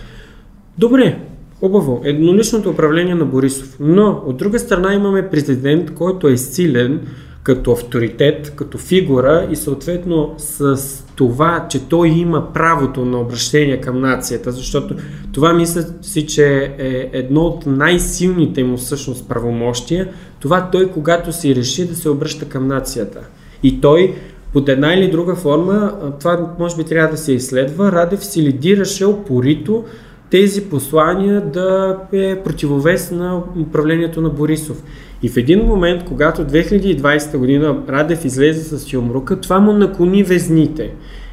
Добре, 0.78 1.18
Хубаво, 1.60 2.00
едноличното 2.04 2.70
управление 2.70 3.14
на 3.14 3.24
Борисов. 3.24 3.76
Но 3.80 4.22
от 4.26 4.36
друга 4.36 4.58
страна 4.58 4.94
имаме 4.94 5.28
президент, 5.30 5.94
който 5.94 6.28
е 6.28 6.36
силен 6.36 7.00
като 7.48 7.72
авторитет, 7.72 8.52
като 8.56 8.78
фигура 8.78 9.48
и 9.50 9.56
съответно 9.56 10.34
с 10.38 10.78
това, 11.16 11.66
че 11.70 11.88
той 11.88 12.08
има 12.08 12.52
правото 12.52 13.04
на 13.04 13.20
обращение 13.20 13.80
към 13.80 14.00
нацията, 14.00 14.52
защото 14.52 14.94
това 15.32 15.52
мисля 15.52 15.84
си, 16.02 16.26
че 16.26 16.74
е 16.78 17.10
едно 17.12 17.40
от 17.40 17.66
най-силните 17.66 18.64
му 18.64 18.76
всъщност 18.76 19.28
правомощия, 19.28 20.08
това 20.40 20.68
той 20.72 20.90
когато 20.90 21.32
си 21.32 21.54
реши 21.54 21.88
да 21.88 21.94
се 21.94 22.08
обръща 22.08 22.48
към 22.48 22.66
нацията. 22.66 23.20
И 23.62 23.80
той 23.80 24.14
под 24.52 24.68
една 24.68 24.94
или 24.94 25.10
друга 25.10 25.34
форма, 25.34 25.94
това 26.20 26.54
може 26.58 26.76
би 26.76 26.84
трябва 26.84 27.10
да 27.10 27.16
се 27.16 27.32
изследва, 27.32 27.92
Радев 27.92 28.24
си 28.24 28.42
лидираше 28.42 29.04
опорито 29.04 29.84
тези 30.30 30.64
послания 30.64 31.40
да 31.40 31.98
е 32.12 32.42
противовес 32.42 33.10
на 33.10 33.42
управлението 33.60 34.20
на 34.20 34.28
Борисов. 34.28 34.82
И 35.22 35.28
в 35.28 35.36
един 35.36 35.66
момент, 35.66 36.04
когато 36.04 36.42
2020 36.42 37.36
година 37.36 37.76
Радев 37.88 38.24
излезе 38.24 38.78
с 38.78 38.92
Юмрука, 38.92 39.40
това 39.40 39.60
му 39.60 39.72
наклони 39.72 40.22
везните. 40.22 40.90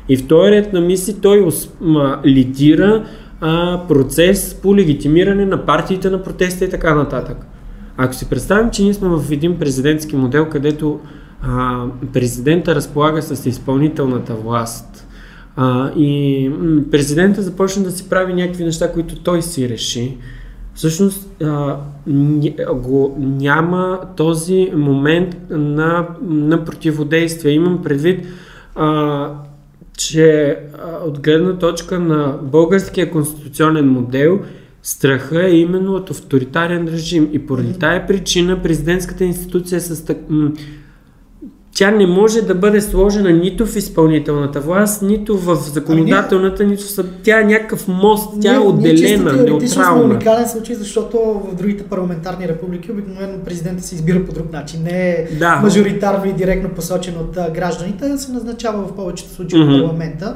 И 0.09 0.17
в 0.17 0.27
този 0.27 0.51
ред 0.51 0.73
на 0.73 0.81
мисли 0.81 1.15
той 1.21 1.47
лидира 2.25 3.05
а, 3.41 3.81
процес 3.87 4.59
по 4.63 4.75
легитимиране 4.75 5.45
на 5.45 5.65
партиите 5.65 6.09
на 6.09 6.23
протеста 6.23 6.65
и 6.65 6.69
така 6.69 6.95
нататък. 6.95 7.37
Ако 7.97 8.13
си 8.13 8.29
представим, 8.29 8.69
че 8.71 8.83
ние 8.83 8.93
сме 8.93 9.09
в 9.09 9.31
един 9.31 9.59
президентски 9.59 10.15
модел, 10.15 10.49
където 10.49 10.99
а, 11.41 11.85
президента 12.13 12.75
разполага 12.75 13.21
с 13.21 13.45
изпълнителната 13.45 14.33
власт, 14.33 15.07
А, 15.57 15.91
и 15.95 16.51
президента 16.91 17.41
започна 17.41 17.83
да 17.83 17.91
си 17.91 18.09
прави 18.09 18.33
някакви 18.33 18.63
неща, 18.63 18.91
които 18.91 19.19
той 19.19 19.41
си 19.41 19.69
реши. 19.69 20.17
Всъщност 20.75 21.29
го, 22.73 23.15
няма 23.19 23.99
този 24.17 24.71
момент 24.75 25.35
на, 25.49 26.07
на 26.29 26.65
противодействие. 26.65 27.51
Имам 27.51 27.83
предвид, 27.83 28.25
а, 28.75 29.29
че 29.97 30.59
а, 30.83 31.07
от 31.07 31.19
гледна 31.19 31.57
точка 31.57 31.99
на 31.99 32.39
българския 32.41 33.11
конституционен 33.11 33.87
модел, 33.87 34.39
страха 34.83 35.45
е 35.47 35.57
именно 35.57 35.93
от 35.93 36.11
авторитарен 36.11 36.87
режим. 36.87 37.29
И 37.33 37.45
поради 37.45 37.79
тая 37.79 38.07
причина 38.07 38.61
президентската 38.61 39.23
институция 39.23 39.77
е 39.77 39.81
с 39.81 40.15
тя 41.75 41.91
не 41.91 42.07
може 42.07 42.41
да 42.41 42.55
бъде 42.55 42.81
сложена 42.81 43.31
нито 43.31 43.65
в 43.65 43.75
изпълнителната 43.75 44.61
власт, 44.61 45.01
нито 45.01 45.37
в 45.37 45.55
законодателната, 45.55 46.63
ами, 46.63 46.71
нито 46.71 46.83
в... 46.83 47.05
Тя 47.23 47.41
е 47.41 47.43
някакъв 47.43 47.87
мост, 47.87 48.33
тя 48.41 48.55
е 48.55 48.59
отделена, 48.59 49.33
ние 49.33 49.43
неутрална. 49.43 50.05
Ние 50.05 50.15
уникален 50.15 50.47
случай, 50.47 50.75
защото 50.75 51.17
в 51.51 51.55
другите 51.55 51.83
парламентарни 51.83 52.47
републики 52.47 52.91
обикновено 52.91 53.39
президента 53.45 53.83
се 53.83 53.95
избира 53.95 54.25
по 54.25 54.33
друг 54.33 54.53
начин. 54.53 54.83
Не 54.83 55.09
е 55.09 55.27
да. 55.39 55.55
мажоритарно 55.55 56.25
и 56.25 56.33
директно 56.33 56.69
посочен 56.69 57.17
от 57.17 57.53
гражданите, 57.53 58.05
а 58.05 58.17
се 58.17 58.31
назначава 58.31 58.87
в 58.87 58.95
повечето 58.95 59.29
случаи 59.33 59.59
mm-hmm. 59.59 59.75
от 59.75 59.81
парламента, 59.81 60.35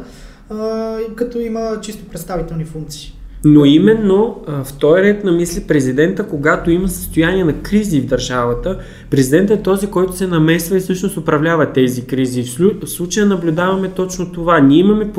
а, 0.49 0.97
като 1.15 1.39
има 1.39 1.77
чисто 1.81 2.05
представителни 2.05 2.65
функции. 2.65 3.18
Но 3.45 3.65
именно 3.65 4.35
в 4.47 4.73
този 4.79 5.01
ред 5.01 5.23
на 5.23 5.31
мисли 5.31 5.61
президента, 5.67 6.27
когато 6.27 6.71
има 6.71 6.87
състояние 6.87 7.43
на 7.43 7.53
кризи 7.53 8.01
в 8.01 8.05
държавата, 8.05 8.79
президентът 9.09 9.59
е 9.59 9.63
този, 9.63 9.87
който 9.87 10.15
се 10.15 10.27
намесва 10.27 10.77
и 10.77 10.79
всъщност 10.79 11.17
управлява 11.17 11.73
тези 11.73 12.05
кризи. 12.05 12.43
В 12.59 12.87
случая 12.87 13.25
наблюдаваме 13.25 13.89
точно 13.89 14.31
това. 14.31 14.59
Ние 14.59 14.79
имаме 14.79 15.11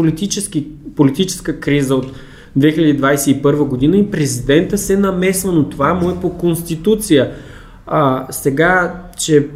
политическа 0.96 1.60
криза 1.60 1.94
от 1.94 2.06
2021 2.58 3.64
година 3.64 3.96
и 3.96 4.10
президента 4.10 4.78
се 4.78 4.96
намесва, 4.96 5.52
но 5.52 5.68
това 5.68 5.94
му 5.94 6.10
е 6.10 6.20
по 6.20 6.30
конституция. 6.30 7.32
А, 7.86 8.26
сега, 8.30 9.02
че 9.18 9.46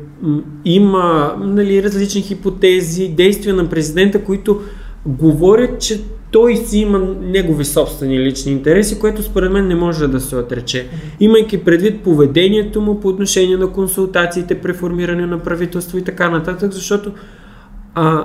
има 0.64 1.36
нали, 1.40 1.82
различни 1.82 2.22
хипотези, 2.22 3.08
действия 3.08 3.54
на 3.54 3.68
президента, 3.68 4.24
които 4.24 4.60
говорят, 5.06 5.80
че 5.80 6.00
той 6.34 6.56
си 6.56 6.78
има 6.78 6.98
негови 7.20 7.64
собствени 7.64 8.20
лични 8.20 8.52
интереси, 8.52 8.98
което 8.98 9.22
според 9.22 9.52
мен 9.52 9.66
не 9.68 9.74
може 9.74 10.08
да 10.08 10.20
се 10.20 10.36
отрече. 10.36 10.86
Имайки 11.20 11.64
предвид 11.64 12.00
поведението 12.02 12.80
му 12.80 13.00
по 13.00 13.08
отношение 13.08 13.56
на 13.56 13.72
консултациите, 13.72 14.60
преформиране 14.60 15.26
на 15.26 15.38
правителство 15.38 15.98
и 15.98 16.02
така 16.02 16.30
нататък, 16.30 16.72
защото 16.72 17.12
а, 17.94 18.24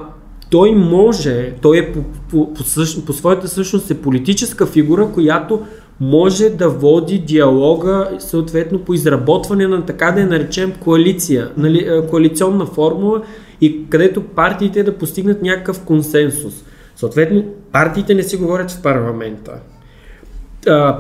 той 0.52 0.72
може, 0.72 1.54
той 1.62 1.78
е 1.78 1.92
по, 1.92 2.04
по, 2.04 2.54
по, 2.54 2.64
по, 2.64 3.06
по 3.06 3.14
своята 3.14 3.48
същност 3.48 3.92
е 3.92 4.02
политическа 4.02 4.66
фигура, 4.66 5.10
която 5.14 5.62
може 6.00 6.50
да 6.50 6.70
води 6.70 7.20
диалога 7.20 8.10
съответно 8.20 8.80
по 8.80 8.94
изработване 8.94 9.68
на 9.68 9.86
така 9.86 10.12
да 10.12 10.22
я 10.22 10.28
наречем 10.28 10.74
коалиция, 10.80 11.52
нали, 11.58 12.02
коалиционна 12.10 12.66
формула 12.66 13.22
и 13.62 13.90
където 13.90 14.22
партиите 14.22 14.84
да 14.84 14.98
постигнат 14.98 15.42
някакъв 15.42 15.84
консенсус. 15.84 16.64
Съответно, 17.00 17.46
партиите 17.72 18.16
не 18.16 18.24
си 18.24 18.38
говорят 18.38 18.72
в 18.72 18.82
парламента. 18.82 19.60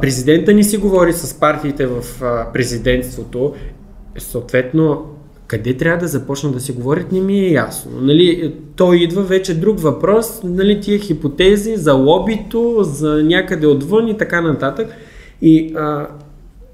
Президента 0.01 0.53
не 0.53 0.63
си 0.63 0.77
говори 0.77 1.13
с 1.13 1.39
партиите 1.39 1.87
в 1.87 2.03
президентството. 2.53 3.53
Съответно, 4.17 5.05
къде 5.47 5.77
трябва 5.77 5.97
да 5.97 6.07
започна 6.07 6.51
да 6.51 6.59
си 6.59 6.71
говорят, 6.71 7.11
не 7.11 7.21
ми 7.21 7.39
е 7.39 7.51
ясно. 7.51 7.91
Нали, 8.01 8.55
той 8.75 8.97
идва 8.97 9.23
вече 9.23 9.59
друг 9.59 9.79
въпрос, 9.79 10.41
нали, 10.43 10.81
тия 10.81 10.99
хипотези 10.99 11.75
за 11.75 11.93
лобито, 11.93 12.77
за 12.83 13.23
някъде 13.23 13.67
отвън 13.67 14.07
и 14.07 14.17
така 14.17 14.41
нататък. 14.41 14.87
И 15.41 15.73
а, 15.75 16.07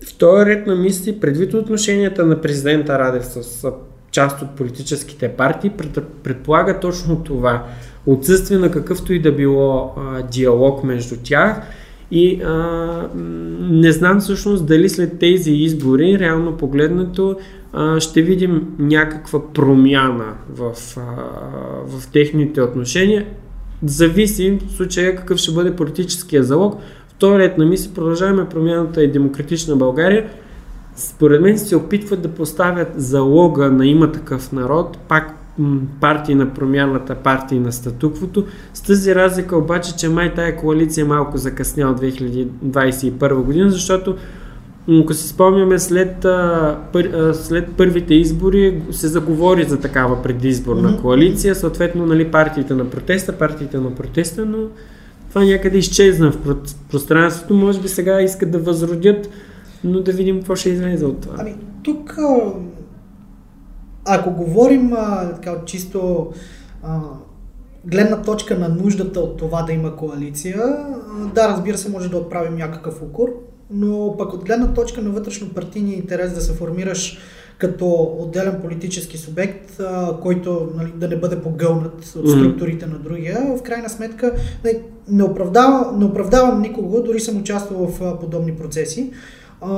в 0.07 0.17
този 0.17 0.45
ред 0.45 0.67
на 0.67 0.76
мисли, 0.76 1.19
предвид 1.19 1.53
отношенията 1.53 2.26
на 2.26 2.41
президента 2.41 2.99
Радев 2.99 3.26
с 3.26 3.71
част 4.11 4.41
от 4.41 4.49
политическите 4.55 5.30
партии, 5.30 5.71
предполага 6.23 6.80
точно 6.80 7.23
това 7.23 7.65
отсъствие 8.06 8.58
на 8.58 8.72
какъвто 8.72 9.14
и 9.14 9.20
да 9.20 9.32
било 9.32 9.93
а, 9.97 10.22
диалог 10.22 10.84
между 10.84 11.16
тях 11.24 11.62
и 12.12 12.41
а, 12.41 13.10
не 13.60 13.91
знам 13.91 14.20
всъщност 14.20 14.66
дали 14.66 14.89
след 14.89 15.20
тези 15.20 15.51
избори, 15.51 16.20
реално 16.20 16.58
погледнато, 16.58 17.38
а, 17.74 17.99
ще 17.99 18.22
видим 18.22 18.76
някаква 18.80 19.53
промяна 19.53 20.34
в, 20.49 20.74
а, 20.97 21.01
в 21.88 22.12
техните 22.12 22.62
отношения. 22.62 23.26
Зависи 23.86 24.60
в 24.68 24.72
случая 24.72 25.16
какъв 25.16 25.38
ще 25.38 25.51
бъде 25.51 25.76
политическия 25.76 26.43
залог. 26.43 26.76
Вторият 27.08 27.58
на 27.58 27.66
мисли 27.66 27.93
продължаваме 27.93 28.49
промяната 28.49 29.03
и 29.03 29.12
демократична 29.12 29.76
България. 29.76 30.30
Според 30.95 31.41
мен 31.41 31.58
се 31.58 31.76
опитват 31.76 32.22
да 32.22 32.30
поставят 32.30 32.88
залога 32.95 33.72
на 33.72 33.88
има 33.88 34.12
такъв 34.12 34.51
народ, 34.51 34.97
пак 35.08 35.44
партии 36.01 36.36
на 36.36 36.53
промяната, 36.53 37.16
партии 37.16 37.60
на 37.60 37.72
статуквото. 37.72 38.45
С 38.74 38.82
тази 38.82 39.16
разлика 39.16 39.58
обаче, 39.58 39.95
че 39.95 40.10
май 40.10 40.34
тая 40.34 40.58
коалиция 40.58 41.01
е 41.01 41.08
малко 41.08 41.38
закъсня 41.38 41.91
от 41.91 42.01
2021 42.01 43.34
година, 43.36 43.72
защото 43.72 44.16
ако 45.01 45.14
си 45.14 45.28
спомняме, 45.28 45.80
след, 45.80 46.26
след 47.34 47.70
първите 47.78 48.14
избори 48.14 48.82
се 48.91 49.08
заговори 49.08 49.64
за 49.64 49.80
такава 49.80 50.24
предизборна 50.24 51.01
коалиция, 51.01 51.56
съответно 51.56 52.06
нали, 52.06 52.32
партиите 52.32 52.74
на 52.74 52.89
протеста, 52.89 53.38
партиите 53.38 53.78
на 53.78 53.95
протеста, 53.95 54.45
но 54.45 54.58
това 55.30 55.43
някъде 55.43 55.78
изчезна 55.78 56.32
в 56.32 56.56
пространството. 56.91 57.53
Може 57.53 57.82
би 57.82 57.88
сега 57.88 58.22
искат 58.22 58.51
да 58.51 58.60
възродят, 58.60 59.30
но 59.84 59.99
да 59.99 60.12
видим 60.12 60.38
какво 60.38 60.56
ще 60.56 60.70
излезе 60.70 61.06
от 61.06 61.22
това. 61.22 61.36
Ами, 61.39 61.56
тук 61.84 62.18
ако 64.06 64.32
говорим 64.32 64.93
а, 64.93 65.34
така, 65.34 65.56
чисто 65.66 66.32
а, 66.84 66.99
гледна 67.86 68.22
точка 68.22 68.60
на 68.60 68.70
нуждата 68.70 69.20
от 69.20 69.38
това 69.38 69.62
да 69.64 69.74
има 69.74 69.95
коалиция, 69.95 70.58
а, 70.58 71.26
да, 71.34 71.49
разбира 71.49 71.78
се, 71.78 71.89
може 71.89 72.10
да 72.10 72.18
отправим 72.18 72.56
някакъв 72.56 73.01
укор, 73.01 73.30
но 73.72 74.16
пък 74.18 74.34
от 74.34 74.45
гледна 74.45 74.74
точка 74.74 75.01
на 75.01 75.10
вътрешно 75.10 75.49
партийния 75.49 75.97
интерес 75.97 76.34
да 76.34 76.41
се 76.41 76.53
формираш 76.53 77.20
като 77.58 78.16
отделен 78.20 78.62
политически 78.62 79.18
субект, 79.18 79.80
а, 79.80 80.18
който 80.22 80.70
нали, 80.76 80.91
да 80.95 81.08
не 81.08 81.16
бъде 81.16 81.41
погълнат 81.41 82.06
от 82.16 82.30
структурите 82.30 82.86
mm-hmm. 82.86 82.91
на 82.91 82.99
другия, 82.99 83.58
в 83.58 83.64
крайна 83.64 83.89
сметка 83.89 84.34
нали, 84.64 84.82
не, 85.08 85.24
оправдавам, 85.24 85.99
не 85.99 86.06
оправдавам 86.06 86.62
никого, 86.62 87.01
дори 87.01 87.20
съм 87.20 87.38
участвал 87.38 87.88
в 87.88 88.01
а, 88.01 88.20
подобни 88.20 88.56
процеси. 88.56 89.12
А, 89.62 89.72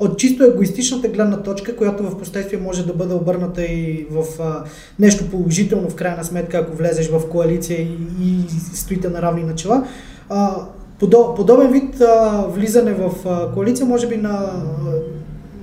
от 0.00 0.18
чисто 0.18 0.44
егоистичната 0.44 1.08
гледна 1.08 1.42
точка, 1.42 1.76
която 1.76 2.02
в 2.02 2.18
последствие 2.18 2.58
може 2.58 2.86
да 2.86 2.92
бъде 2.92 3.14
обърната 3.14 3.64
и 3.64 4.06
в 4.10 4.42
а, 4.42 4.64
нещо 4.98 5.30
положително 5.30 5.90
в 5.90 5.94
крайна 5.94 6.24
сметка, 6.24 6.58
ако 6.58 6.76
влезеш 6.76 7.10
в 7.10 7.28
коалиция 7.28 7.80
и, 7.80 7.88
и 8.22 8.44
стоите 8.74 9.08
на 9.08 9.22
равни 9.22 9.42
начала. 9.42 9.86
А, 10.28 10.56
подобен 11.36 11.72
вид 11.72 12.00
а, 12.00 12.44
влизане 12.48 12.92
в 12.92 13.10
а, 13.26 13.52
коалиция, 13.52 13.86
може 13.86 14.06
би 14.06 14.16
на, 14.16 14.62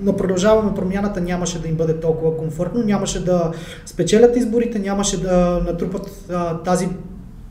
на 0.02 0.18
продължаваме 0.18 0.76
промяната 0.76 1.22
нямаше 1.22 1.62
да 1.62 1.68
им 1.68 1.76
бъде 1.76 2.00
толкова 2.00 2.38
комфортно, 2.38 2.84
нямаше 2.84 3.26
да 3.26 3.52
спечелят 3.86 4.36
изборите, 4.36 4.80
нямаше 4.80 5.22
да 5.22 5.62
натрупат 5.66 6.12
а, 6.32 6.58
тази 6.58 6.90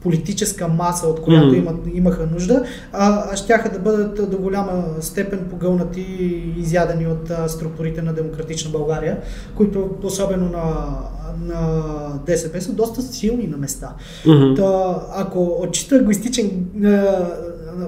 политическа 0.03 0.69
маса, 0.69 1.07
от 1.07 1.23
която 1.23 1.47
mm-hmm. 1.47 1.59
имат, 1.59 1.77
имаха 1.95 2.27
нужда, 2.33 2.65
а, 2.93 3.33
а 3.33 3.37
щяха 3.37 3.71
да 3.71 3.79
бъдат 3.79 4.31
до 4.31 4.39
голяма 4.39 4.85
степен 5.01 5.47
погълнати 5.51 6.01
и 6.01 6.61
изядени 6.61 7.07
от 7.07 7.31
а, 7.31 7.49
структурите 7.49 8.03
на 8.03 8.13
Демократична 8.13 8.71
България, 8.71 9.19
които 9.57 9.91
особено 10.03 10.51
на, 10.51 10.99
на 11.47 11.83
ДСБ 12.27 12.61
са 12.61 12.73
доста 12.73 13.03
силни 13.03 13.47
на 13.47 13.57
места. 13.57 13.93
Mm-hmm. 14.25 14.57
Та, 14.57 15.01
ако 15.17 15.45
от 15.45 15.73
чисто 15.73 15.95
егоистичен 15.95 16.67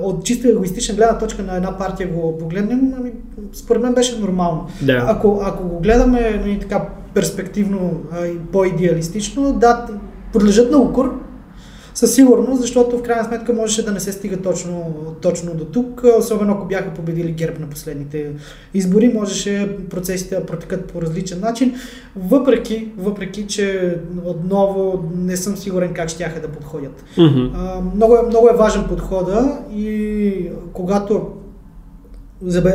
от 0.03 0.25
чисто 0.25 0.49
егоистична 0.49 0.95
гледна 0.95 1.19
точка 1.19 1.43
на 1.43 1.57
една 1.57 1.79
партия 1.79 2.09
го 2.09 2.39
погледнем, 2.39 2.95
ами, 2.99 3.13
според 3.53 3.83
мен 3.83 3.95
беше 3.95 4.19
нормално. 4.19 4.67
Да. 4.83 5.05
Ако, 5.09 5.41
ако 5.45 5.69
го 5.69 5.81
гледаме 5.81 6.41
нали, 6.45 6.59
така 6.61 6.89
перспективно 7.15 8.03
и 8.25 8.39
по-идеалистично, 8.53 9.53
да, 9.53 9.87
подлежат 10.33 10.71
на 10.71 10.79
укор, 10.79 11.21
със 11.95 12.15
сигурност, 12.15 12.61
защото 12.61 12.99
в 12.99 13.03
крайна 13.03 13.25
сметка 13.25 13.53
можеше 13.53 13.85
да 13.85 13.93
не 13.93 14.01
се 14.01 14.13
стига 14.13 14.37
точно, 14.37 14.95
точно 15.21 15.55
до 15.55 15.65
тук, 15.65 16.03
особено 16.19 16.53
ако 16.53 16.67
бяха 16.67 16.95
победили 16.95 17.33
ГЕРБ 17.33 17.61
на 17.61 17.67
последните 17.67 18.33
избори, 18.75 19.09
можеше 19.15 19.77
процесите 19.91 20.35
да 20.35 20.47
протекат 20.47 20.85
по 20.85 21.03
различен 21.03 21.41
начин, 21.41 21.75
въпреки, 22.17 22.89
въпреки 22.99 23.47
че 23.47 23.97
отново 24.25 25.05
не 25.17 25.37
съм 25.37 25.57
сигурен 25.57 25.95
как 25.95 26.09
ще 26.09 26.41
да 26.43 26.49
подходят. 26.49 27.05
Mm-hmm. 27.17 27.51
А, 27.55 27.81
много, 27.95 28.17
е, 28.17 28.23
много 28.27 28.49
е 28.49 28.57
важен 28.57 28.85
подхода 28.89 29.59
и 29.75 30.51
когато 30.73 31.27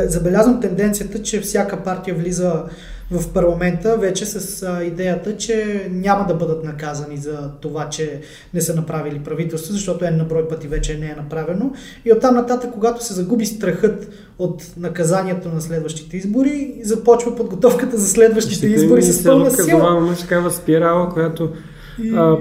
забелязвам 0.08 0.60
тенденцията, 0.60 1.22
че 1.22 1.40
всяка 1.40 1.82
партия 1.82 2.14
влиза 2.14 2.62
в 3.10 3.32
парламента 3.32 3.96
вече 3.98 4.26
с 4.26 4.62
а, 4.62 4.84
идеята, 4.84 5.36
че 5.36 5.86
няма 5.90 6.26
да 6.26 6.34
бъдат 6.34 6.64
наказани 6.64 7.16
за 7.16 7.50
това, 7.60 7.88
че 7.88 8.20
не 8.54 8.60
са 8.60 8.74
направили 8.74 9.18
правителство, 9.18 9.72
защото 9.72 10.04
е 10.04 10.10
на 10.10 10.24
брой 10.24 10.48
пъти 10.48 10.68
вече 10.68 10.98
не 10.98 11.06
е 11.06 11.14
направено. 11.16 11.72
И 12.04 12.12
оттам 12.12 12.34
нататък, 12.34 12.70
когато 12.72 13.04
се 13.04 13.14
загуби 13.14 13.46
страхът 13.46 14.08
от 14.38 14.64
наказанието 14.76 15.48
на 15.48 15.60
следващите 15.60 16.16
избори, 16.16 16.74
започва 16.82 17.36
подготовката 17.36 17.98
за 17.98 18.08
следващите 18.08 18.56
Ще 18.56 18.66
избори 18.66 19.02
с 19.02 19.24
пълна 19.24 19.50
сила. 19.50 19.96
Има 19.98 20.16
такава 20.16 20.50
спирала, 20.50 21.08
която 21.08 21.50
и... 22.02 22.10
а, 22.16 22.36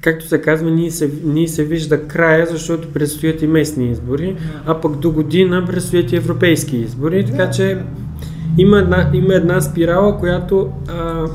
както 0.00 0.28
се 0.28 0.40
казва, 0.40 0.70
ние 0.70 0.90
се, 0.90 1.10
ние 1.24 1.48
се 1.48 1.64
вижда 1.64 2.06
края, 2.06 2.46
защото 2.46 2.92
предстоят 2.92 3.42
и 3.42 3.46
местни 3.46 3.90
избори, 3.90 4.36
а 4.66 4.80
пък 4.80 4.96
до 4.96 5.12
година 5.12 5.64
предстоят 5.66 6.12
и 6.12 6.16
европейски 6.16 6.76
избори, 6.76 7.26
така 7.26 7.50
че 7.50 7.78
има 8.58 8.78
една, 8.78 9.10
има 9.12 9.34
една 9.34 9.60
спирала, 9.60 10.18
която 10.18 10.70
а, 10.88 11.26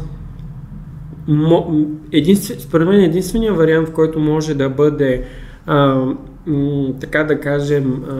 мо, 1.28 1.86
единствен, 2.11 2.59
според 2.59 2.88
мен 2.88 3.01
единствения 3.01 3.53
вариант, 3.53 3.89
в 3.89 3.93
който 3.93 4.20
може 4.20 4.53
да 4.53 4.70
бъде 4.70 5.24
а, 5.65 6.05
м, 6.47 6.93
така 6.99 7.24
да 7.24 7.39
кажем 7.39 8.03
а, 8.09 8.15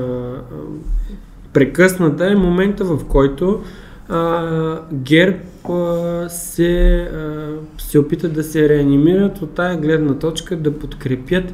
прекъсната 1.54 2.32
е 2.32 2.36
момента, 2.36 2.86
в 2.86 3.06
който 3.08 3.62
а, 4.10 4.80
ГЕРБ 4.94 5.38
а, 5.70 6.30
се, 6.30 6.96
а, 7.02 7.48
се 7.78 8.00
опитат 8.00 8.34
да 8.34 8.44
се 8.44 8.70
реанимират 8.70 9.42
от 9.42 9.52
тая 9.52 9.78
гледна 9.78 10.14
точка 10.14 10.56
да 10.56 10.80
подкрепят 10.80 11.54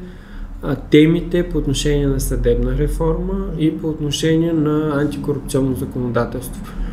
темите 0.90 1.48
по 1.48 1.58
отношение 1.58 2.06
на 2.06 2.20
съдебна 2.20 2.78
реформа 2.78 3.46
и 3.58 3.78
по 3.78 3.88
отношение 3.88 4.52
на 4.52 5.00
антикорупционно 5.00 5.74
законодателство. 5.74 6.83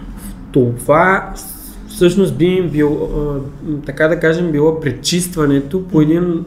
Това 0.52 1.34
всъщност 1.88 2.38
би 2.38 2.46
им 2.46 2.70
било, 2.70 3.10
така 3.86 4.08
да 4.08 4.20
кажем, 4.20 4.52
било 4.52 4.80
пречистването 4.80 5.88
по 5.88 6.02
един 6.02 6.46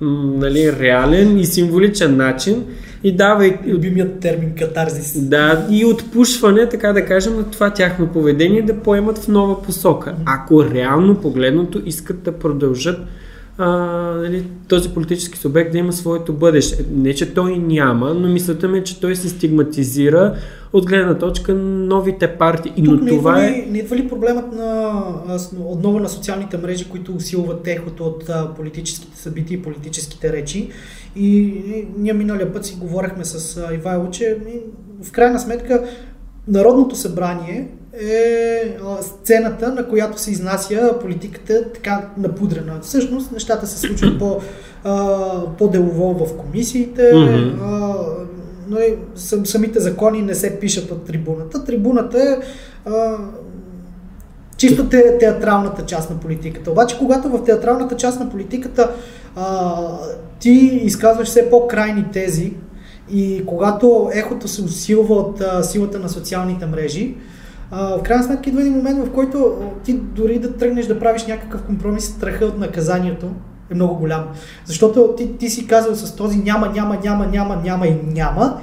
нали, 0.00 0.72
реален 0.80 1.38
и 1.38 1.46
символичен 1.46 2.16
начин 2.16 2.64
и 3.04 3.16
дава 3.16 3.46
и... 3.46 3.54
Любимият 3.66 4.20
термин 4.20 4.52
катарзис. 4.58 5.20
Да, 5.20 5.66
и 5.70 5.84
отпушване, 5.84 6.68
така 6.68 6.92
да 6.92 7.04
кажем, 7.04 7.36
на 7.36 7.44
това 7.44 7.70
тяхно 7.70 8.06
поведение 8.06 8.62
да 8.62 8.74
поемат 8.74 9.18
в 9.18 9.28
нова 9.28 9.62
посока. 9.62 10.14
Ако 10.26 10.64
реално 10.64 11.14
погледното 11.14 11.82
искат 11.86 12.22
да 12.22 12.32
продължат 12.32 12.98
а, 13.60 13.68
нали, 14.16 14.44
този 14.68 14.88
политически 14.88 15.38
субект 15.38 15.72
да 15.72 15.78
има 15.78 15.92
своето 15.92 16.32
бъдеще. 16.32 16.86
Не, 16.90 17.14
че 17.14 17.34
той 17.34 17.58
няма, 17.58 18.14
но 18.14 18.28
мисълта 18.28 18.68
ми 18.68 18.78
е, 18.78 18.84
че 18.84 19.00
той 19.00 19.16
се 19.16 19.28
стигматизира 19.28 20.34
от 20.72 20.86
гледна 20.86 21.18
точка 21.18 21.54
новите 21.54 22.28
партии. 22.28 22.72
Но 22.78 22.98
Тук 22.98 23.08
това 23.08 23.40
не, 23.40 23.50
ли, 23.50 23.54
е... 23.54 23.66
не 23.70 23.78
идва 23.78 23.96
ли 23.96 24.08
проблемът 24.08 24.52
на, 24.52 25.02
отново 25.66 25.98
на 25.98 26.08
социалните 26.08 26.58
мрежи, 26.58 26.88
които 26.88 27.14
усилват 27.14 27.62
техото 27.62 28.04
от 28.04 28.30
политическите 28.56 29.18
събития 29.18 29.58
и 29.58 29.62
политическите 29.62 30.32
речи? 30.32 30.70
И, 31.16 31.36
и 31.36 31.86
ние 31.98 32.12
миналия 32.12 32.52
път 32.52 32.64
си 32.64 32.76
говорихме 32.80 33.24
с 33.24 33.62
Ивайло, 33.74 34.10
че 34.10 34.38
в 35.02 35.12
крайна 35.12 35.40
сметка 35.40 35.84
Народното 36.48 36.96
събрание 36.96 37.68
е 37.92 38.76
сцената, 39.00 39.74
на 39.74 39.88
която 39.88 40.20
се 40.20 40.30
изнася 40.30 40.94
политиката 41.00 41.72
така 41.72 42.08
напудрена. 42.18 42.72
Всъщност 42.82 43.32
нещата 43.32 43.66
се 43.66 43.78
случват 43.78 44.18
по, 44.18 44.40
по-делово 45.58 46.26
в 46.26 46.36
комисиите, 46.36 47.02
mm-hmm. 47.02 47.54
но 48.68 48.78
и 48.78 48.96
самите 49.44 49.80
закони 49.80 50.22
не 50.22 50.34
се 50.34 50.60
пишат 50.60 50.90
от 50.90 51.04
трибуната. 51.04 51.64
Трибуната 51.64 52.22
е 52.22 52.36
чисто 54.56 54.88
те, 54.88 55.18
театралната 55.18 55.86
част 55.86 56.10
на 56.10 56.20
политиката. 56.20 56.70
Обаче, 56.70 56.98
когато 56.98 57.28
в 57.28 57.44
театралната 57.44 57.96
част 57.96 58.20
на 58.20 58.30
политиката 58.30 58.90
а, 59.36 59.76
ти 60.40 60.80
изказваш 60.82 61.28
все 61.28 61.50
по-крайни 61.50 62.04
тези 62.12 62.52
и 63.12 63.42
когато 63.46 64.10
ехото 64.12 64.48
се 64.48 64.62
усилва 64.62 65.14
от 65.14 65.40
а, 65.40 65.62
силата 65.62 65.98
на 65.98 66.08
социалните 66.08 66.66
мрежи, 66.66 67.14
в 67.72 68.00
крайна 68.02 68.24
сметка 68.24 68.50
идва 68.50 68.60
един 68.60 68.72
момент, 68.72 69.06
в 69.06 69.12
който 69.12 69.56
ти 69.84 69.94
дори 69.94 70.38
да 70.38 70.56
тръгнеш 70.56 70.86
да 70.86 70.98
правиш 70.98 71.26
някакъв 71.26 71.62
компромис, 71.62 72.04
страха 72.04 72.44
от 72.44 72.58
наказанието 72.58 73.26
е 73.70 73.74
много 73.74 73.94
голям. 73.94 74.26
Защото 74.64 75.14
ти, 75.16 75.36
ти 75.36 75.50
си 75.50 75.66
казал 75.66 75.94
с 75.94 76.16
този 76.16 76.38
няма, 76.38 76.68
няма, 76.68 76.98
няма, 77.04 77.26
няма, 77.26 77.56
няма 77.64 77.86
и 77.86 77.96
няма 78.06 78.60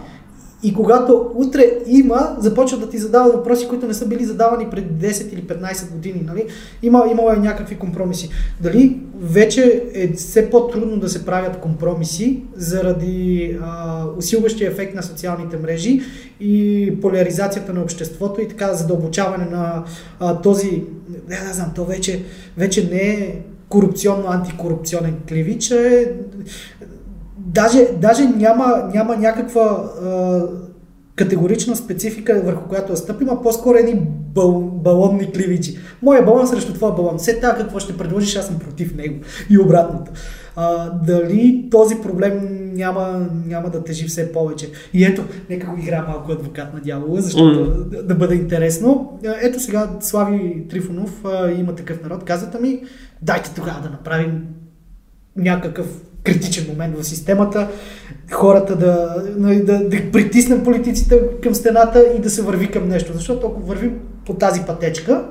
и 0.64 0.74
когато 0.74 1.32
утре 1.36 1.72
има, 1.88 2.36
започват 2.40 2.80
да 2.80 2.90
ти 2.90 2.98
задават 2.98 3.34
въпроси, 3.34 3.68
които 3.68 3.88
не 3.88 3.94
са 3.94 4.08
били 4.08 4.26
задавани 4.26 4.70
преди 4.70 5.08
10 5.08 5.34
или 5.34 5.44
15 5.44 5.92
години. 5.92 6.22
Нали? 6.26 6.46
Има, 6.82 7.06
имало 7.12 7.32
е 7.32 7.36
някакви 7.36 7.76
компромиси. 7.76 8.30
Дали 8.62 9.00
вече 9.22 9.84
е 9.94 10.14
все 10.14 10.50
по-трудно 10.50 10.98
да 10.98 11.10
се 11.10 11.26
правят 11.26 11.60
компромиси 11.60 12.44
заради 12.56 13.58
а, 13.62 14.04
усилващия 14.18 14.72
ефект 14.72 14.96
на 14.96 15.04
социалните 15.04 15.58
мрежи 15.58 16.02
и 16.40 16.94
поляризацията 17.02 17.74
на 17.74 17.82
обществото 17.82 18.42
и 18.42 18.48
така 18.48 18.74
задълбочаване 18.74 19.46
на 19.46 19.84
а, 20.20 20.42
този, 20.42 20.84
не 21.30 21.48
да 21.48 21.54
знам, 21.54 21.72
то 21.76 21.86
вече, 21.86 22.24
вече 22.58 22.90
не 22.92 23.02
е 23.02 23.42
корупционно-антикорупционен 23.70 25.14
кливич, 25.28 25.72
е 25.72 26.14
даже, 27.48 27.88
даже 28.02 28.26
няма, 28.26 28.90
няма 28.94 29.16
някаква 29.16 29.62
а, 29.62 30.42
категорична 31.16 31.76
специфика, 31.76 32.42
върху 32.46 32.68
която 32.68 32.92
да 32.92 32.98
стъпим, 32.98 33.30
а 33.30 33.42
по-скоро 33.42 33.78
едни 33.78 34.02
бал, 34.34 34.62
балонни 34.62 35.32
кливичи. 35.32 35.78
Моя 36.02 36.26
балон 36.26 36.48
срещу 36.48 36.74
твоя 36.74 36.94
балон. 36.94 37.18
Все 37.18 37.40
така 37.40 37.58
какво 37.58 37.80
ще 37.80 37.98
предложиш, 37.98 38.36
аз 38.36 38.48
съм 38.48 38.60
против 38.60 38.96
него. 38.96 39.16
И 39.50 39.60
обратното. 39.60 40.12
А, 40.56 40.90
дали 40.90 41.68
този 41.72 41.96
проблем 41.96 42.40
няма, 42.74 43.30
няма 43.48 43.70
да 43.70 43.84
тежи 43.84 44.08
все 44.08 44.32
повече. 44.32 44.70
И 44.94 45.06
ето, 45.06 45.24
нека 45.50 45.68
го 45.68 45.78
игра 45.80 46.06
малко 46.08 46.32
адвокат 46.32 46.74
на 46.74 46.80
дявола, 46.80 47.22
защото 47.22 47.60
mm. 47.60 47.90
да, 47.90 48.04
да 48.04 48.16
бъде 48.16 48.36
интересно. 48.36 49.20
Ето 49.42 49.60
сега 49.60 49.90
Слави 50.00 50.66
Трифонов 50.70 51.26
а, 51.26 51.52
има 51.52 51.76
такъв 51.76 52.04
народ. 52.04 52.24
Казвате 52.24 52.60
ми, 52.60 52.84
дайте 53.22 53.54
тогава 53.56 53.82
да 53.82 53.90
направим 53.90 54.44
някакъв 55.36 55.88
критичен 56.28 56.66
момент 56.70 56.98
в 56.98 57.04
системата, 57.04 57.68
хората 58.32 58.76
да, 58.76 59.24
нали, 59.38 59.64
да, 59.64 59.80
да 59.80 60.12
притиснем 60.12 60.64
политиците 60.64 61.22
към 61.44 61.56
стената 61.56 62.06
и 62.18 62.22
да 62.22 62.30
се 62.30 62.42
върви 62.42 62.72
към 62.72 62.90
нещо. 62.90 63.14
Защото 63.14 63.48
ако 63.48 63.62
вървим 63.62 64.00
по 64.26 64.34
тази 64.34 64.62
пътечка, 64.68 65.24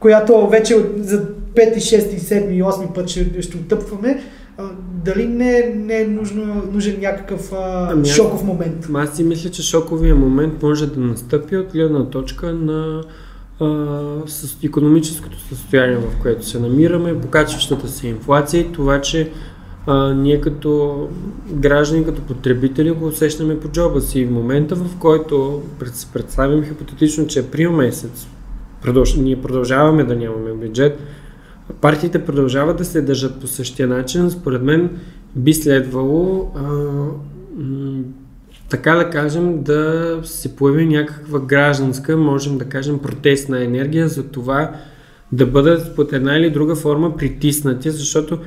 която 0.00 0.48
вече 0.48 0.76
за 0.96 1.24
5, 1.54 1.76
6, 1.76 2.18
7 2.18 2.48
и 2.48 2.62
8 2.62 2.94
път 2.94 3.08
ще, 3.08 3.42
ще 3.42 3.56
отъпваме, 3.56 4.22
дали 5.04 5.26
не, 5.26 5.72
не 5.76 6.00
е 6.00 6.06
нужно, 6.06 6.62
нужен 6.72 7.00
някакъв 7.00 7.52
а, 7.52 7.88
ами, 7.92 8.08
шоков 8.08 8.44
момент? 8.44 8.88
Аз 8.94 9.16
си 9.16 9.24
мисля, 9.24 9.50
че 9.50 9.62
шоковия 9.62 10.16
момент 10.16 10.62
може 10.62 10.86
да 10.86 11.00
настъпи 11.00 11.56
от 11.56 11.72
гледна 11.72 12.04
точка 12.04 12.52
на 12.52 13.02
а, 13.60 13.66
с 14.26 14.64
економическото 14.64 15.40
състояние, 15.40 15.96
в 15.96 16.22
което 16.22 16.46
се 16.46 16.58
намираме, 16.58 17.20
покачващата 17.20 17.88
се 17.88 18.08
инфлация 18.08 18.60
и 18.60 18.72
това, 18.72 19.00
че 19.00 19.30
а, 19.86 20.14
ние 20.14 20.40
като 20.40 21.08
граждани, 21.52 22.04
като 22.04 22.22
потребители 22.22 22.90
го 22.90 23.06
усещаме 23.06 23.60
по 23.60 23.68
джоба 23.68 24.00
си. 24.00 24.24
В 24.24 24.30
момента, 24.30 24.74
в 24.74 24.98
който 24.98 25.62
пред, 25.78 26.06
представим 26.12 26.64
хипотетично, 26.64 27.26
че 27.26 27.40
април 27.40 27.72
месец 27.72 28.26
продълж, 28.82 29.14
ние 29.14 29.42
продължаваме 29.42 30.04
да 30.04 30.16
нямаме 30.16 30.52
бюджет, 30.52 31.00
партиите 31.80 32.24
продължават 32.24 32.76
да 32.76 32.84
се 32.84 33.02
държат 33.02 33.40
по 33.40 33.46
същия 33.46 33.88
начин. 33.88 34.30
Според 34.30 34.62
мен 34.62 34.90
би 35.36 35.54
следвало 35.54 36.52
а, 36.56 36.62
м- 37.56 38.02
така 38.70 38.94
да 38.94 39.10
кажем, 39.10 39.62
да 39.62 40.20
се 40.24 40.56
появи 40.56 40.86
някаква 40.86 41.40
гражданска, 41.40 42.16
можем 42.16 42.58
да 42.58 42.64
кажем, 42.64 42.98
протестна 42.98 43.64
енергия 43.64 44.08
за 44.08 44.22
това 44.22 44.72
да 45.32 45.46
бъдат 45.46 45.96
под 45.96 46.12
една 46.12 46.36
или 46.36 46.50
друга 46.50 46.74
форма 46.74 47.16
притиснати, 47.16 47.90
защото 47.90 48.38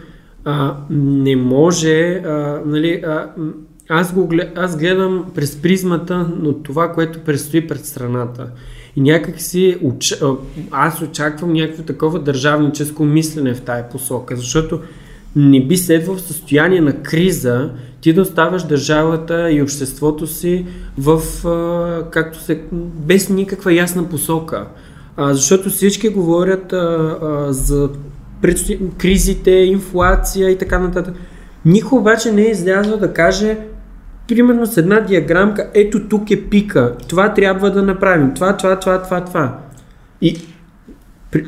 а, 0.45 0.77
не 0.89 1.35
може, 1.35 2.13
а, 2.25 2.61
нали, 2.65 3.01
а, 3.05 3.29
аз, 3.89 4.13
го, 4.13 4.29
аз 4.55 4.77
гледам 4.77 5.25
през 5.35 5.61
призмата 5.61 6.17
на 6.17 6.63
това, 6.63 6.91
което 6.91 7.19
предстои 7.19 7.67
пред 7.67 7.85
страната. 7.85 8.47
И 8.95 9.01
някак 9.01 9.41
си 9.41 9.77
аз 10.71 11.01
очаквам 11.01 11.53
някакво 11.53 11.83
такова 11.83 12.19
държавническо 12.19 13.03
мислене 13.03 13.53
в 13.53 13.61
тая 13.61 13.89
посока, 13.89 14.35
защото 14.35 14.79
не 15.35 15.65
би 15.65 15.77
следвало 15.77 16.17
в 16.17 16.21
състояние 16.21 16.81
на 16.81 17.01
криза 17.01 17.69
ти 18.01 18.13
да 18.13 18.21
оставаш 18.21 18.63
държавата 18.63 19.51
и 19.51 19.61
обществото 19.61 20.27
си 20.27 20.65
в, 20.97 21.21
както 22.11 22.39
се, 22.39 22.61
без 22.71 23.29
никаква 23.29 23.73
ясна 23.73 24.09
посока. 24.09 24.67
А, 25.17 25.33
защото 25.33 25.69
всички 25.69 26.09
говорят 26.09 26.73
а, 26.73 26.77
а, 26.77 27.53
за 27.53 27.89
кризите, 28.97 29.51
инфлация 29.51 30.49
и 30.49 30.57
така 30.57 30.79
нататък. 30.79 31.15
Никой 31.65 31.99
обаче 31.99 32.31
не 32.31 32.41
е 32.41 32.51
излязъл 32.51 32.97
да 32.97 33.13
каже 33.13 33.57
примерно 34.27 34.65
с 34.65 34.77
една 34.77 34.99
диаграмка, 34.99 35.69
ето 35.73 36.07
тук 36.09 36.31
е 36.31 36.41
пика, 36.41 36.95
това 37.07 37.33
трябва 37.33 37.71
да 37.71 37.83
направим, 37.83 38.33
това, 38.33 38.57
това, 38.57 38.79
това, 38.79 39.01
това, 39.01 39.25
това. 39.25 39.57
И 40.21 40.37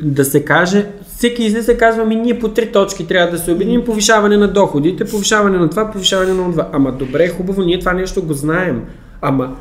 да 0.02 0.24
се 0.24 0.44
каже, 0.44 0.86
всеки 1.16 1.44
излиза 1.44 1.72
и 1.72 1.78
казва, 1.78 2.04
ми 2.04 2.16
ние 2.16 2.38
по 2.38 2.48
три 2.48 2.72
точки 2.72 3.06
трябва 3.06 3.30
да 3.30 3.38
се 3.38 3.52
обединим, 3.52 3.84
повишаване 3.84 4.36
на 4.36 4.48
доходите, 4.48 5.04
повишаване 5.04 5.58
на 5.58 5.70
това, 5.70 5.90
повишаване 5.90 6.34
на 6.34 6.50
това. 6.50 6.68
Ама 6.72 6.92
добре, 6.92 7.28
хубаво, 7.28 7.62
ние 7.62 7.78
това 7.78 7.92
нещо 7.92 8.22
го 8.22 8.32
знаем. 8.32 8.82
Ама 9.20 9.56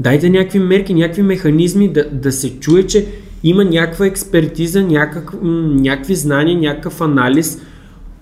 дайте 0.00 0.30
някакви 0.30 0.58
мерки, 0.58 0.94
някакви 0.94 1.22
механизми 1.22 1.88
да, 1.88 2.10
да 2.10 2.32
се 2.32 2.60
чуе, 2.60 2.86
че 2.86 3.06
има 3.44 3.64
някаква 3.64 4.06
експертиза, 4.06 4.82
някак, 4.82 5.32
някакви 5.42 6.14
знания, 6.14 6.58
някакъв 6.58 7.00
анализ, 7.00 7.58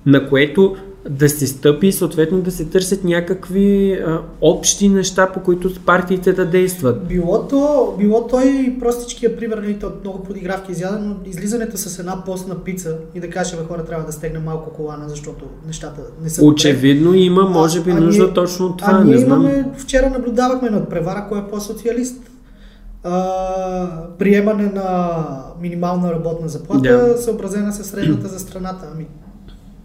на 0.06 0.28
което 0.28 0.76
да 1.10 1.28
се 1.28 1.46
стъпи 1.46 1.86
и 1.86 1.92
съответно 1.92 2.40
да 2.40 2.50
се 2.50 2.64
търсят 2.64 3.04
някакви 3.04 3.92
а, 3.92 4.20
общи 4.40 4.88
неща, 4.88 5.26
по 5.34 5.40
които 5.40 5.74
партиите 5.86 6.32
да 6.32 6.46
действат. 6.46 7.08
Било 7.08 7.48
то, 7.48 7.94
било 7.98 8.26
то 8.26 8.40
и 8.40 8.78
простичкия 8.80 9.36
пример, 9.36 9.58
нали, 9.58 9.78
от 9.84 10.00
много 10.04 10.22
подигравки 10.22 10.72
изяден, 10.72 11.08
но 11.08 11.30
излизането 11.30 11.76
с 11.76 11.98
една 11.98 12.24
постна 12.24 12.54
пица 12.54 12.96
и 13.14 13.20
да 13.20 13.30
каже, 13.30 13.56
бе, 13.56 13.62
хора, 13.62 13.84
трябва 13.84 14.06
да 14.06 14.12
стегне 14.12 14.38
малко 14.38 14.70
колана, 14.70 15.08
защото 15.08 15.44
нещата 15.66 16.00
не 16.22 16.30
са 16.30 16.44
Очевидно 16.44 17.04
добре. 17.04 17.18
има, 17.18 17.42
може 17.42 17.80
би, 17.80 17.90
а, 17.90 18.00
нужда 18.00 18.24
ние, 18.24 18.34
точно 18.34 18.66
от 18.66 18.78
това, 18.78 18.92
а 18.92 18.98
не 18.98 19.04
ние 19.04 19.18
знам. 19.18 19.40
Имаме, 19.40 19.68
вчера 19.76 20.10
наблюдавахме 20.10 20.70
над 20.70 20.88
превара, 20.88 21.26
кой 21.28 21.38
е 21.38 21.42
по-социалист. 21.50 22.31
А, 23.04 24.16
приемане 24.18 24.64
на 24.64 25.18
минимална 25.60 26.12
работна 26.12 26.48
заплата, 26.48 26.88
yeah. 26.88 27.16
съобразена 27.16 27.72
с 27.72 27.84
средната 27.84 28.28
за 28.28 28.38
страната. 28.38 28.88
Ами, 28.94 29.06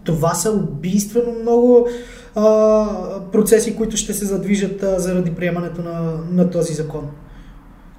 това 0.04 0.34
са 0.34 0.50
убийствено 0.50 1.32
много 1.42 1.88
а, 2.34 2.86
процеси, 3.32 3.76
които 3.76 3.96
ще 3.96 4.14
се 4.14 4.24
задвижат 4.24 4.82
а, 4.82 4.98
заради 4.98 5.30
приемането 5.30 5.82
на, 5.82 6.12
на 6.32 6.50
този 6.50 6.74
закон. 6.74 7.08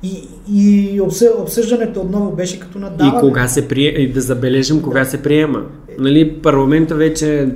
И, 0.04 0.28
и 0.54 1.02
обсъждането 1.38 2.02
отново 2.02 2.32
беше 2.32 2.60
като 2.60 2.80
надаване. 2.80 3.18
И 3.18 3.20
кога 3.20 3.48
се 3.48 3.68
приема, 3.68 3.98
и 3.98 4.14
да 4.14 4.22
забележим 4.22 4.82
кога 4.82 5.06
се 5.06 5.24
приема. 5.24 5.64
Нали, 6.00 6.42
парламента 6.42 6.96
вече 6.96 7.50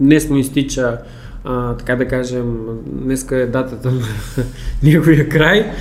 днес 0.00 0.28
му 0.28 0.36
изтича, 0.36 0.98
а, 1.44 1.76
така 1.76 1.96
да 1.96 2.08
кажем, 2.08 2.66
днеска 2.86 3.36
е 3.36 3.46
датата 3.46 3.90
на 3.90 4.02
неговия 4.82 5.28
край. 5.28 5.72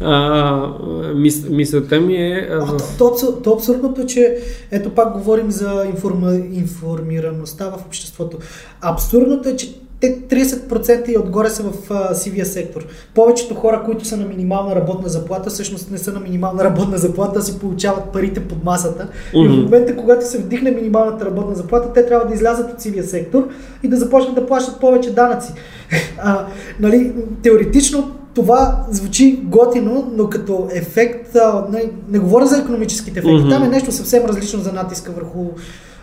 А, 0.00 0.68
мис, 1.14 1.48
мисълта 1.48 2.00
ми 2.00 2.16
е... 2.16 2.48
А, 2.52 2.66
в... 2.66 2.98
то, 2.98 3.14
то, 3.20 3.32
то 3.32 3.52
абсурдното 3.52 4.00
е, 4.00 4.06
че 4.06 4.36
ето 4.70 4.90
пак 4.90 5.12
говорим 5.12 5.50
за 5.50 5.84
информа, 5.90 6.34
информираността 6.34 7.68
в 7.68 7.86
обществото. 7.86 8.38
Абсурдното 8.80 9.48
е, 9.48 9.56
че 9.56 9.74
те 10.00 10.20
30% 10.20 11.08
и 11.08 11.18
отгоре 11.18 11.50
са 11.50 11.62
в 11.62 11.90
а, 11.90 12.14
сивия 12.14 12.46
сектор. 12.46 12.86
Повечето 13.14 13.54
хора, 13.54 13.82
които 13.84 14.04
са 14.04 14.16
на 14.16 14.24
минимална 14.26 14.76
работна 14.76 15.08
заплата, 15.08 15.50
всъщност 15.50 15.90
не 15.90 15.98
са 15.98 16.12
на 16.12 16.20
минимална 16.20 16.64
работна 16.64 16.98
заплата, 16.98 17.38
а 17.38 17.42
си 17.42 17.58
получават 17.58 18.04
парите 18.12 18.40
под 18.40 18.64
масата. 18.64 19.08
Mm-hmm. 19.32 19.44
И 19.44 19.48
в 19.48 19.62
момента, 19.62 19.96
когато 19.96 20.26
се 20.26 20.38
вдихне 20.38 20.70
минималната 20.70 21.24
работна 21.24 21.54
заплата, 21.54 21.92
те 21.92 22.06
трябва 22.06 22.26
да 22.26 22.34
излязат 22.34 22.72
от 22.72 22.80
сивия 22.80 23.04
сектор 23.04 23.48
и 23.82 23.88
да 23.88 23.96
започнат 23.96 24.34
да 24.34 24.46
плащат 24.46 24.80
повече 24.80 25.14
данъци. 25.14 25.52
а, 26.18 26.46
нали, 26.80 27.12
теоретично 27.42 28.15
това 28.36 28.84
звучи 28.90 29.40
готино, 29.44 30.12
но 30.16 30.28
като 30.28 30.68
ефект, 30.72 31.36
а, 31.36 31.66
не, 31.72 31.90
не 32.08 32.18
говоря 32.18 32.46
за 32.46 32.58
економическите 32.58 33.10
ефекти, 33.10 33.28
mm-hmm. 33.28 33.50
там 33.50 33.62
е 33.62 33.68
нещо 33.68 33.92
съвсем 33.92 34.24
различно 34.24 34.60
за 34.60 34.72
натиска 34.72 35.12
върху 35.12 35.44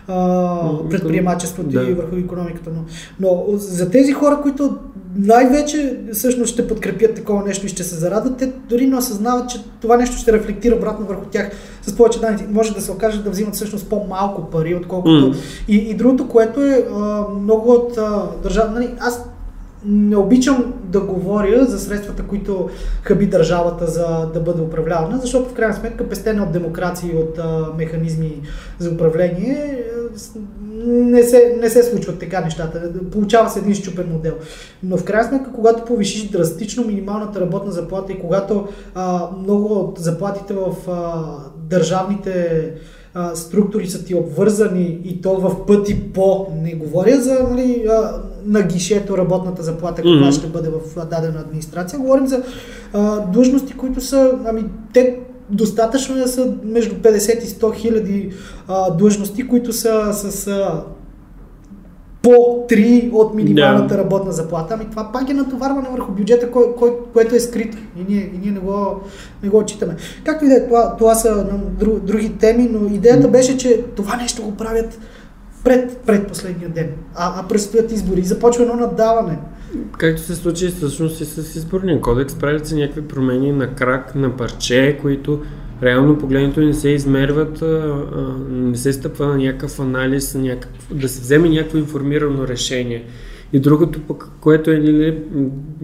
а, 0.08 0.88
предприемачеството 0.90 1.68
да. 1.68 1.82
и 1.82 1.94
върху 1.94 2.16
економиката. 2.16 2.70
Но, 2.74 2.84
но 3.20 3.56
за 3.56 3.90
тези 3.90 4.12
хора, 4.12 4.38
които 4.42 4.76
най-вече 5.16 6.00
всъщност 6.12 6.52
ще 6.52 6.68
подкрепят 6.68 7.14
такова 7.14 7.42
нещо 7.42 7.66
и 7.66 7.68
ще 7.68 7.84
се 7.84 7.94
зарадат, 7.94 8.36
те 8.36 8.52
дори 8.68 8.86
не 8.86 8.96
осъзнават, 8.96 9.50
че 9.50 9.64
това 9.80 9.96
нещо 9.96 10.16
ще 10.16 10.32
рефлектира 10.32 10.76
обратно 10.76 11.06
върху 11.06 11.24
тях 11.24 11.50
с 11.82 11.96
повече 11.96 12.20
данни. 12.20 12.42
Може 12.50 12.74
да 12.74 12.80
се 12.80 12.92
окаже 12.92 13.22
да 13.22 13.30
взимат 13.30 13.54
всъщност 13.54 13.88
по-малко 13.88 14.50
пари, 14.50 14.74
отколкото. 14.74 15.32
Mm. 15.32 15.36
И, 15.68 15.76
и 15.76 15.94
другото, 15.94 16.28
което 16.28 16.62
е 16.62 16.86
а, 16.94 17.24
много 17.40 17.70
от 17.70 17.98
държава. 18.42 18.70
Нали, 18.70 18.90
аз 19.00 19.24
не 19.86 20.16
обичам 20.16 20.74
да 20.84 21.00
говоря 21.00 21.66
за 21.66 21.78
средствата, 21.78 22.22
които 22.22 22.68
хъби 23.02 23.26
държавата 23.26 23.86
за 23.86 24.30
да 24.34 24.40
бъде 24.40 24.62
управлявана, 24.62 25.18
защото 25.18 25.48
в 25.48 25.54
крайна 25.54 25.74
сметка 25.74 26.08
пестена 26.08 26.42
от 26.42 26.52
демокрация 26.52 27.12
и 27.12 27.16
от 27.16 27.38
а, 27.38 27.68
механизми 27.78 28.42
за 28.78 28.90
управление 28.90 29.84
не 30.86 31.22
се, 31.22 31.56
не 31.60 31.70
се 31.70 31.82
случват 31.82 32.18
така 32.18 32.40
нещата. 32.40 32.92
Получава 33.12 33.50
се 33.50 33.58
един 33.58 33.74
щупен 33.74 34.08
модел. 34.12 34.34
Но 34.82 34.96
в 34.96 35.04
крайна 35.04 35.28
сметка, 35.28 35.52
когато 35.54 35.84
повишиш 35.84 36.30
драстично 36.30 36.84
минималната 36.84 37.40
работна 37.40 37.72
заплата 37.72 38.12
и 38.12 38.20
когато 38.20 38.68
а, 38.94 39.28
много 39.38 39.74
от 39.74 39.98
заплатите 39.98 40.54
в 40.54 40.90
а, 40.90 41.24
държавните 41.56 42.72
структури 43.34 43.86
са 43.86 44.04
ти 44.04 44.14
обвързани 44.14 45.00
и 45.04 45.20
то 45.20 45.36
в 45.36 45.66
пъти 45.66 46.12
по, 46.12 46.46
не 46.62 46.74
говоря 46.74 47.20
за 47.20 47.42
нали, 47.50 47.86
на 48.46 48.62
гишето 48.62 49.18
работната 49.18 49.62
заплата, 49.62 49.96
каква 49.96 50.10
mm-hmm. 50.10 50.38
ще 50.38 50.46
бъде 50.46 50.68
в 50.68 51.06
дадена 51.06 51.40
администрация, 51.40 51.98
говорим 51.98 52.26
за 52.26 52.42
а, 52.92 53.20
длъжности, 53.20 53.72
които 53.72 54.00
са, 54.00 54.32
ами, 54.46 54.64
те 54.92 55.18
достатъчно 55.50 56.14
да 56.14 56.28
са 56.28 56.54
между 56.64 56.94
50 56.94 57.44
и 57.44 57.46
100 57.46 57.74
хиляди 57.74 58.32
длъжности, 58.98 59.48
които 59.48 59.72
са 59.72 60.12
с 60.12 60.46
а, 60.46 60.84
по 62.24 62.30
3 62.68 63.12
от 63.12 63.34
минималната 63.34 63.94
yeah. 63.94 63.98
работна 63.98 64.32
заплата. 64.32 64.74
Ами 64.74 64.90
това 64.90 65.12
пак 65.12 65.30
е 65.30 65.34
натоварване 65.34 65.88
върху 65.92 66.12
бюджета, 66.12 66.50
кой, 66.50 66.74
кой, 66.76 66.92
което 67.12 67.34
е 67.34 67.40
скрито. 67.40 67.76
И 67.96 68.12
ние, 68.12 68.30
и 68.34 68.38
ние 68.42 68.50
не, 68.52 68.60
го, 68.60 69.00
не 69.42 69.48
го 69.48 69.58
отчитаме. 69.58 69.96
Както 70.24 70.44
и 70.44 70.48
да 70.48 70.54
е, 70.54 70.66
това, 70.66 70.96
това 70.96 71.14
са 71.14 71.46
друг, 71.78 72.00
други 72.00 72.32
теми, 72.38 72.68
но 72.72 72.94
идеята 72.94 73.28
беше, 73.28 73.56
че 73.56 73.82
това 73.96 74.16
нещо 74.16 74.42
го 74.42 74.54
правят 74.54 74.98
пред, 75.64 76.26
последния 76.28 76.68
ден. 76.68 76.90
А, 77.14 77.40
а 77.40 77.48
предстоят 77.48 77.92
избори. 77.92 78.20
И 78.20 78.24
започва 78.24 78.62
едно 78.62 78.76
надаване. 78.76 79.38
Както 79.98 80.22
се 80.22 80.34
случи 80.34 80.68
всъщност 80.68 81.20
и 81.20 81.24
с 81.24 81.56
изборния 81.56 82.00
кодекс, 82.00 82.34
правят 82.34 82.66
се 82.66 82.74
някакви 82.74 83.02
промени 83.02 83.52
на 83.52 83.74
крак, 83.74 84.14
на 84.14 84.36
парче, 84.36 84.98
които 85.02 85.42
реално 85.82 86.18
погледнато 86.18 86.60
не 86.60 86.74
се 86.74 86.88
измерват, 86.88 87.64
не 88.50 88.76
се 88.76 88.92
стъпва 88.92 89.26
на 89.26 89.36
някакъв 89.36 89.80
анализ, 89.80 90.34
някакъв, 90.34 90.70
да 90.90 91.08
се 91.08 91.20
вземе 91.20 91.48
някакво 91.48 91.78
информирано 91.78 92.48
решение. 92.48 93.04
И 93.52 93.60
другото 93.60 94.00
пък, 94.00 94.28
което 94.40 94.70
е, 94.70 94.80
ли, 94.80 95.22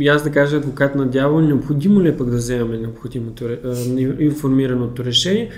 аз 0.09 0.25
да 0.25 0.31
кажа 0.31 0.57
адвокат 0.57 0.95
на 0.95 1.07
дявол, 1.07 1.41
необходимо 1.41 2.03
ли 2.03 2.09
е 2.09 2.17
пък 2.17 2.31
да 2.31 2.37
вземаме 2.37 2.79
необходимото, 2.79 3.45
информираното 4.19 5.05
решение, 5.05 5.51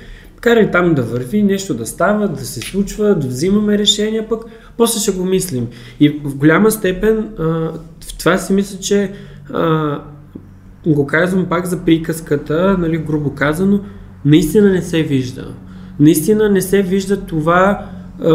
карай 0.43 0.71
там 0.71 0.95
да 0.95 1.03
върви, 1.03 1.43
нещо 1.43 1.75
да 1.75 1.87
става, 1.87 2.29
да 2.29 2.45
се 2.45 2.61
случва, 2.61 3.15
да 3.15 3.27
взимаме 3.27 3.79
решения, 3.79 4.29
пък 4.29 4.45
после 4.77 5.01
ще 5.01 5.13
го 5.13 5.25
мислим. 5.25 5.67
И 6.01 6.21
в 6.25 6.37
голяма 6.37 6.71
степен 6.71 7.29
в 7.39 8.19
това 8.19 8.39
си 8.39 8.53
мисля, 8.53 8.79
че 8.79 9.13
го 10.87 11.07
казвам 11.07 11.47
пак 11.47 11.67
за 11.67 11.79
приказката, 11.79 12.77
нали, 12.79 12.99
грубо 12.99 13.35
казано, 13.35 13.81
наистина 14.25 14.71
не 14.71 14.83
се 14.83 15.03
вижда. 15.03 15.55
Наистина 16.01 16.49
не 16.49 16.63
се 16.63 16.83
вижда 16.83 17.21
това 17.21 17.87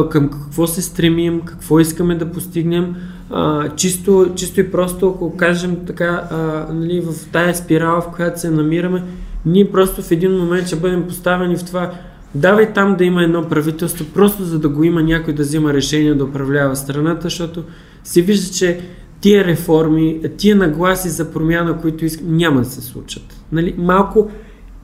към 0.10 0.30
какво 0.30 0.68
се 0.68 0.82
стремим, 0.82 1.42
какво 1.42 1.80
искаме 1.80 2.16
да 2.16 2.32
постигнем. 2.32 2.96
А, 3.30 3.70
чисто, 3.76 4.32
чисто 4.36 4.60
и 4.60 4.72
просто, 4.72 5.10
ако 5.10 5.38
кажем 5.38 5.78
така, 5.88 6.28
а, 6.32 6.74
нали, 6.74 7.02
в 7.02 7.32
тая 7.32 7.56
спирала, 7.56 8.02
в 8.02 8.12
която 8.16 8.40
се 8.40 8.52
намираме, 8.52 9.04
ние 9.46 9.72
просто 9.72 10.02
в 10.02 10.12
един 10.12 10.38
момент 10.38 10.68
ще 10.68 10.76
бъдем 10.76 11.08
поставени 11.08 11.58
в 11.58 11.66
това, 11.66 11.92
давай 12.36 12.74
там 12.74 12.96
да 12.96 13.04
има 13.06 13.24
едно 13.24 13.50
правителство, 13.50 14.06
просто 14.14 14.44
за 14.44 14.60
да 14.60 14.70
го 14.70 14.84
има 14.84 15.04
някой 15.04 15.34
да 15.34 15.44
взима 15.44 15.74
решение 15.74 16.16
да 16.16 16.26
управлява 16.26 16.76
страната, 16.76 17.22
защото 17.22 17.64
се 18.04 18.22
вижда, 18.22 18.54
че 18.54 18.80
тия 19.22 19.46
реформи, 19.46 20.22
тия 20.38 20.56
нагласи 20.56 21.10
за 21.10 21.32
промяна, 21.32 21.82
които 21.82 22.06
искам, 22.06 22.38
няма 22.38 22.60
да 22.60 22.66
се 22.66 22.82
случат. 22.82 23.24
Нали? 23.52 23.76
Малко 23.78 24.30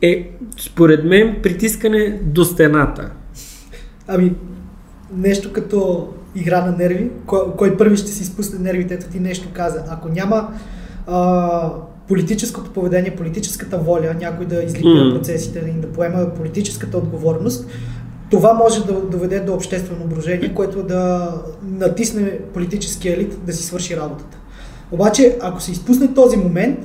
е, 0.02 0.38
според 0.60 1.06
мен, 1.06 1.40
притискане 1.44 2.20
до 2.24 2.46
стената. 2.46 3.12
Ами, 4.08 4.36
нещо 5.18 5.54
като 5.54 6.08
игра 6.36 6.66
на 6.66 6.78
нерви, 6.78 7.10
кой, 7.26 7.40
кой 7.58 7.78
първи 7.78 7.98
ще 7.98 8.12
си 8.12 8.24
изпусне 8.24 8.60
нервите, 8.60 8.94
ето 8.94 9.06
ти 9.12 9.20
нещо 9.20 9.48
каза. 9.54 9.84
Ако 9.90 10.10
няма 10.10 10.54
а, 11.08 11.72
политическото 12.08 12.72
поведение, 12.72 13.16
политическата 13.16 13.78
воля, 13.78 14.16
някой 14.20 14.46
да 14.46 14.64
излипи 14.64 14.88
mm. 14.88 15.18
процесите 15.18 15.60
и 15.60 15.82
да 15.82 15.88
поема 15.88 16.34
политическата 16.38 16.98
отговорност, 16.98 17.68
това 18.32 18.54
може 18.54 18.86
да 18.86 18.94
доведе 18.94 19.40
до 19.40 19.54
обществено 19.54 20.04
обружение, 20.04 20.54
което 20.54 20.84
да 20.84 21.32
натисне 21.64 22.40
политическия 22.54 23.14
елит 23.14 23.46
да 23.46 23.54
си 23.54 23.64
свърши 23.64 23.98
работата. 23.98 24.38
Обаче, 24.92 25.38
ако 25.42 25.62
се 25.62 25.72
изпусне 25.72 26.14
този 26.14 26.38
момент, 26.38 26.80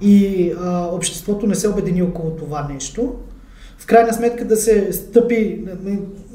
и 0.00 0.52
а, 0.62 0.88
обществото 0.92 1.46
не 1.46 1.54
се 1.54 1.68
обедини 1.68 2.02
около 2.02 2.30
това 2.30 2.68
нещо, 2.72 3.14
крайна 3.88 4.12
сметка 4.12 4.44
да 4.44 4.56
се 4.56 4.92
стъпи, 4.92 5.64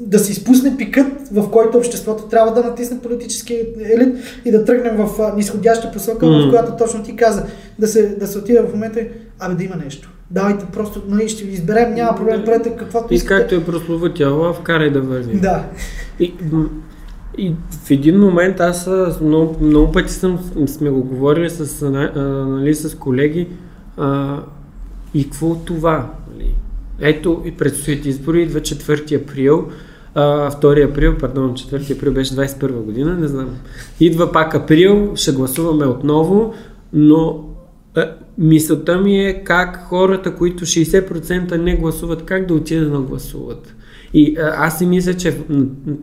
да 0.00 0.18
се 0.18 0.32
изпусне 0.32 0.76
пикът, 0.76 1.06
в 1.32 1.50
който 1.50 1.78
обществото 1.78 2.28
трябва 2.28 2.54
да 2.54 2.68
натисне 2.68 3.00
политически 3.00 3.66
елит 3.84 4.16
и 4.44 4.50
да 4.50 4.64
тръгнем 4.64 4.96
в 4.96 5.32
нисходяща 5.36 5.92
посока, 5.92 6.26
mm. 6.26 6.46
в 6.46 6.50
която 6.50 6.72
точно 6.78 7.02
ти 7.02 7.16
каза, 7.16 7.46
да 7.78 7.86
се, 7.86 8.16
да 8.16 8.26
се 8.26 8.38
отиде 8.38 8.62
в 8.62 8.72
момента 8.72 9.00
абе 9.40 9.54
да 9.54 9.64
има 9.64 9.76
нещо. 9.76 10.10
Давайте 10.30 10.66
просто, 10.72 11.02
нали, 11.08 11.28
ще 11.28 11.44
ви 11.44 11.52
изберем, 11.52 11.94
няма 11.94 12.16
проблем, 12.16 12.44
правете 12.44 12.76
каквото 12.76 13.14
И 13.14 13.20
както 13.20 13.54
е 13.54 13.64
лав, 14.24 14.56
вкарай 14.56 14.90
да 14.90 15.00
върви. 15.00 15.40
Да. 15.40 15.64
И, 16.20 16.34
и 17.38 17.54
в 17.84 17.90
един 17.90 18.20
момент 18.20 18.60
аз 18.60 18.90
много, 19.20 19.56
много 19.60 19.92
пъти 19.92 20.12
съм, 20.12 20.38
сме 20.66 20.90
го 20.90 21.02
говорили 21.02 21.50
с, 21.50 21.82
а, 21.82 21.90
нали, 22.46 22.74
с 22.74 22.98
колеги 22.98 23.48
а, 23.96 24.38
и 25.14 25.24
какво 25.24 25.46
от 25.46 25.64
това? 25.64 26.10
Нали? 26.32 26.54
Ето 27.00 27.42
и 27.44 27.52
предстоят 27.52 28.06
избори, 28.06 28.42
идва 28.42 28.60
4 28.60 29.22
април, 29.22 29.68
а, 30.14 30.50
2 30.50 30.90
април, 30.90 31.18
пардон, 31.18 31.54
4 31.54 31.96
април 31.96 32.12
беше 32.12 32.34
21 32.34 32.72
година, 32.72 33.14
не 33.14 33.28
знам. 33.28 33.48
Идва 34.00 34.32
пак 34.32 34.54
април, 34.54 35.12
ще 35.16 35.32
гласуваме 35.32 35.86
отново, 35.86 36.54
но 36.92 37.48
а, 37.96 38.10
мисълта 38.38 39.00
ми 39.00 39.26
е 39.26 39.44
как 39.44 39.84
хората, 39.88 40.34
които 40.34 40.64
60% 40.64 41.56
не 41.56 41.76
гласуват, 41.76 42.24
как 42.24 42.46
да 42.46 42.54
отидат 42.54 42.92
да 42.92 42.98
гласуват. 42.98 43.74
И 44.14 44.36
а, 44.38 44.66
аз 44.66 44.78
си 44.78 44.86
мисля, 44.86 45.14
че 45.14 45.36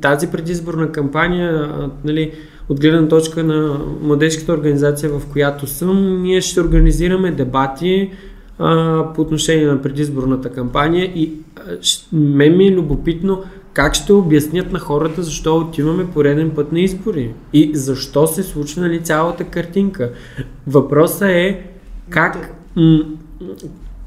тази 0.02 0.28
предизборна 0.28 0.92
кампания, 0.92 1.52
а, 1.52 1.90
нали, 2.06 2.32
от 2.70 2.80
гледна 2.80 3.08
точка 3.08 3.44
на 3.44 3.80
младежката 4.02 4.54
организация, 4.54 5.10
в 5.10 5.22
която 5.32 5.68
съм, 5.68 6.22
ние 6.22 6.42
ще 6.42 6.62
организираме 6.62 7.32
дебати 7.32 8.12
а, 8.60 9.04
по 9.16 9.22
отношение 9.22 9.66
на 9.66 9.82
предизборната 9.82 10.50
кампания 10.50 11.06
и 11.06 11.34
а, 11.56 11.62
мен 12.14 12.58
ми 12.58 12.68
е 12.68 12.72
любопитно 12.72 13.44
как 13.74 13.94
ще 13.94 14.14
обяснят 14.14 14.72
на 14.72 14.80
хората 14.80 15.24
защо 15.24 15.58
отиваме 15.58 16.12
пореден 16.12 16.50
път 16.50 16.72
на 16.72 16.80
избори 16.80 17.34
и 17.54 17.72
защо 17.74 18.28
се 18.28 18.44
случва 18.44 18.82
нали, 18.82 19.02
цялата 19.02 19.44
картинка. 19.44 20.10
Въпросът 20.68 21.22
е 21.22 21.62
как, 22.10 22.56
м- 22.76 23.04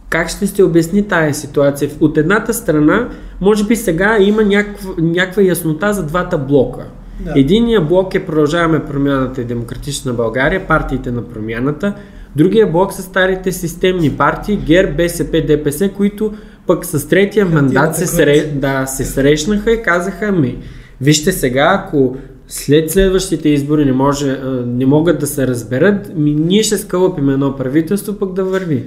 как 0.09 0.29
ще 0.29 0.47
се 0.47 0.63
обясни 0.63 1.09
тая 1.09 1.35
ситуация? 1.35 1.91
От 2.01 2.17
едната 2.17 2.55
страна, 2.55 3.09
може 3.41 3.65
би 3.65 3.77
сега 3.77 4.19
има 4.21 4.45
някаква, 4.45 4.95
някаква 4.99 5.43
яснота 5.43 5.93
за 5.93 6.07
двата 6.07 6.39
блока. 6.39 6.87
Да. 7.21 7.33
Единия 7.37 7.81
блок 7.81 8.15
е 8.15 8.27
Продължаваме 8.27 8.85
промяната 8.85 9.41
и 9.41 9.45
Демократична 9.45 10.13
България, 10.13 10.67
партиите 10.67 11.11
на 11.11 11.23
промяната. 11.23 11.95
Другия 12.37 12.72
блок 12.72 12.93
са 12.93 13.03
старите 13.03 13.53
системни 13.53 14.11
партии, 14.11 14.57
ГЕР, 14.57 14.95
БСП, 14.97 15.45
ДПС, 15.47 15.89
които 15.89 16.32
пък 16.66 16.87
с 16.87 17.09
третия 17.09 17.47
мандат 17.47 17.97
се, 17.97 18.07
сре... 18.07 18.53
да, 18.55 18.87
се 18.87 19.05
срещнаха 19.05 19.72
и 19.72 19.82
казаха 19.82 20.32
ми, 20.32 20.59
вижте 21.01 21.32
сега, 21.32 21.85
ако 21.85 22.16
след 22.49 22.91
следващите 22.91 23.49
избори 23.49 23.85
не, 23.85 23.93
може, 23.93 24.39
не 24.66 24.87
могат 24.87 25.18
да 25.18 25.26
се 25.26 25.47
разберат, 25.47 26.12
ми 26.16 26.35
ние 26.35 26.62
ще 26.62 26.78
скълъпим 26.78 27.30
едно 27.30 27.57
правителство 27.57 28.12
пък 28.12 28.32
да 28.32 28.45
върви. 28.45 28.82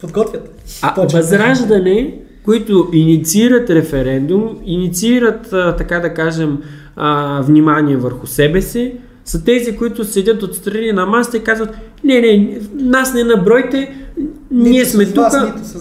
Подготвят. 0.00 0.62
А 0.82 0.94
Почват. 0.94 1.22
възраждане, 1.22 2.18
които 2.44 2.88
инициират 2.92 3.70
референдум, 3.70 4.58
инициират, 4.64 5.54
така 5.78 6.00
да 6.00 6.14
кажем, 6.14 6.58
внимание 7.42 7.96
върху 7.96 8.26
себе 8.26 8.62
си, 8.62 8.92
са 9.24 9.44
тези, 9.44 9.76
които 9.76 10.04
седят 10.04 10.42
отстрани 10.42 10.92
на 10.92 11.06
масата 11.06 11.36
и 11.36 11.44
казват, 11.44 11.74
не, 12.04 12.20
не, 12.20 12.58
нас 12.74 13.14
не 13.14 13.24
набройте, 13.24 13.94
ние 14.50 14.70
нито 14.70 14.90
сме 14.90 15.06
тук. 15.06 15.26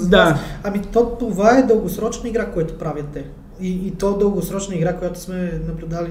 Да. 0.10 0.40
Ами 0.64 0.82
то, 0.94 1.18
това 1.20 1.58
е 1.58 1.64
дългосрочна 1.64 2.30
игра, 2.30 2.46
която 2.46 2.74
правят 2.74 3.06
те. 3.14 3.24
И, 3.62 3.88
и 3.88 3.92
то 3.92 4.18
дългосрочна 4.18 4.76
игра, 4.76 4.94
която 4.94 5.20
сме 5.20 5.52
наблюдали. 5.68 6.10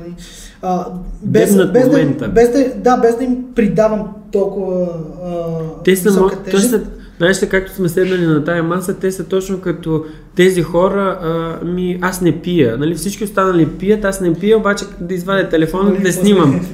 А, 0.62 0.86
без, 1.22 1.56
без, 1.56 1.66
без, 1.66 1.88
да, 2.18 2.28
без, 2.28 2.52
да, 2.52 2.74
да, 2.76 2.96
без 2.96 3.16
да 3.16 3.24
им 3.24 3.44
придавам 3.54 4.09
толкова 4.32 4.88
а, 5.24 5.82
те 5.84 5.96
са, 5.96 6.20
мо... 6.20 6.30
са, 6.59 6.82
Знаеш 7.18 7.42
ли, 7.42 7.48
както 7.48 7.74
сме 7.74 7.88
седнали 7.88 8.26
на 8.26 8.44
тая 8.44 8.62
маса, 8.62 8.94
те 8.94 9.12
са 9.12 9.24
точно 9.24 9.61
като 9.61 10.04
тези 10.36 10.62
хора, 10.62 11.18
а, 11.22 11.64
ми, 11.64 11.98
аз 12.02 12.20
не 12.20 12.40
пия. 12.40 12.78
Нали, 12.78 12.94
всички 12.94 13.24
останали 13.24 13.66
пият, 13.66 14.04
аз 14.04 14.20
не 14.20 14.34
пия, 14.34 14.59
обаче 14.59 14.84
да 15.00 15.14
извадя 15.14 15.48
телефона 15.48 15.96
и 15.98 16.02
да 16.02 16.12
снимам. 16.12 16.66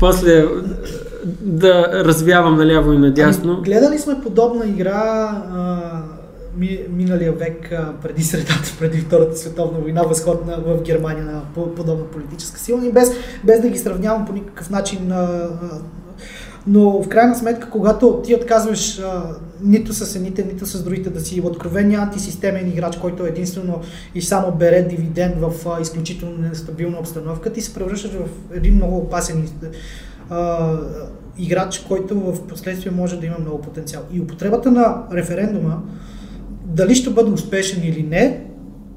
После 0.00 0.44
да 1.40 2.04
развявам 2.04 2.56
наляво 2.56 2.92
и 2.92 2.98
надясно. 2.98 3.52
Ами, 3.52 3.62
гледали 3.62 3.98
сме 3.98 4.20
подобна 4.22 4.66
игра 4.66 4.92
а, 5.54 5.78
ми, 6.56 6.78
миналия 6.90 7.32
век 7.32 7.72
а, 7.72 7.92
преди 8.02 8.22
средата, 8.22 8.76
преди 8.78 8.98
Втората 8.98 9.36
световна 9.36 9.78
война, 9.78 10.02
възходна 10.02 10.56
в 10.66 10.82
Германия 10.82 11.24
на 11.24 11.64
подобна 11.76 12.04
политическа 12.04 12.60
сила 12.60 12.86
и 12.86 12.92
без, 12.92 13.12
без 13.44 13.60
да 13.60 13.68
ги 13.68 13.78
сравнявам 13.78 14.26
по 14.26 14.32
никакъв 14.32 14.70
начин 14.70 15.12
а, 15.12 15.48
но 16.66 17.02
в 17.02 17.08
крайна 17.08 17.34
сметка, 17.34 17.70
когато 17.70 18.22
ти 18.24 18.34
отказваш 18.34 18.98
а, 18.98 19.22
нито 19.62 19.92
с 19.92 20.16
едните, 20.16 20.44
нито 20.44 20.66
с 20.66 20.82
другите 20.82 21.10
да 21.10 21.20
си 21.20 21.40
откровения 21.44 22.00
антисистемен 22.00 22.68
играч, 22.68 22.96
който 22.96 23.26
единствено 23.26 23.80
и 24.14 24.22
само 24.22 24.52
бере 24.52 24.82
дивиденд 24.82 25.34
в 25.40 25.52
а, 25.68 25.80
изключително 25.80 26.38
нестабилна 26.38 26.98
обстановка, 26.98 27.52
ти 27.52 27.60
се 27.60 27.74
превръщаш 27.74 28.10
в 28.10 28.56
един 28.56 28.74
много 28.74 28.96
опасен 28.96 29.48
играч, 31.38 31.78
който 31.88 32.20
в 32.20 32.46
последствие 32.46 32.92
може 32.92 33.20
да 33.20 33.26
има 33.26 33.36
много 33.40 33.60
потенциал. 33.60 34.02
И 34.12 34.20
употребата 34.20 34.70
на 34.70 35.02
референдума, 35.12 35.82
дали 36.64 36.94
ще 36.94 37.10
бъде 37.10 37.30
успешен 37.30 37.82
или 37.84 38.02
не, 38.02 38.44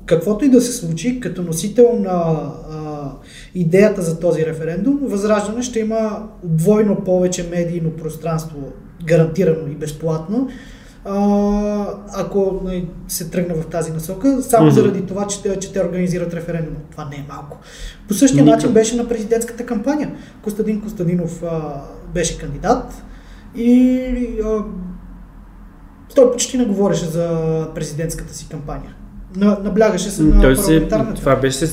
каквото 0.06 0.46
и 0.46 0.50
да 0.50 0.62
се 0.62 0.72
случи, 0.72 1.20
като 1.20 1.42
носител 1.42 2.00
на 2.00 2.12
а, 2.12 3.12
идеята 3.56 4.02
за 4.02 4.20
този 4.20 4.46
референдум, 4.46 5.00
Възраждане 5.02 5.62
ще 5.62 5.80
има 5.80 6.30
двойно 6.44 6.96
повече 6.96 7.48
медийно 7.52 7.92
пространство, 7.92 8.58
гарантирано 9.06 9.68
и 9.72 9.76
безплатно, 9.76 10.50
а, 11.06 11.86
ако 12.14 12.60
нали, 12.64 12.88
се 13.08 13.30
тръгне 13.30 13.54
в 13.54 13.68
тази 13.68 13.92
насока, 13.92 14.42
само 14.42 14.68
mm-hmm. 14.68 14.74
заради 14.74 15.06
това, 15.06 15.28
че 15.28 15.42
те, 15.42 15.60
че 15.60 15.74
те 15.74 15.82
организират 15.82 16.34
референдум. 16.34 16.76
Това 16.92 17.06
не 17.06 17.16
е 17.16 17.26
малко. 17.30 17.58
По 18.08 18.14
същия 18.14 18.44
Никъм. 18.44 18.56
начин 18.56 18.74
беше 18.74 18.96
на 18.96 19.08
президентската 19.08 19.66
кампания. 19.66 20.16
Костадин 20.44 20.82
Костадинов 20.82 21.44
а, 21.44 21.82
беше 22.14 22.38
кандидат 22.38 23.04
и 23.56 24.00
а, 24.46 24.64
той 26.16 26.32
почти 26.32 26.58
не 26.58 26.66
говореше 26.66 27.06
за 27.06 27.68
президентската 27.76 28.34
си 28.34 28.48
кампания 28.50 28.96
наблягаше 29.36 30.10
се 30.10 30.24
на 30.24 30.42
той 30.42 30.56
парламентарната. 30.56 31.14
това 31.20 31.36
беше 31.36 31.66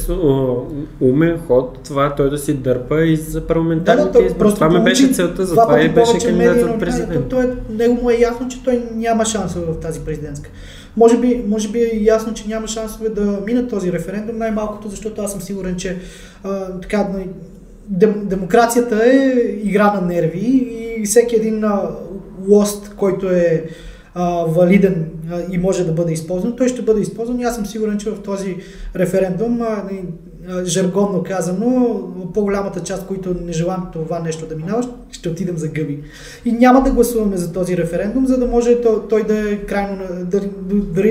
умен 1.00 1.38
ход, 1.46 1.78
това 1.84 2.14
той 2.14 2.30
да 2.30 2.38
си 2.38 2.54
дърпа 2.54 3.04
и 3.04 3.16
за 3.16 3.46
парламентарните 3.46 4.12
да, 4.12 4.18
да, 4.18 4.24
избори. 4.24 4.54
Това 4.54 4.68
ме 4.68 4.80
беше 4.80 5.12
целта, 5.12 5.46
за 5.46 5.54
това 5.54 5.80
и 5.80 5.88
беше 5.88 6.26
кандидат 6.26 6.60
за 6.60 6.78
президент. 6.78 7.28
Той, 7.28 7.52
него 7.70 8.02
му 8.02 8.10
е 8.10 8.14
ясно, 8.14 8.48
че 8.48 8.62
той 8.64 8.82
няма 8.94 9.24
шансове 9.24 9.72
в 9.72 9.80
тази 9.80 10.00
президентска. 10.00 10.50
Може 10.96 11.18
би, 11.18 11.44
може 11.48 11.68
би 11.68 11.78
е 11.78 12.00
ясно, 12.00 12.34
че 12.34 12.48
няма 12.48 12.68
шансове 12.68 13.08
да 13.08 13.40
минат 13.46 13.70
този 13.70 13.92
референдум, 13.92 14.38
най-малкото, 14.38 14.88
защото 14.88 15.22
аз 15.22 15.32
съм 15.32 15.40
сигурен, 15.40 15.76
че 15.76 15.96
а, 16.44 16.80
така, 16.80 17.08
дем, 17.88 18.14
демокрацията 18.24 19.04
е 19.04 19.16
игра 19.62 19.92
на 19.92 20.00
нерви 20.00 20.76
и 20.98 21.04
всеки 21.04 21.36
един 21.36 21.64
а, 21.64 21.90
лост, 22.48 22.94
който 22.96 23.30
е 23.30 23.64
а, 24.18 24.44
валиден 24.44 25.06
а, 25.30 25.40
и 25.50 25.58
може 25.58 25.84
да 25.84 25.92
бъде 25.92 26.12
използван, 26.12 26.56
той 26.56 26.68
ще 26.68 26.82
бъде 26.82 27.00
използван 27.00 27.40
и 27.40 27.44
аз 27.44 27.54
съм 27.54 27.66
сигурен, 27.66 27.98
че 27.98 28.10
в 28.10 28.22
този 28.22 28.56
референдум, 28.96 29.62
а, 29.62 29.82
а, 30.48 30.64
жаргонно 30.64 31.22
казано, 31.22 32.00
по-голямата 32.34 32.82
част, 32.82 33.06
които 33.06 33.34
не 33.44 33.52
желаем 33.52 33.80
това 33.92 34.18
нещо 34.18 34.46
да 34.46 34.56
минава, 34.56 34.88
ще 35.10 35.28
отидем 35.28 35.58
за 35.58 35.68
гъби. 35.68 36.02
И 36.44 36.52
няма 36.52 36.82
да 36.82 36.90
гласуваме 36.90 37.36
за 37.36 37.52
този 37.52 37.76
референдум, 37.76 38.26
за 38.26 38.38
да 38.38 38.46
може 38.46 38.80
той, 38.80 39.08
той 39.08 39.26
да 39.26 39.52
е 39.52 39.56
крайно, 39.56 39.98
да, 40.24 40.40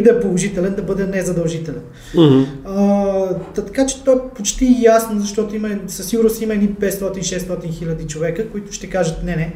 да 0.01 0.09
е 0.09 0.19
положителен, 0.19 0.75
да 0.75 0.81
бъде 0.81 1.07
незадължителен. 1.07 1.81
Mm-hmm. 2.15 2.45
А, 2.65 3.61
така 3.61 3.85
че 3.85 4.03
то 4.03 4.11
е 4.11 4.35
почти 4.35 4.77
ясно, 4.81 5.19
защото 5.19 5.55
има, 5.55 5.69
със 5.87 6.07
сигурност 6.07 6.41
има 6.41 6.53
едни 6.53 6.69
500-600 6.69 7.71
хиляди 7.71 8.07
човека, 8.07 8.49
които 8.49 8.71
ще 8.71 8.89
кажат 8.89 9.23
не, 9.23 9.35
не, 9.35 9.53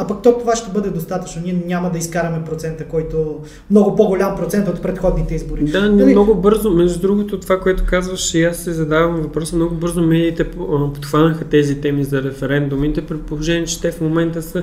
а 0.00 0.06
пък 0.06 0.22
то 0.22 0.38
това 0.38 0.56
ще 0.56 0.70
бъде 0.70 0.90
достатъчно. 0.90 1.42
Ние 1.44 1.62
няма 1.66 1.90
да 1.90 1.98
изкараме 1.98 2.44
процента, 2.44 2.84
който 2.84 3.40
много 3.70 3.96
по-голям 3.96 4.36
процент 4.36 4.68
от 4.68 4.82
предходните 4.82 5.34
избори. 5.34 5.64
Да, 5.64 5.90
Дали... 5.90 6.12
много 6.12 6.34
бързо, 6.34 6.70
между 6.70 7.00
другото, 7.00 7.40
това, 7.40 7.60
което 7.60 7.84
казваш, 7.86 8.34
и 8.34 8.44
аз 8.44 8.56
се 8.56 8.72
задавам 8.72 9.16
въпроса, 9.16 9.56
много 9.56 9.74
бързо 9.74 10.02
медиите 10.02 10.50
подхванаха 10.94 11.44
тези 11.44 11.80
теми 11.80 12.04
за 12.04 12.22
референдумите, 12.22 13.06
при 13.06 13.18
положение, 13.18 13.66
че 13.66 13.80
те 13.80 13.92
в 13.92 14.00
момента 14.00 14.42
са 14.42 14.62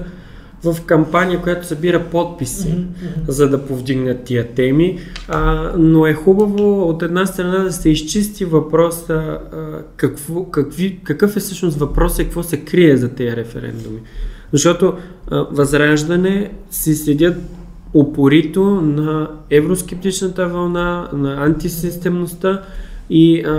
в 0.63 0.77
кампания, 0.85 1.41
която 1.41 1.67
събира 1.67 2.03
подписи, 2.03 2.67
mm-hmm. 2.67 3.27
за 3.27 3.49
да 3.49 3.65
повдигнат 3.65 4.23
тия 4.23 4.47
теми. 4.47 4.99
А, 5.27 5.71
но 5.77 6.07
е 6.07 6.13
хубаво 6.13 6.89
от 6.89 7.03
една 7.03 7.25
страна 7.25 7.63
да 7.63 7.71
се 7.71 7.89
изчисти 7.89 8.45
въпроса 8.45 9.13
а, 9.13 9.39
какво, 9.97 10.45
какви, 10.45 10.99
какъв 11.03 11.37
е 11.37 11.39
всъщност 11.39 11.77
въпросът 11.77 12.19
и 12.19 12.23
какво 12.23 12.43
се 12.43 12.57
крие 12.57 12.97
за 12.97 13.09
тези 13.09 13.35
референдуми. 13.35 13.99
Защото 14.53 14.93
Възраждане 15.31 16.51
си 16.71 16.95
седят 16.95 17.37
упорито 17.93 18.63
на 18.81 19.29
евроскептичната 19.49 20.47
вълна, 20.47 21.09
на 21.13 21.45
антисистемността 21.45 22.61
и 23.09 23.43
а, 23.45 23.51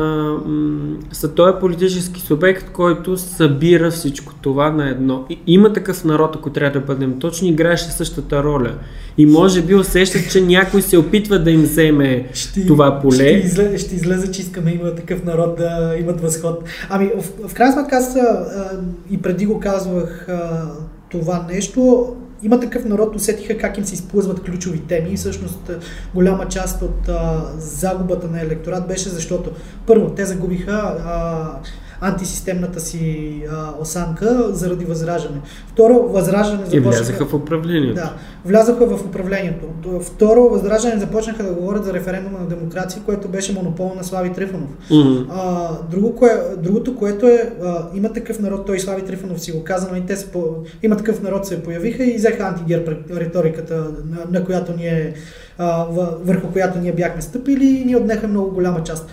м- 0.47 0.97
са 1.13 1.35
той 1.35 1.51
е 1.51 1.59
политически 1.61 2.21
субект, 2.21 2.73
който 2.73 3.17
събира 3.17 3.91
всичко 3.91 4.35
това 4.43 4.71
на 4.71 4.89
едно. 4.89 5.25
И, 5.31 5.39
има 5.47 5.73
такъв 5.73 6.05
народ, 6.05 6.37
ако 6.37 6.51
трябва 6.51 6.81
да 6.81 6.87
бъдем 6.87 7.19
точни, 7.19 7.49
играеше 7.49 7.91
същата 7.91 8.43
роля. 8.43 8.73
И 9.19 9.27
може 9.27 9.63
би 9.63 9.75
усещат, 9.75 10.33
че 10.33 10.41
някой 10.41 10.83
се 10.83 10.99
опитва 10.99 11.39
да 11.39 11.51
им 11.51 11.63
вземе 11.63 12.29
ще, 12.33 12.67
това 12.67 13.01
поле. 13.01 13.15
Ще 13.15 13.25
излезе, 13.25 13.79
ще 13.79 13.95
излезе, 13.95 14.33
че 14.33 14.41
искаме 14.41 14.71
има 14.71 14.95
такъв 14.95 15.25
народ 15.25 15.57
да 15.57 15.97
имат 16.01 16.21
възход. 16.21 16.65
Ами, 16.89 17.11
в, 17.19 17.49
в 17.49 17.55
крайна 17.55 17.73
сметка 17.73 17.97
аз 17.97 18.17
а, 18.17 18.81
и 19.11 19.19
преди 19.23 19.47
го 19.47 19.61
казвах 19.61 20.29
а, 20.29 20.67
това 21.11 21.47
нещо, 21.51 22.07
има 22.43 22.61
такъв 22.61 22.85
народ, 22.85 23.17
усетиха 23.17 23.59
как 23.59 23.79
им 23.79 23.85
се 23.85 23.95
изплъзват 23.95 24.43
ключови 24.43 24.81
теми. 24.81 25.11
И 25.11 25.17
всъщност 25.17 25.71
голяма 26.15 26.49
част 26.49 26.83
от 26.83 27.09
а, 27.09 27.45
загубата 27.59 28.29
на 28.29 28.41
електорат 28.41 28.89
беше 28.89 29.09
защото 29.09 29.51
първо 29.87 30.11
те 30.11 30.25
загубиха 30.25 30.73
а, 30.73 31.59
антисистемната 32.01 32.81
си 32.81 33.33
а, 33.53 33.75
осанка 33.81 34.49
заради 34.51 34.85
възражане. 34.85 35.41
Второ, 35.67 36.09
възражане 36.09 36.65
започнаха... 36.65 36.77
И 36.77 36.81
влязаха 36.81 37.27
в 37.27 37.35
управлението. 37.35 37.95
Да, 37.95 38.13
влязаха 38.45 38.87
в 38.87 39.05
управлението. 39.05 39.67
Второ, 40.03 40.49
възражане 40.49 41.01
започнаха 41.01 41.43
да 41.43 41.53
говорят 41.53 41.85
за 41.85 41.95
референдума 41.95 42.39
на 42.39 42.47
демокрация, 42.47 43.03
което 43.07 43.29
беше 43.29 43.53
монопол 43.53 43.93
на 43.97 44.05
Слави 44.05 44.33
Трифонов. 44.33 44.71
Mm-hmm. 44.91 45.27
А, 45.31 45.71
друго, 45.91 46.17
кое, 46.17 46.43
другото, 46.59 46.97
което 46.97 47.27
е, 47.27 47.53
а, 47.65 47.87
има 47.95 48.13
такъв 48.13 48.39
народ, 48.39 48.67
той 48.67 48.79
Слави 48.79 49.03
Трифонов 49.03 49.41
си 49.41 49.53
го 49.53 49.65
каза, 49.65 49.89
но 49.91 49.97
и 49.97 50.07
те 50.07 50.17
се 50.17 50.27
по... 50.27 50.45
има 50.83 50.97
такъв 50.97 51.23
народ 51.23 51.47
се 51.47 51.63
появиха 51.63 52.05
и 52.05 52.17
взеха 52.17 52.43
антигерб 52.43 52.89
риториката, 53.11 53.75
на, 54.05 54.39
на 54.39 54.45
която 54.45 54.73
ние, 54.77 55.15
а, 55.59 55.87
върху 56.25 56.47
която 56.53 56.79
ние 56.79 56.93
бяхме 56.93 57.23
стъпили 57.23 57.67
и 57.67 57.85
ни 57.85 57.97
отнеха 57.97 58.29
много 58.29 58.51
голяма 58.51 58.83
част. 58.85 59.11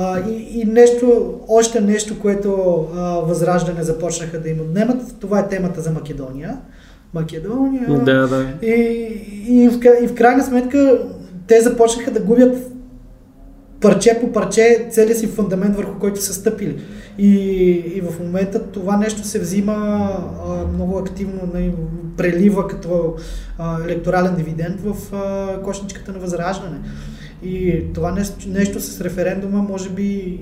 А, 0.00 0.20
и, 0.30 0.60
и 0.60 0.64
нещо, 0.64 1.34
още 1.48 1.80
нещо, 1.80 2.20
което 2.20 2.84
а, 2.94 3.00
Възраждане 3.20 3.82
започнаха 3.82 4.40
да 4.40 4.48
им 4.48 4.60
отнемат, 4.60 5.20
това 5.20 5.38
е 5.38 5.48
темата 5.48 5.80
за 5.80 5.90
Македония. 5.90 6.58
Македония. 7.14 7.88
Да, 7.88 8.28
да. 8.28 8.46
И, 8.62 8.72
и, 9.48 9.68
в, 9.68 9.80
и 10.02 10.06
в 10.06 10.14
крайна 10.14 10.44
сметка 10.44 10.98
те 11.46 11.60
започнаха 11.60 12.10
да 12.10 12.20
губят 12.20 12.56
парче 13.80 14.18
по 14.20 14.32
парче 14.32 14.88
целият 14.90 15.18
си 15.18 15.26
фундамент, 15.26 15.76
върху 15.76 15.98
който 15.98 16.22
са 16.22 16.34
стъпили. 16.34 16.80
И, 17.18 17.30
и 17.94 18.00
в 18.00 18.20
момента 18.20 18.62
това 18.62 18.96
нещо 18.96 19.24
се 19.24 19.38
взима 19.38 19.74
а, 20.46 20.66
много 20.74 20.98
активно, 20.98 21.40
нали, 21.54 21.74
прелива 22.16 22.68
като 22.68 23.14
а, 23.58 23.84
електорален 23.84 24.34
дивиденд 24.36 24.80
в 24.80 25.14
а, 25.14 25.62
кошничката 25.62 26.12
на 26.12 26.18
възраждане. 26.18 26.78
И 27.42 27.82
това 27.94 28.12
нещо, 28.12 28.48
нещо 28.48 28.80
с 28.80 29.00
референдума 29.00 29.62
може 29.62 29.90
би, 29.90 30.40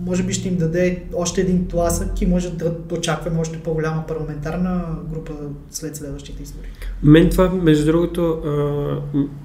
може 0.00 0.22
би 0.22 0.32
ще 0.32 0.48
им 0.48 0.56
даде 0.56 1.02
още 1.14 1.40
един 1.40 1.66
тласък 1.66 2.22
и 2.22 2.26
може 2.26 2.50
да 2.50 2.72
очакваме 2.92 3.40
още 3.40 3.58
по-голяма 3.58 4.04
парламентарна 4.08 4.84
група 5.12 5.32
след 5.70 5.96
следващите 5.96 6.42
избори. 6.42 6.66
Мен 7.02 7.30
това, 7.30 7.50
между 7.50 7.86
другото, 7.86 8.38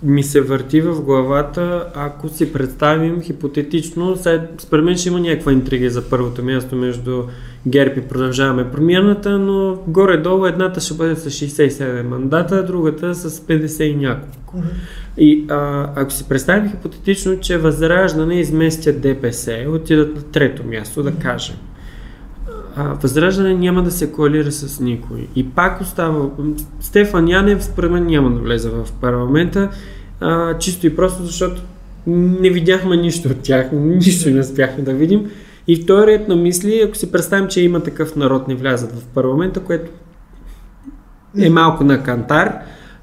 ми 0.03 0.23
се 0.23 0.41
върти 0.41 0.81
в 0.81 1.01
главата, 1.01 1.87
ако 1.95 2.29
си 2.29 2.53
представим 2.53 3.21
хипотетично, 3.21 4.17
според 4.57 4.85
мен 4.85 4.97
ще 4.97 5.09
има 5.09 5.19
някаква 5.19 5.51
интрига 5.51 5.89
за 5.89 6.09
първото 6.09 6.43
място 6.43 6.75
между 6.75 7.23
ГЕРБ 7.67 7.93
и 7.97 8.01
продължаваме 8.01 8.71
промяната, 8.71 9.39
но 9.39 9.77
горе-долу 9.87 10.45
едната 10.45 10.79
ще 10.79 10.93
бъде 10.93 11.15
с 11.15 11.29
67 11.29 12.01
мандата, 12.01 12.65
другата 12.65 13.15
с 13.15 13.39
50 13.39 13.83
и 13.83 13.95
няколко. 13.95 14.57
Mm-hmm. 14.57 15.00
И 15.17 15.45
а, 15.49 15.89
ако 15.95 16.11
си 16.11 16.29
представим 16.29 16.71
хипотетично, 16.71 17.39
че 17.39 17.57
Възраждане 17.57 18.39
изместят 18.39 19.01
ДПС, 19.01 19.65
отидат 19.69 20.15
на 20.15 20.21
трето 20.21 20.65
място, 20.65 21.03
да 21.03 21.11
кажем. 21.11 21.55
А, 22.75 22.83
възраждане 22.83 23.53
няма 23.53 23.83
да 23.83 23.91
се 23.91 24.11
коалира 24.11 24.51
с 24.51 24.79
никой. 24.79 25.27
И 25.35 25.49
пак 25.49 25.81
остава... 25.81 26.29
Стефан 26.79 27.27
Янев, 27.27 27.63
според 27.63 27.91
мен, 27.91 28.05
няма 28.05 28.31
да 28.31 28.39
влезе 28.39 28.69
в 28.69 28.87
парламента, 29.01 29.69
а, 30.19 30.57
чисто 30.57 30.87
и 30.87 30.95
просто 30.95 31.23
защото 31.23 31.61
не 32.07 32.49
видяхме 32.49 32.97
нищо 32.97 33.29
от 33.29 33.41
тях, 33.41 33.69
нищо 33.71 34.29
не 34.29 34.39
успяхме 34.39 34.83
да 34.83 34.93
видим. 34.93 35.31
И 35.67 35.75
вторият 35.75 36.27
на 36.27 36.35
мисли, 36.35 36.81
ако 36.85 36.95
си 36.95 37.11
представим, 37.11 37.47
че 37.47 37.61
има 37.61 37.79
такъв 37.79 38.15
народ 38.15 38.47
не 38.47 38.55
влязат 38.55 38.91
в 38.91 39.05
парламента, 39.05 39.59
което 39.59 39.91
е 41.37 41.49
малко 41.49 41.83
на 41.83 42.03
кантар, 42.03 42.53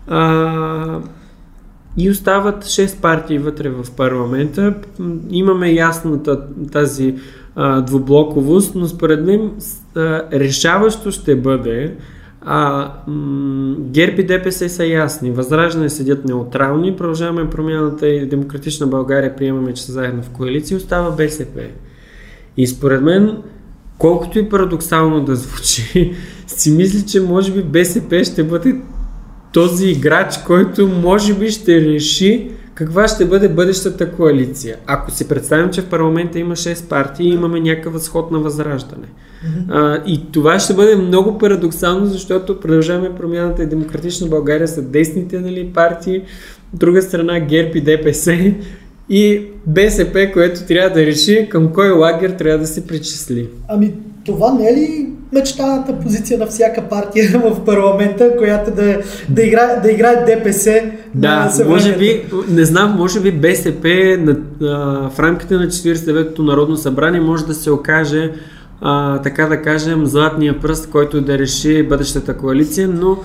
а, 0.06 1.00
и 1.98 2.10
остават 2.10 2.64
6 2.64 3.00
партии 3.00 3.38
вътре 3.38 3.68
в 3.68 3.86
парламента. 3.96 4.74
Имаме 5.30 5.72
ясната 5.72 6.40
тази 6.72 7.14
а, 7.56 7.80
двублоковост, 7.80 8.74
но 8.74 8.86
според 8.86 9.24
мен 9.24 9.50
а, 9.94 10.22
решаващо 10.32 11.10
ще 11.10 11.36
бъде 11.36 11.94
а, 12.40 12.92
м- 13.06 13.76
ДПС 14.24 14.68
са 14.68 14.86
ясни. 14.86 15.30
Възраждане 15.30 15.88
седят 15.88 16.24
неутрални, 16.24 16.96
продължаваме 16.96 17.50
промяната 17.50 18.08
и 18.08 18.26
Демократична 18.26 18.86
България 18.86 19.36
приемаме, 19.36 19.74
че 19.74 19.82
са 19.82 19.92
заедно 19.92 20.22
в 20.22 20.30
коалиция, 20.30 20.76
остава 20.76 21.10
БСП. 21.10 21.60
И 22.56 22.66
според 22.66 23.02
мен, 23.02 23.36
колкото 23.98 24.38
и 24.38 24.48
парадоксално 24.48 25.24
да 25.24 25.36
звучи, 25.36 26.14
си 26.46 26.70
мисля, 26.70 27.06
че 27.06 27.20
може 27.20 27.52
би 27.52 27.62
БСП 27.62 28.24
ще 28.24 28.44
бъде 28.44 28.80
този 29.58 29.88
играч, 29.88 30.38
който 30.46 30.88
може 30.88 31.34
би 31.34 31.50
ще 31.50 31.80
реши 31.80 32.50
каква 32.74 33.08
ще 33.08 33.24
бъде 33.24 33.48
бъдещата 33.48 34.12
коалиция. 34.12 34.76
Ако 34.86 35.10
си 35.10 35.28
представим, 35.28 35.70
че 35.70 35.82
в 35.82 35.88
парламента 35.88 36.38
има 36.38 36.56
6 36.56 36.88
партии 36.88 37.26
и 37.28 37.32
имаме 37.34 37.60
някакъв 37.60 37.92
възход 37.92 38.30
на 38.30 38.38
възраждане. 38.38 39.06
Mm-hmm. 39.06 39.64
А, 39.68 40.02
и 40.06 40.32
това 40.32 40.58
ще 40.58 40.74
бъде 40.74 40.96
много 40.96 41.38
парадоксално, 41.38 42.06
защото 42.06 42.60
продължаваме 42.60 43.14
промяната 43.14 43.62
и 43.62 43.66
Демократична 43.66 44.26
България 44.26 44.68
са 44.68 44.82
десните 44.82 45.40
нали, 45.40 45.70
партии, 45.74 46.22
от 46.74 46.78
друга 46.78 47.02
страна 47.02 47.40
ГЕРБ 47.40 47.70
и 47.74 47.80
ДПС 47.80 48.54
и 49.10 49.42
БСП, 49.66 50.30
което 50.32 50.66
трябва 50.66 50.90
да 50.90 51.06
реши 51.06 51.48
към 51.50 51.72
кой 51.72 51.90
лагер 51.90 52.30
трябва 52.30 52.58
да 52.58 52.66
се 52.66 52.86
причисли. 52.86 53.48
Ами 53.68 53.94
това 54.28 54.54
не 54.54 54.68
е 54.68 54.74
ли 54.74 55.06
мечтаната 55.32 55.98
позиция 55.98 56.38
на 56.38 56.46
всяка 56.46 56.82
партия 56.82 57.40
в 57.44 57.64
парламента, 57.64 58.36
която 58.38 58.70
да, 58.70 59.00
да, 59.28 59.42
играе, 59.42 59.80
да 59.82 59.90
играе 59.90 60.24
ДПС 60.24 60.82
да, 61.14 61.52
на 61.58 61.64
може 61.68 61.96
би, 61.96 62.24
не 62.48 62.64
знам, 62.64 62.96
може 62.96 63.20
би 63.20 63.32
БСП 63.32 64.16
на, 64.20 64.36
а, 64.62 65.10
в 65.10 65.18
рамките 65.18 65.54
на 65.54 65.66
49-то 65.66 66.42
Народно 66.42 66.76
събрание 66.76 67.20
може 67.20 67.46
да 67.46 67.54
се 67.54 67.70
окаже 67.70 68.32
а, 68.80 69.22
така 69.22 69.46
да 69.46 69.62
кажем, 69.62 70.06
златния 70.06 70.60
пръст, 70.60 70.90
който 70.90 71.20
да 71.20 71.38
реши 71.38 71.82
бъдещата 71.82 72.36
коалиция, 72.36 72.88
но 72.88 73.18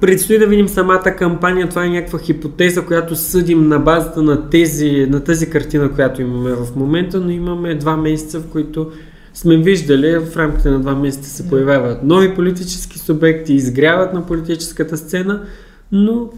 Предстои 0.00 0.38
да 0.38 0.46
видим 0.46 0.68
самата 0.68 1.16
кампания. 1.18 1.68
Това 1.68 1.84
е 1.84 1.88
някаква 1.88 2.18
хипотеза, 2.18 2.82
която 2.82 3.16
съдим 3.16 3.68
на 3.68 3.78
базата 3.78 4.22
на, 4.22 4.50
тези, 4.50 5.06
на 5.10 5.24
тази 5.24 5.50
картина, 5.50 5.92
която 5.92 6.22
имаме 6.22 6.50
в 6.50 6.76
момента, 6.76 7.20
но 7.20 7.30
имаме 7.30 7.74
два 7.74 7.96
месеца, 7.96 8.40
в 8.40 8.46
които 8.46 8.90
сме 9.34 9.56
виждали 9.56 10.18
в 10.18 10.36
рамките 10.36 10.70
на 10.70 10.80
два 10.80 10.94
месеца 10.94 11.30
се 11.30 11.48
появяват 11.48 12.02
нови 12.02 12.34
политически 12.34 12.98
субекти, 12.98 13.54
изгряват 13.54 14.14
на 14.14 14.26
политическата 14.26 14.96
сцена, 14.96 15.42
но 15.92 16.30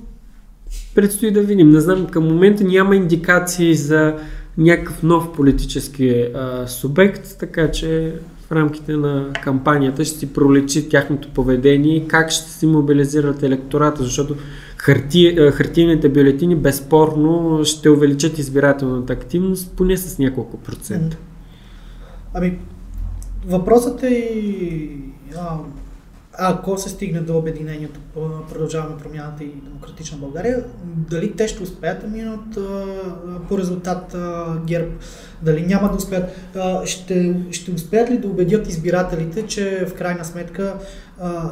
предстои 0.95 1.31
да 1.31 1.41
видим. 1.41 1.71
Не 1.71 1.81
знам, 1.81 2.07
към 2.07 2.25
момента 2.25 2.65
няма 2.65 2.97
индикации 2.97 3.75
за 3.75 4.15
някакъв 4.59 5.03
нов 5.03 5.33
политически 5.33 6.27
а, 6.35 6.67
субект, 6.67 7.37
така 7.41 7.71
че 7.71 8.15
в 8.49 8.53
рамките 8.53 8.97
на 8.97 9.33
кампанията 9.43 10.05
ще 10.05 10.19
си 10.19 10.33
пролечи 10.33 10.89
тяхното 10.89 11.29
поведение 11.29 11.97
и 11.97 12.09
как 12.09 12.31
ще 12.31 12.51
си 12.51 12.67
мобилизират 12.67 13.43
електората, 13.43 14.03
защото 14.03 14.37
харти, 14.77 15.37
хартийните 15.53 16.09
бюлетини 16.09 16.57
безспорно 16.57 17.61
ще 17.65 17.91
увеличат 17.91 18.39
избирателната 18.39 19.13
активност 19.13 19.73
поне 19.77 19.97
с 19.97 20.19
няколко 20.19 20.57
процента. 20.57 21.17
Ами, 22.35 22.59
въпросът 23.47 24.03
е 24.03 24.09
и 24.09 24.99
а, 25.37 25.57
ако 26.39 26.79
се 26.79 26.89
стигне 26.89 27.21
до 27.21 27.39
обединението, 27.39 28.01
продължаваме 28.49 28.99
промяната 28.99 29.45
и 29.45 29.55
демократична 29.65 30.19
България, 30.19 30.65
дали 30.85 31.33
те 31.37 31.49
ще 31.49 31.63
успеят 31.63 32.01
да 32.01 32.09
минат 32.09 32.59
по 33.49 33.59
резултат 33.59 34.15
а, 34.15 34.57
ГЕРБ, 34.67 34.91
дали 35.43 35.67
няма 35.67 35.91
да 35.91 35.97
успеят, 35.97 36.31
а, 36.57 36.87
ще, 36.87 37.37
ще 37.51 37.71
успеят 37.71 38.11
ли 38.11 38.19
да 38.19 38.29
убедят 38.29 38.69
избирателите, 38.69 39.47
че 39.47 39.87
в 39.89 39.95
крайна 39.95 40.25
сметка 40.25 40.79
а, 41.21 41.51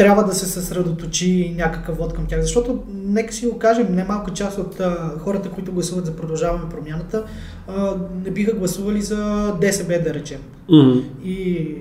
трябва 0.00 0.24
да 0.24 0.34
се 0.34 0.46
съсредоточи 0.46 1.54
някакъв 1.58 1.98
вод 1.98 2.12
към 2.12 2.26
тях. 2.26 2.40
Защото, 2.40 2.82
нека 2.94 3.34
си 3.34 3.46
го 3.46 3.58
кажем, 3.58 3.86
немалка 3.90 4.32
част 4.32 4.58
от 4.58 4.80
а, 4.80 5.14
хората, 5.18 5.50
които 5.50 5.72
гласуват 5.72 6.06
за 6.06 6.16
продължаваме 6.16 6.68
промяната, 6.70 7.24
а, 7.68 7.96
не 8.24 8.30
биха 8.30 8.52
гласували 8.52 9.02
за 9.02 9.52
ДСБ, 9.60 9.98
да 9.98 10.14
речем. 10.14 10.38
Mm-hmm. 10.70 11.02
И, 11.24 11.76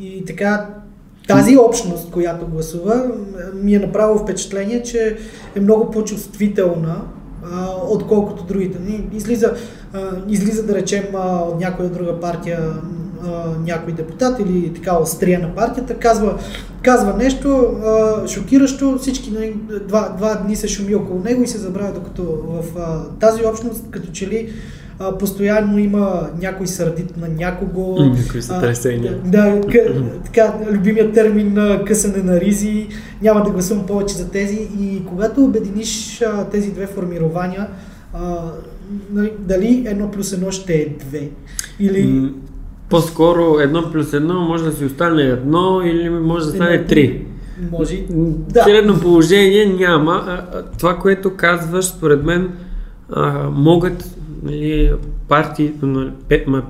и 0.00 0.24
така, 0.24 0.66
тази 1.28 1.56
общност, 1.56 2.10
която 2.10 2.46
гласува, 2.46 3.10
ми 3.54 3.74
е 3.74 3.78
направила 3.78 4.18
впечатление, 4.18 4.82
че 4.82 5.16
е 5.54 5.60
много 5.60 5.90
по-чувствителна 5.90 7.02
а, 7.44 7.66
отколкото 7.88 8.44
другите. 8.44 8.78
Излиза, 9.12 9.54
а, 9.92 10.00
излиза 10.28 10.66
да 10.66 10.74
речем 10.74 11.04
от 11.14 11.60
някоя 11.60 11.88
друга 11.88 12.20
партия 12.20 12.60
а, 13.24 13.58
някой 13.66 13.92
депутат 13.92 14.40
или 14.40 14.74
така 14.74 14.98
острия 14.98 15.40
на 15.40 15.54
партията, 15.54 15.94
казва, 15.94 16.38
казва 16.82 17.14
нещо 17.16 17.48
а, 17.48 18.28
шокиращо, 18.28 18.98
всички 18.98 19.30
нали, 19.30 19.56
два, 19.88 20.14
два 20.18 20.34
дни 20.34 20.56
се 20.56 20.68
шуми 20.68 20.94
около 20.94 21.20
него 21.24 21.42
и 21.42 21.46
се 21.46 21.58
забравя, 21.58 21.92
докато 21.92 22.22
в 22.24 22.78
а, 22.78 23.04
тази 23.20 23.44
общност, 23.44 23.84
като 23.90 24.12
че 24.12 24.26
ли 24.28 24.52
а, 24.98 25.18
постоянно 25.18 25.78
има 25.78 26.28
някой 26.40 26.66
сърдит 26.66 27.16
на 27.16 27.28
някого. 27.28 28.04
Някои 28.04 28.42
сътресения. 28.42 29.18
Да, 29.24 29.60
къ, 29.72 30.04
така, 30.24 30.54
любимият 30.70 31.14
термин 31.14 31.54
на 31.54 31.84
късане 31.84 32.22
на 32.22 32.40
ризи. 32.40 32.86
Няма 33.22 33.42
да 33.44 33.50
гласувам 33.50 33.86
повече 33.86 34.14
за 34.14 34.30
тези. 34.30 34.68
И 34.80 35.02
когато 35.06 35.44
обединиш 35.44 36.22
а, 36.22 36.44
тези 36.44 36.70
две 36.70 36.86
формирования, 36.86 37.68
а, 38.14 38.52
нали, 39.12 39.32
дали 39.38 39.84
едно 39.86 40.10
плюс 40.10 40.32
едно 40.32 40.50
ще 40.50 40.74
е 40.74 40.88
две? 40.88 41.28
Или... 41.80 42.32
По-скоро 42.90 43.58
едно 43.60 43.92
плюс 43.92 44.12
едно 44.12 44.40
може 44.40 44.64
да 44.64 44.72
си 44.72 44.84
остане 44.84 45.22
едно 45.22 45.82
или 45.84 46.10
може 46.10 46.46
да 46.46 46.50
стане 46.52 46.84
три. 46.84 47.26
Може. 47.70 48.04
Да. 48.08 48.64
Средно 48.64 49.00
положение 49.00 49.66
няма. 49.66 50.42
Това, 50.78 50.98
което 50.98 51.36
казваш, 51.36 51.84
според 51.84 52.24
мен, 52.24 52.50
могат 53.50 54.16
нали, 54.42 54.92
партии, 55.28 55.72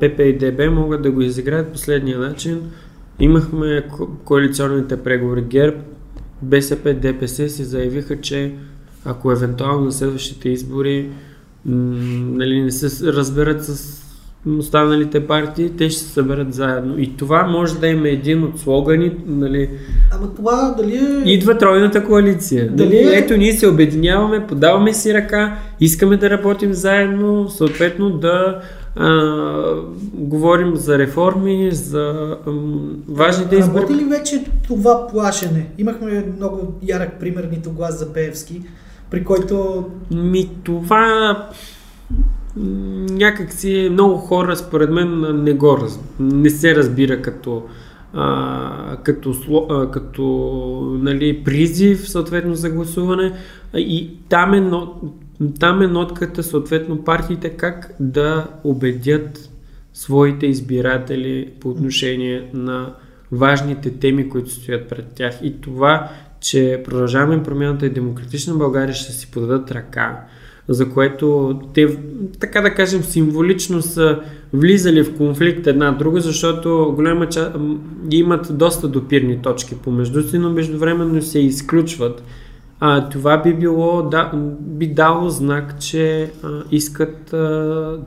ПП 0.00 0.18
и 0.18 0.38
ДБ 0.38 0.72
могат 0.72 1.02
да 1.02 1.10
го 1.10 1.20
изиграят 1.20 1.72
последния 1.72 2.18
начин. 2.18 2.60
Имахме 3.20 3.84
коалиционните 4.24 4.96
преговори 4.96 5.42
ГЕРБ, 5.42 5.76
БСП, 6.42 6.94
ДПС 6.94 7.48
си 7.48 7.64
заявиха, 7.64 8.20
че 8.20 8.54
ако 9.04 9.32
евентуално 9.32 9.84
на 9.84 9.92
следващите 9.92 10.48
избори 10.48 11.10
нали, 11.64 12.62
не 12.62 12.70
се 12.70 13.12
разберат 13.12 13.64
с 13.64 14.00
останалите 14.58 15.26
партии, 15.26 15.70
те 15.78 15.90
ще 15.90 16.02
се 16.02 16.08
съберат 16.08 16.54
заедно. 16.54 16.98
И 16.98 17.16
това 17.16 17.42
може 17.42 17.78
да 17.78 17.86
има 17.86 18.08
един 18.08 18.44
от 18.44 18.60
слогани, 18.60 19.12
нали... 19.26 19.70
Ама 20.12 20.34
това 20.34 20.74
дали 20.78 20.96
е... 20.96 21.30
Идва 21.30 21.58
тройната 21.58 22.04
коалиция. 22.04 22.70
Дали 22.70 22.96
е... 22.96 23.10
Ето 23.12 23.36
ние 23.36 23.52
се 23.52 23.68
обединяваме, 23.68 24.46
подаваме 24.46 24.94
си 24.94 25.14
ръка, 25.14 25.58
искаме 25.80 26.16
да 26.16 26.30
работим 26.30 26.72
заедно, 26.72 27.48
съответно 27.48 28.10
да 28.10 28.60
а, 28.96 29.20
говорим 30.14 30.76
за 30.76 30.98
реформи, 30.98 31.68
за 31.72 32.36
а, 32.46 32.50
важните 33.08 33.56
избори. 33.56 33.82
Работи 33.82 33.94
ли 33.94 34.04
вече 34.04 34.44
това 34.66 35.06
плашене? 35.06 35.66
Имахме 35.78 36.24
много 36.36 36.72
ярък 36.82 37.20
пример 37.20 37.48
нито 37.52 37.72
глас 37.72 37.98
за 37.98 38.12
Пеевски, 38.12 38.62
при 39.10 39.24
който... 39.24 39.84
Ми 40.10 40.50
това 40.64 41.36
някак 42.56 43.52
си 43.52 43.88
много 43.92 44.16
хора, 44.16 44.56
според 44.56 44.90
мен, 44.90 45.42
не 45.44 45.52
го 45.52 45.78
раз... 45.78 46.00
не 46.20 46.50
се 46.50 46.76
разбира 46.76 47.22
като, 47.22 47.62
а, 48.12 48.96
като, 49.02 49.34
а, 49.70 49.90
като 49.90 50.98
нали, 51.02 51.44
призив, 51.44 52.08
съответно, 52.08 52.54
за 52.54 52.70
гласуване. 52.70 53.32
И 53.74 54.10
там 54.28 54.54
е, 54.54 54.70
там 55.60 55.82
е 55.82 55.86
нотката, 55.86 56.42
съответно, 56.42 57.04
партиите 57.04 57.48
как 57.50 57.94
да 58.00 58.46
убедят 58.64 59.50
своите 59.92 60.46
избиратели 60.46 61.52
по 61.60 61.68
отношение 61.68 62.50
на 62.54 62.94
важните 63.32 63.90
теми, 63.90 64.28
които 64.28 64.50
стоят 64.50 64.88
пред 64.88 65.06
тях. 65.14 65.38
И 65.42 65.60
това, 65.60 66.08
че 66.40 66.82
продължаваме 66.84 67.42
промяната 67.42 67.86
и 67.86 67.90
демократична 67.90 68.54
България 68.54 68.94
ще 68.94 69.12
си 69.12 69.30
подадат 69.30 69.70
ръка 69.70 70.20
за 70.70 70.90
което 70.90 71.58
те, 71.74 71.98
така 72.40 72.60
да 72.60 72.74
кажем, 72.74 73.02
символично 73.02 73.82
са 73.82 74.18
влизали 74.52 75.02
в 75.02 75.16
конфликт 75.16 75.66
една 75.66 75.92
друга, 75.92 76.20
защото 76.20 76.92
голяма 76.96 77.28
част 77.28 77.52
имат 78.10 78.58
доста 78.58 78.88
допирни 78.88 79.42
точки 79.42 79.74
помежду 79.74 80.22
си, 80.22 80.38
но 80.38 80.50
междувременно 80.50 81.22
се 81.22 81.38
изключват. 81.38 82.22
А, 82.80 83.08
това 83.08 83.42
би 83.42 83.54
било, 83.54 84.02
да, 84.02 84.30
би 84.60 84.86
дало 84.86 85.28
знак, 85.28 85.80
че 85.80 86.30
а, 86.42 86.48
искат 86.70 87.32
а, 87.32 87.36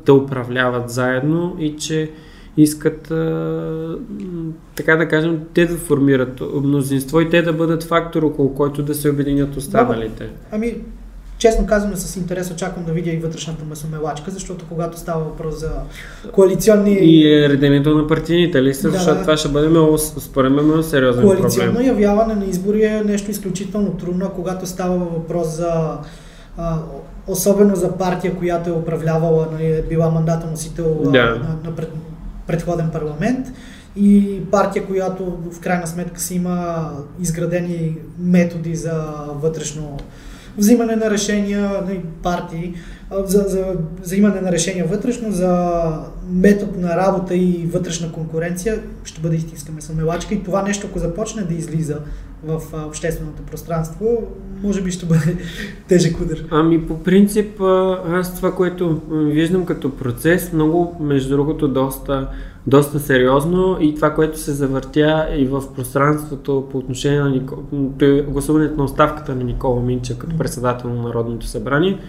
да 0.05 0.13
управляват 0.13 0.89
заедно 0.89 1.55
и 1.59 1.75
че 1.75 2.11
искат, 2.57 3.11
а, 3.11 3.97
така 4.75 4.95
да 4.95 5.07
кажем, 5.07 5.39
те 5.53 5.65
да 5.65 5.75
формират 5.75 6.41
мнозинство 6.63 7.21
и 7.21 7.29
те 7.29 7.41
да 7.41 7.53
бъдат 7.53 7.83
фактор, 7.83 8.23
около 8.23 8.53
който 8.53 8.83
да 8.83 8.95
се 8.95 9.09
обединят 9.09 9.57
останалите. 9.57 10.29
Ами, 10.51 10.75
честно 11.43 11.65
казвам, 11.65 11.95
с 11.95 12.15
интерес 12.15 12.51
очаквам 12.51 12.85
да 12.85 12.91
видя 12.91 13.11
и 13.11 13.17
вътрешната 13.17 13.65
месомелачка, 13.65 14.31
защото 14.31 14.65
когато 14.69 14.99
става 14.99 15.23
въпрос 15.23 15.59
за 15.59 15.71
коалиционни... 16.31 16.97
И 17.01 17.33
е 17.33 17.49
редението 17.49 17.97
на 17.97 18.07
партийните 18.07 18.63
листи, 18.63 18.83
да, 18.83 18.91
защото 18.91 19.21
това 19.21 19.37
ще 19.37 19.49
бъде 19.49 19.67
много, 19.67 19.97
според 19.97 20.51
мен, 20.51 20.65
много 20.65 20.83
сериозен 20.83 21.21
проблем. 21.21 21.37
Коалиционно 21.37 21.81
явяване 21.81 22.35
на 22.35 22.45
избори 22.45 22.83
е 22.83 23.03
нещо 23.03 23.31
изключително 23.31 23.91
трудно, 23.91 24.29
когато 24.35 24.65
става 24.65 24.97
въпрос 24.97 25.47
за 25.47 25.97
а, 26.57 26.77
особено 27.27 27.75
за 27.75 27.97
партия, 27.97 28.35
която 28.35 28.69
е 28.69 28.73
управлявала, 28.73 29.47
нали, 29.51 29.65
е 29.65 29.81
била 29.81 30.09
мандата 30.09 30.47
носител 30.47 31.01
да. 31.03 31.11
на, 31.11 31.69
на 31.69 31.75
пред, 31.75 31.91
предходен 32.47 32.89
парламент 32.89 33.47
и 33.95 34.39
партия, 34.51 34.85
която 34.85 35.37
в 35.51 35.59
крайна 35.59 35.87
сметка 35.87 36.19
си 36.19 36.35
има 36.35 36.89
изградени 37.21 37.97
методи 38.19 38.75
за 38.75 39.03
вътрешно 39.41 39.97
взимане 40.57 40.95
на 40.95 41.09
решения 41.09 41.61
на 41.61 41.81
нали, 41.81 42.01
партии, 42.23 42.73
за, 43.25 43.39
за 43.47 43.65
взимане 44.01 44.41
на 44.41 44.51
решения 44.51 44.85
вътрешно, 44.85 45.31
за 45.31 45.81
метод 46.29 46.71
на 46.77 46.97
работа 46.97 47.35
и 47.35 47.67
вътрешна 47.73 48.11
конкуренция, 48.11 48.79
ще 49.03 49.21
бъде 49.21 49.35
истинска 49.35 49.71
месомелачка 49.71 50.33
и 50.33 50.43
това 50.43 50.63
нещо, 50.63 50.87
ако 50.89 50.99
започне 50.99 51.43
да 51.43 51.53
излиза 51.53 51.99
в 52.43 52.61
общественото 52.87 53.43
пространство, 53.43 54.23
може 54.63 54.81
би 54.81 54.91
ще 54.91 55.05
бъде 55.05 55.37
тежък 55.87 56.21
удар. 56.21 56.37
Ами 56.51 56.87
по 56.87 57.03
принцип, 57.03 57.61
аз 58.09 58.35
това, 58.35 58.55
което 58.55 59.01
виждам 59.11 59.65
като 59.65 59.97
процес, 59.97 60.53
много, 60.53 60.97
между 60.99 61.29
другото, 61.29 61.67
доста 61.67 62.29
доста 62.67 62.99
сериозно 62.99 63.77
и 63.81 63.95
това, 63.95 64.13
което 64.13 64.39
се 64.39 64.51
завъртя 64.51 65.27
и 65.35 65.45
в 65.45 65.73
пространството 65.75 66.67
по 66.71 66.77
отношение 66.77 67.19
на 67.19 67.29
Нико... 67.29 67.63
гласуването 68.27 68.77
на 68.77 68.83
оставката 68.83 69.35
на 69.35 69.43
Никола 69.43 69.81
Минча 69.81 70.17
като 70.17 70.37
председател 70.37 70.89
на 70.89 71.01
Народното 71.01 71.45
събрание, 71.45 71.99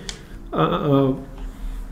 а, 0.53 0.65
а, 0.65 1.13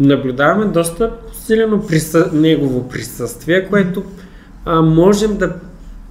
наблюдаваме 0.01 0.65
доста 0.65 1.13
силено 1.33 1.87
присъ... 1.87 2.31
негово 2.33 2.89
присъствие, 2.89 3.69
което 3.69 4.03
а, 4.65 4.83
можем 4.83 5.37
да 5.37 5.55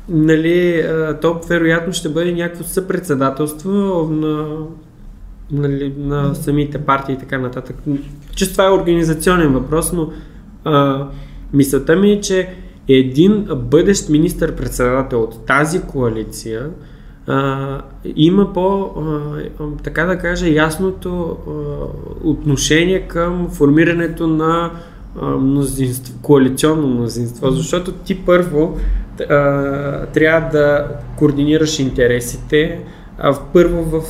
нали, 0.10 0.86
то 1.22 1.40
вероятно 1.50 1.94
ще 1.94 2.10
бъде 2.10 2.32
някакво 2.32 2.64
съпредседателство 2.64 3.70
на, 4.12 4.58
нали, 5.52 5.94
на 5.98 6.36
самите 6.36 6.78
партии 6.78 7.16
и 7.16 7.18
така 7.18 7.38
нататък. 7.38 7.76
Че 8.36 8.52
това 8.52 8.66
е 8.66 8.72
организационен 8.72 9.54
въпрос, 9.54 9.94
но 9.94 10.12
а, 10.64 11.08
Мисълта 11.54 11.96
ми 11.96 12.12
е, 12.12 12.22
че 12.22 12.50
един 12.88 13.48
бъдещ 13.56 14.10
министър-председател 14.10 15.22
от 15.22 15.46
тази 15.46 15.82
коалиция 15.82 16.70
а, 17.28 17.82
има 18.16 18.54
по, 18.54 18.90
а, 19.60 19.84
така 19.84 20.06
да 20.06 20.18
кажа, 20.18 20.50
ясното 20.50 21.38
а, 21.48 21.52
отношение 22.24 23.08
към 23.08 23.50
формирането 23.50 24.28
на 24.28 24.72
а, 25.22 25.26
мнозинство, 25.26 26.14
коалиционно 26.22 26.88
мнозинство, 26.88 27.52
защото 27.52 27.92
ти 27.92 28.26
първо 28.26 28.78
а, 29.30 30.06
трябва 30.06 30.50
да 30.52 30.88
координираш 31.18 31.80
интересите, 31.80 32.80
а, 33.18 33.38
първо 33.54 33.84
в, 33.84 34.02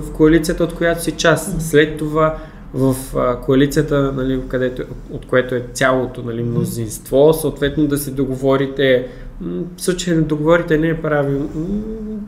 в 0.00 0.12
коалицията, 0.12 0.64
от 0.64 0.74
която 0.74 1.02
си 1.02 1.12
част. 1.12 1.60
След 1.60 1.98
това 1.98 2.36
в 2.74 2.96
а, 3.16 3.40
коалицията, 3.40 4.12
нали, 4.16 4.40
където, 4.48 4.82
от 5.10 5.26
което 5.26 5.54
е 5.54 5.64
цялото 5.72 6.22
нали, 6.22 6.42
мнозинство, 6.42 7.32
съответно 7.32 7.86
да 7.86 7.98
се 7.98 8.10
договорите. 8.10 9.06
В 9.76 9.82
случай 9.82 10.14
да 10.14 10.22
договорите 10.22 10.78
не 10.78 10.88
е 10.88 11.02
правил, 11.02 11.48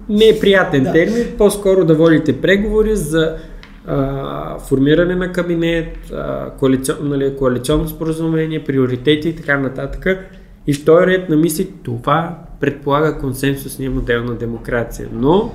не 0.09 0.29
е 0.29 0.41
приятен 0.41 0.85
да. 0.85 0.93
термин, 0.93 1.27
по-скоро 1.39 1.85
да 1.85 1.95
водите 1.95 2.41
преговори 2.41 2.97
за 2.97 3.37
а, 3.87 4.59
формиране 4.59 5.17
на 5.17 5.33
кабинет, 5.33 6.11
а, 6.13 6.51
коалицион, 6.51 7.09
нали, 7.09 7.37
коалиционно 7.37 7.89
споразумение, 7.89 8.65
приоритети 8.65 9.29
и 9.29 9.37
така 9.37 9.59
нататък. 9.59 10.07
И 10.67 10.75
в 10.75 10.85
този 10.85 11.07
ред 11.07 11.29
на 11.29 11.37
мисли 11.37 11.73
това 11.83 12.39
предполага 12.61 13.19
консенсусния 13.19 13.91
модел 13.91 14.25
на 14.25 14.35
демокрация. 14.35 15.09
Но 15.13 15.53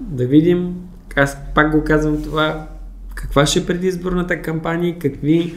да 0.00 0.26
видим, 0.26 0.74
аз 1.16 1.36
пак 1.54 1.72
го 1.72 1.84
казвам 1.84 2.22
това, 2.22 2.66
каква 3.14 3.46
ще 3.46 3.58
е 3.58 3.66
предизборната 3.66 4.42
кампания, 4.42 4.98
какви 4.98 5.54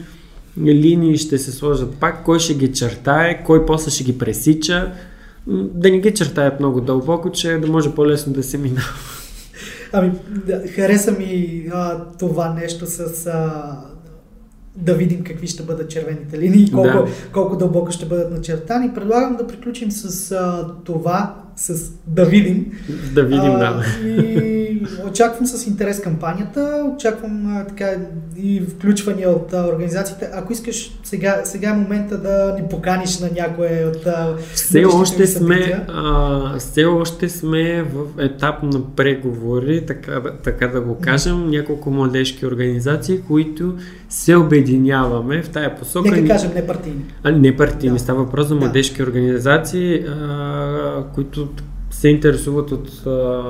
линии 0.58 1.16
ще 1.16 1.38
се 1.38 1.52
сложат 1.52 1.94
пак, 1.94 2.24
кой 2.24 2.38
ще 2.38 2.54
ги 2.54 2.72
чертае, 2.72 3.44
кой 3.44 3.66
после 3.66 3.90
ще 3.90 4.04
ги 4.04 4.18
пресича. 4.18 4.92
Да 5.48 5.90
не 5.90 5.98
ги 5.98 6.14
чертаят 6.14 6.60
много 6.60 6.80
дълбоко, 6.80 7.30
че 7.30 7.58
да 7.58 7.66
може 7.66 7.94
по-лесно 7.94 8.32
да 8.32 8.42
се 8.42 8.58
минава. 8.58 8.88
Ами, 9.92 10.12
да, 10.46 10.68
хареса 10.68 11.12
ми 11.12 11.62
а, 11.72 12.04
това 12.18 12.54
нещо 12.54 12.86
с 12.86 13.26
а, 13.26 13.76
да 14.76 14.94
видим 14.94 15.24
какви 15.24 15.46
ще 15.46 15.62
бъдат 15.62 15.90
червените 15.90 16.38
линии, 16.38 16.70
колко, 16.70 16.88
да. 16.88 17.06
колко 17.32 17.56
дълбоко 17.56 17.92
ще 17.92 18.06
бъдат 18.06 18.30
начертани. 18.30 18.94
Предлагам 18.94 19.36
да 19.36 19.46
приключим 19.46 19.90
с 19.90 20.32
а, 20.32 20.74
това, 20.84 21.45
с 21.56 21.92
да 22.06 22.24
видим. 22.24 22.72
Да 23.14 23.22
видим, 23.22 23.52
а, 23.52 23.58
да. 23.58 24.08
И 24.08 24.86
очаквам 25.08 25.46
с 25.46 25.66
интерес 25.66 26.00
кампанията, 26.00 26.92
очаквам 26.96 27.56
а, 27.56 27.66
така 27.66 27.96
и 28.36 28.60
включвания 28.60 29.30
от 29.30 29.52
а, 29.52 29.66
организациите. 29.66 30.30
Ако 30.34 30.52
искаш, 30.52 30.98
сега, 31.04 31.40
сега 31.44 31.70
е 31.70 31.72
момента 31.72 32.18
да 32.18 32.56
ни 32.60 32.68
поканиш 32.68 33.18
на 33.18 33.30
някое 33.36 33.92
от 33.94 34.06
а, 34.06 34.36
все 34.54 34.84
още 34.84 35.26
сме, 35.26 35.84
а, 35.88 36.58
все 36.58 36.84
още 36.84 37.28
сме 37.28 37.82
в 37.82 38.22
етап 38.22 38.62
на 38.62 38.94
преговори, 38.96 39.86
така, 39.86 40.22
така 40.44 40.66
да 40.66 40.80
го 40.80 40.98
кажем, 41.00 41.50
няколко 41.50 41.90
младежки 41.90 42.46
организации, 42.46 43.20
които 43.20 43.74
се 44.08 44.36
обединяваме 44.36 45.42
в 45.42 45.48
тая 45.48 45.76
посока. 45.76 46.10
Нека 46.10 46.28
кажем 46.28 46.50
не 46.54 46.66
партийни. 46.66 47.04
А, 47.22 47.30
не 47.30 47.56
партийни, 47.56 47.96
да. 47.96 48.02
става 48.02 48.24
въпрос 48.24 48.46
за 48.46 48.54
младежки 48.54 48.96
да. 48.96 49.02
организации, 49.02 49.94
а, 49.94 51.04
които 51.14 51.45
се 51.90 52.08
интересуват 52.08 52.72
от 52.72 53.06
а, 53.06 53.42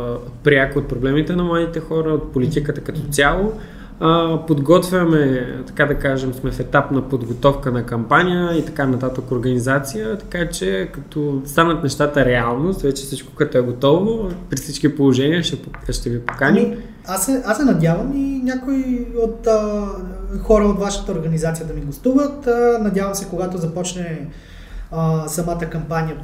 пряко 0.45 0.79
от 0.79 0.89
проблемите 0.89 1.37
на 1.37 1.45
младите 1.45 1.81
хора, 1.81 2.11
от 2.11 2.33
политиката 2.33 2.81
като 2.81 3.01
цяло. 3.11 3.53
А, 4.01 4.39
подготвяме, 4.47 5.47
така 5.67 5.87
да 5.87 5.95
кажем, 5.95 6.35
сме 6.35 6.51
в 6.51 6.61
етап 6.61 6.91
на 6.91 7.09
подготовка 7.09 7.73
на 7.73 7.87
кампания 7.87 8.59
и 8.59 8.65
така 8.65 8.87
нататък 8.87 9.33
организация, 9.33 10.19
така 10.19 10.49
че 10.49 10.89
като 10.93 11.43
станат 11.45 11.83
нещата 11.83 12.25
реалност, 12.25 12.83
вече 12.83 13.05
всичко 13.05 13.35
като 13.35 13.59
е 13.59 13.61
готово, 13.61 14.31
при 14.51 14.57
всички 14.57 14.97
положения 14.97 15.43
ще, 15.43 15.59
ще 15.93 16.11
ви 16.11 16.21
поканим. 16.21 16.65
Ами, 16.65 16.77
аз, 17.07 17.27
се, 17.27 17.43
аз 17.47 17.57
се 17.57 17.65
надявам 17.65 18.13
и 18.17 18.41
някои 18.45 19.07
от 19.23 19.47
а, 19.47 19.89
хора 20.43 20.65
от 20.65 20.79
вашата 20.79 21.13
организация 21.13 21.67
да 21.67 21.75
ми 21.75 21.81
гостуват. 21.81 22.47
А, 22.47 22.79
надявам 22.83 23.15
се, 23.15 23.29
когато 23.29 23.59
започне 23.59 24.29
а, 24.93 25.29
самата 25.29 25.71
кампания. 25.71 26.17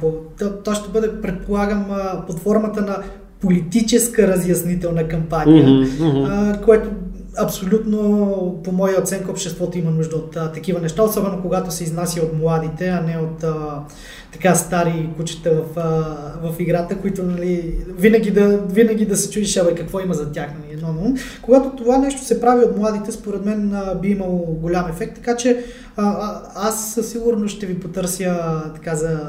То, 0.63 0.73
ще 0.73 0.89
бъде, 0.89 1.21
предполагам, 1.21 1.85
под 2.27 2.39
формата 2.39 2.81
на 2.81 2.97
политическа 3.41 4.27
разяснителна 4.27 5.07
кампания, 5.07 5.65
mm-hmm, 5.65 5.87
mm-hmm. 5.87 6.27
А, 6.29 6.61
което 6.61 6.89
абсолютно, 7.37 8.61
по 8.63 8.71
моя 8.71 9.01
оценка, 9.01 9.31
обществото 9.31 9.77
има 9.77 9.91
нужда 9.91 10.15
от 10.15 10.37
а, 10.37 10.51
такива 10.51 10.79
неща, 10.79 11.03
особено 11.03 11.41
когато 11.41 11.71
се 11.71 11.83
изнася 11.83 12.21
от 12.21 12.39
младите, 12.39 12.87
а 12.87 13.01
не 13.01 13.17
от 13.17 13.43
а, 13.43 13.83
така 14.31 14.55
стари 14.55 15.09
кучета 15.17 15.51
в, 15.51 15.79
а, 15.79 16.49
в 16.49 16.59
играта, 16.59 16.97
които 16.97 17.23
нали, 17.23 17.77
винаги, 17.97 18.31
да, 18.31 18.57
винаги 18.57 19.05
да 19.05 19.17
се 19.17 19.29
чудиш, 19.29 19.57
абе, 19.57 19.75
какво 19.75 19.99
има 19.99 20.13
за 20.13 20.31
тях. 20.31 20.47
Нали, 20.47 20.81
но, 20.81 20.93
но, 20.93 21.15
когато 21.41 21.75
това 21.75 21.97
нещо 21.97 22.25
се 22.25 22.41
прави 22.41 22.65
от 22.65 22.77
младите, 22.77 23.11
според 23.11 23.45
мен 23.45 23.73
а, 23.73 23.95
би 23.95 24.09
имало 24.09 24.37
голям 24.37 24.89
ефект, 24.89 25.15
така 25.15 25.35
че 25.35 25.65
а, 25.95 26.03
а, 26.03 26.41
аз 26.55 26.93
със 26.93 27.11
сигурност 27.11 27.55
ще 27.55 27.65
ви 27.65 27.79
потърся 27.79 28.61
така 28.75 28.95
за 28.95 29.19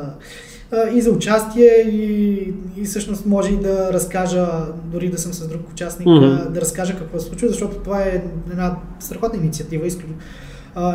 и 0.94 1.00
за 1.00 1.10
участие 1.10 1.70
и, 1.92 2.54
и 2.76 2.84
всъщност 2.84 3.26
може 3.26 3.52
и 3.52 3.56
да 3.56 3.92
разкажа, 3.92 4.46
дори 4.84 5.08
да 5.08 5.18
съм 5.18 5.32
с 5.32 5.48
друг 5.48 5.60
участник, 5.72 6.08
mm-hmm. 6.08 6.48
да 6.48 6.60
разкажа 6.60 6.98
какво 6.98 7.18
се 7.18 7.26
случва, 7.26 7.48
защото 7.48 7.76
това 7.76 8.02
е 8.02 8.22
една 8.50 8.76
страхотна 9.00 9.38
инициатива, 9.38 9.86
изключително 9.86 10.18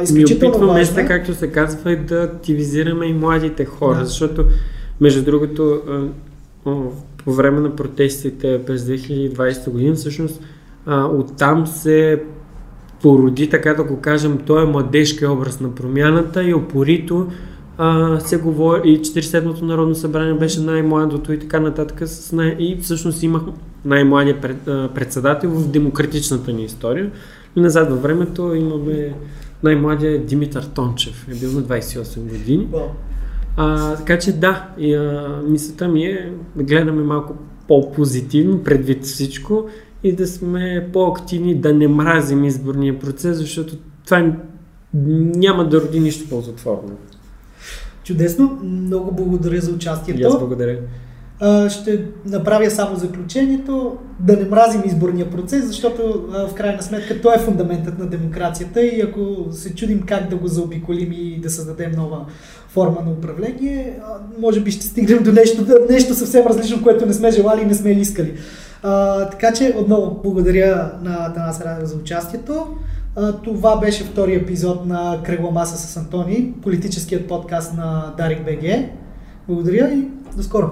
изключително 0.03 0.55
опитваме 0.55 0.85
се, 0.85 1.05
както 1.05 1.33
се 1.33 1.51
казва, 1.51 1.91
и 1.91 1.95
да 1.95 2.23
активизираме 2.23 3.05
и 3.05 3.13
младите 3.13 3.65
хора, 3.65 3.99
да. 3.99 4.05
защото, 4.05 4.45
между 5.01 5.23
другото, 5.23 5.81
по 7.25 7.33
време 7.33 7.59
на 7.59 7.75
протестите 7.75 8.61
през 8.65 8.81
2020 8.81 9.69
година, 9.69 9.95
всъщност 9.95 10.41
оттам 10.87 11.67
се 11.67 12.23
породи, 13.01 13.49
така 13.49 13.73
да 13.73 13.83
го 13.83 13.99
кажем, 13.99 14.39
той 14.45 14.63
е 14.63 14.65
младежки 14.65 15.25
образ 15.25 15.59
на 15.59 15.75
промяната 15.75 16.43
и 16.43 16.53
опорито 16.53 17.27
а, 17.81 18.19
се 18.19 18.37
говори 18.37 18.89
и 18.89 18.99
47-то 18.99 19.65
Народно 19.65 19.95
събрание 19.95 20.33
беше 20.33 20.61
най-младото 20.61 21.33
и 21.33 21.39
така 21.39 21.59
нататък. 21.59 22.09
С 22.09 22.31
най- 22.31 22.55
и 22.59 22.77
всъщност 22.81 23.23
имах 23.23 23.41
най-младия 23.85 24.41
пред, 24.41 24.67
а, 24.67 24.89
председател 24.95 25.49
в 25.49 25.67
демократичната 25.67 26.53
ни 26.53 26.63
история. 26.63 27.11
И 27.55 27.61
назад 27.61 27.89
във 27.89 28.01
времето 28.01 28.53
имаме 28.55 29.13
най-младия 29.63 30.25
Димитър 30.25 30.63
Тончев. 30.63 31.27
Е 31.31 31.35
бил 31.35 31.51
на 31.51 31.61
28 31.61 32.19
години. 32.19 32.67
А, 33.57 33.95
така 33.95 34.19
че 34.19 34.31
да, 34.31 34.67
и, 34.77 34.93
а, 34.93 35.41
мисълта 35.47 35.87
ми 35.87 36.05
е 36.05 36.33
да 36.55 36.63
гледаме 36.63 37.03
малко 37.03 37.35
по-позитивно 37.67 38.63
предвид 38.63 39.03
всичко 39.03 39.65
и 40.03 40.15
да 40.15 40.27
сме 40.27 40.89
по-активни, 40.93 41.55
да 41.55 41.73
не 41.73 41.87
мразим 41.87 42.43
изборния 42.43 42.99
процес, 42.99 43.37
защото 43.37 43.75
това 44.05 44.33
няма 44.93 45.69
да 45.69 45.81
роди 45.81 45.99
нищо 45.99 46.29
ползотворно. 46.29 46.97
Чудесно. 48.09 48.59
Много 48.63 49.11
благодаря 49.11 49.61
за 49.61 49.71
участието. 49.71 50.21
И 50.21 50.23
аз 50.23 50.39
благодаря. 50.39 50.77
Ще 51.69 52.05
направя 52.25 52.71
само 52.71 52.95
заключението 52.95 53.97
да 54.19 54.37
не 54.37 54.45
мразим 54.45 54.81
изборния 54.85 55.29
процес, 55.31 55.67
защото 55.67 56.27
в 56.49 56.53
крайна 56.53 56.81
сметка 56.81 57.21
той 57.21 57.35
е 57.35 57.39
фундаментът 57.39 57.99
на 57.99 58.05
демокрацията 58.05 58.81
и 58.81 59.01
ако 59.01 59.51
се 59.51 59.75
чудим 59.75 60.03
как 60.07 60.29
да 60.29 60.35
го 60.35 60.47
заобиколим 60.47 61.11
и 61.11 61.39
да 61.39 61.49
създадем 61.49 61.91
нова 61.91 62.25
форма 62.69 63.01
на 63.05 63.11
управление, 63.11 63.99
може 64.39 64.61
би 64.61 64.71
ще 64.71 64.85
стигнем 64.85 65.23
до 65.23 65.31
нещо, 65.31 65.65
нещо 65.89 66.13
съвсем 66.13 66.47
различно, 66.47 66.83
което 66.83 67.05
не 67.05 67.13
сме 67.13 67.31
желали 67.31 67.61
и 67.61 67.65
не 67.65 67.75
сме 67.75 67.91
искали. 67.91 68.33
А, 68.83 69.25
така 69.29 69.53
че 69.53 69.75
отново 69.77 70.19
благодаря 70.23 70.91
на 71.03 71.33
Танас 71.33 71.61
Радио 71.61 71.85
за 71.85 71.95
участието. 71.95 72.67
Това 73.43 73.79
беше 73.79 74.03
втори 74.03 74.35
епизод 74.35 74.85
на 74.85 75.19
Кръгла 75.23 75.51
маса 75.51 75.77
с 75.77 75.97
Антони, 75.97 76.53
политическият 76.61 77.27
подкаст 77.27 77.73
на 77.73 78.13
Дарик 78.17 78.45
БГ. 78.45 78.89
Благодаря 79.47 79.93
и 79.93 80.07
до 80.35 80.43
скоро! 80.43 80.71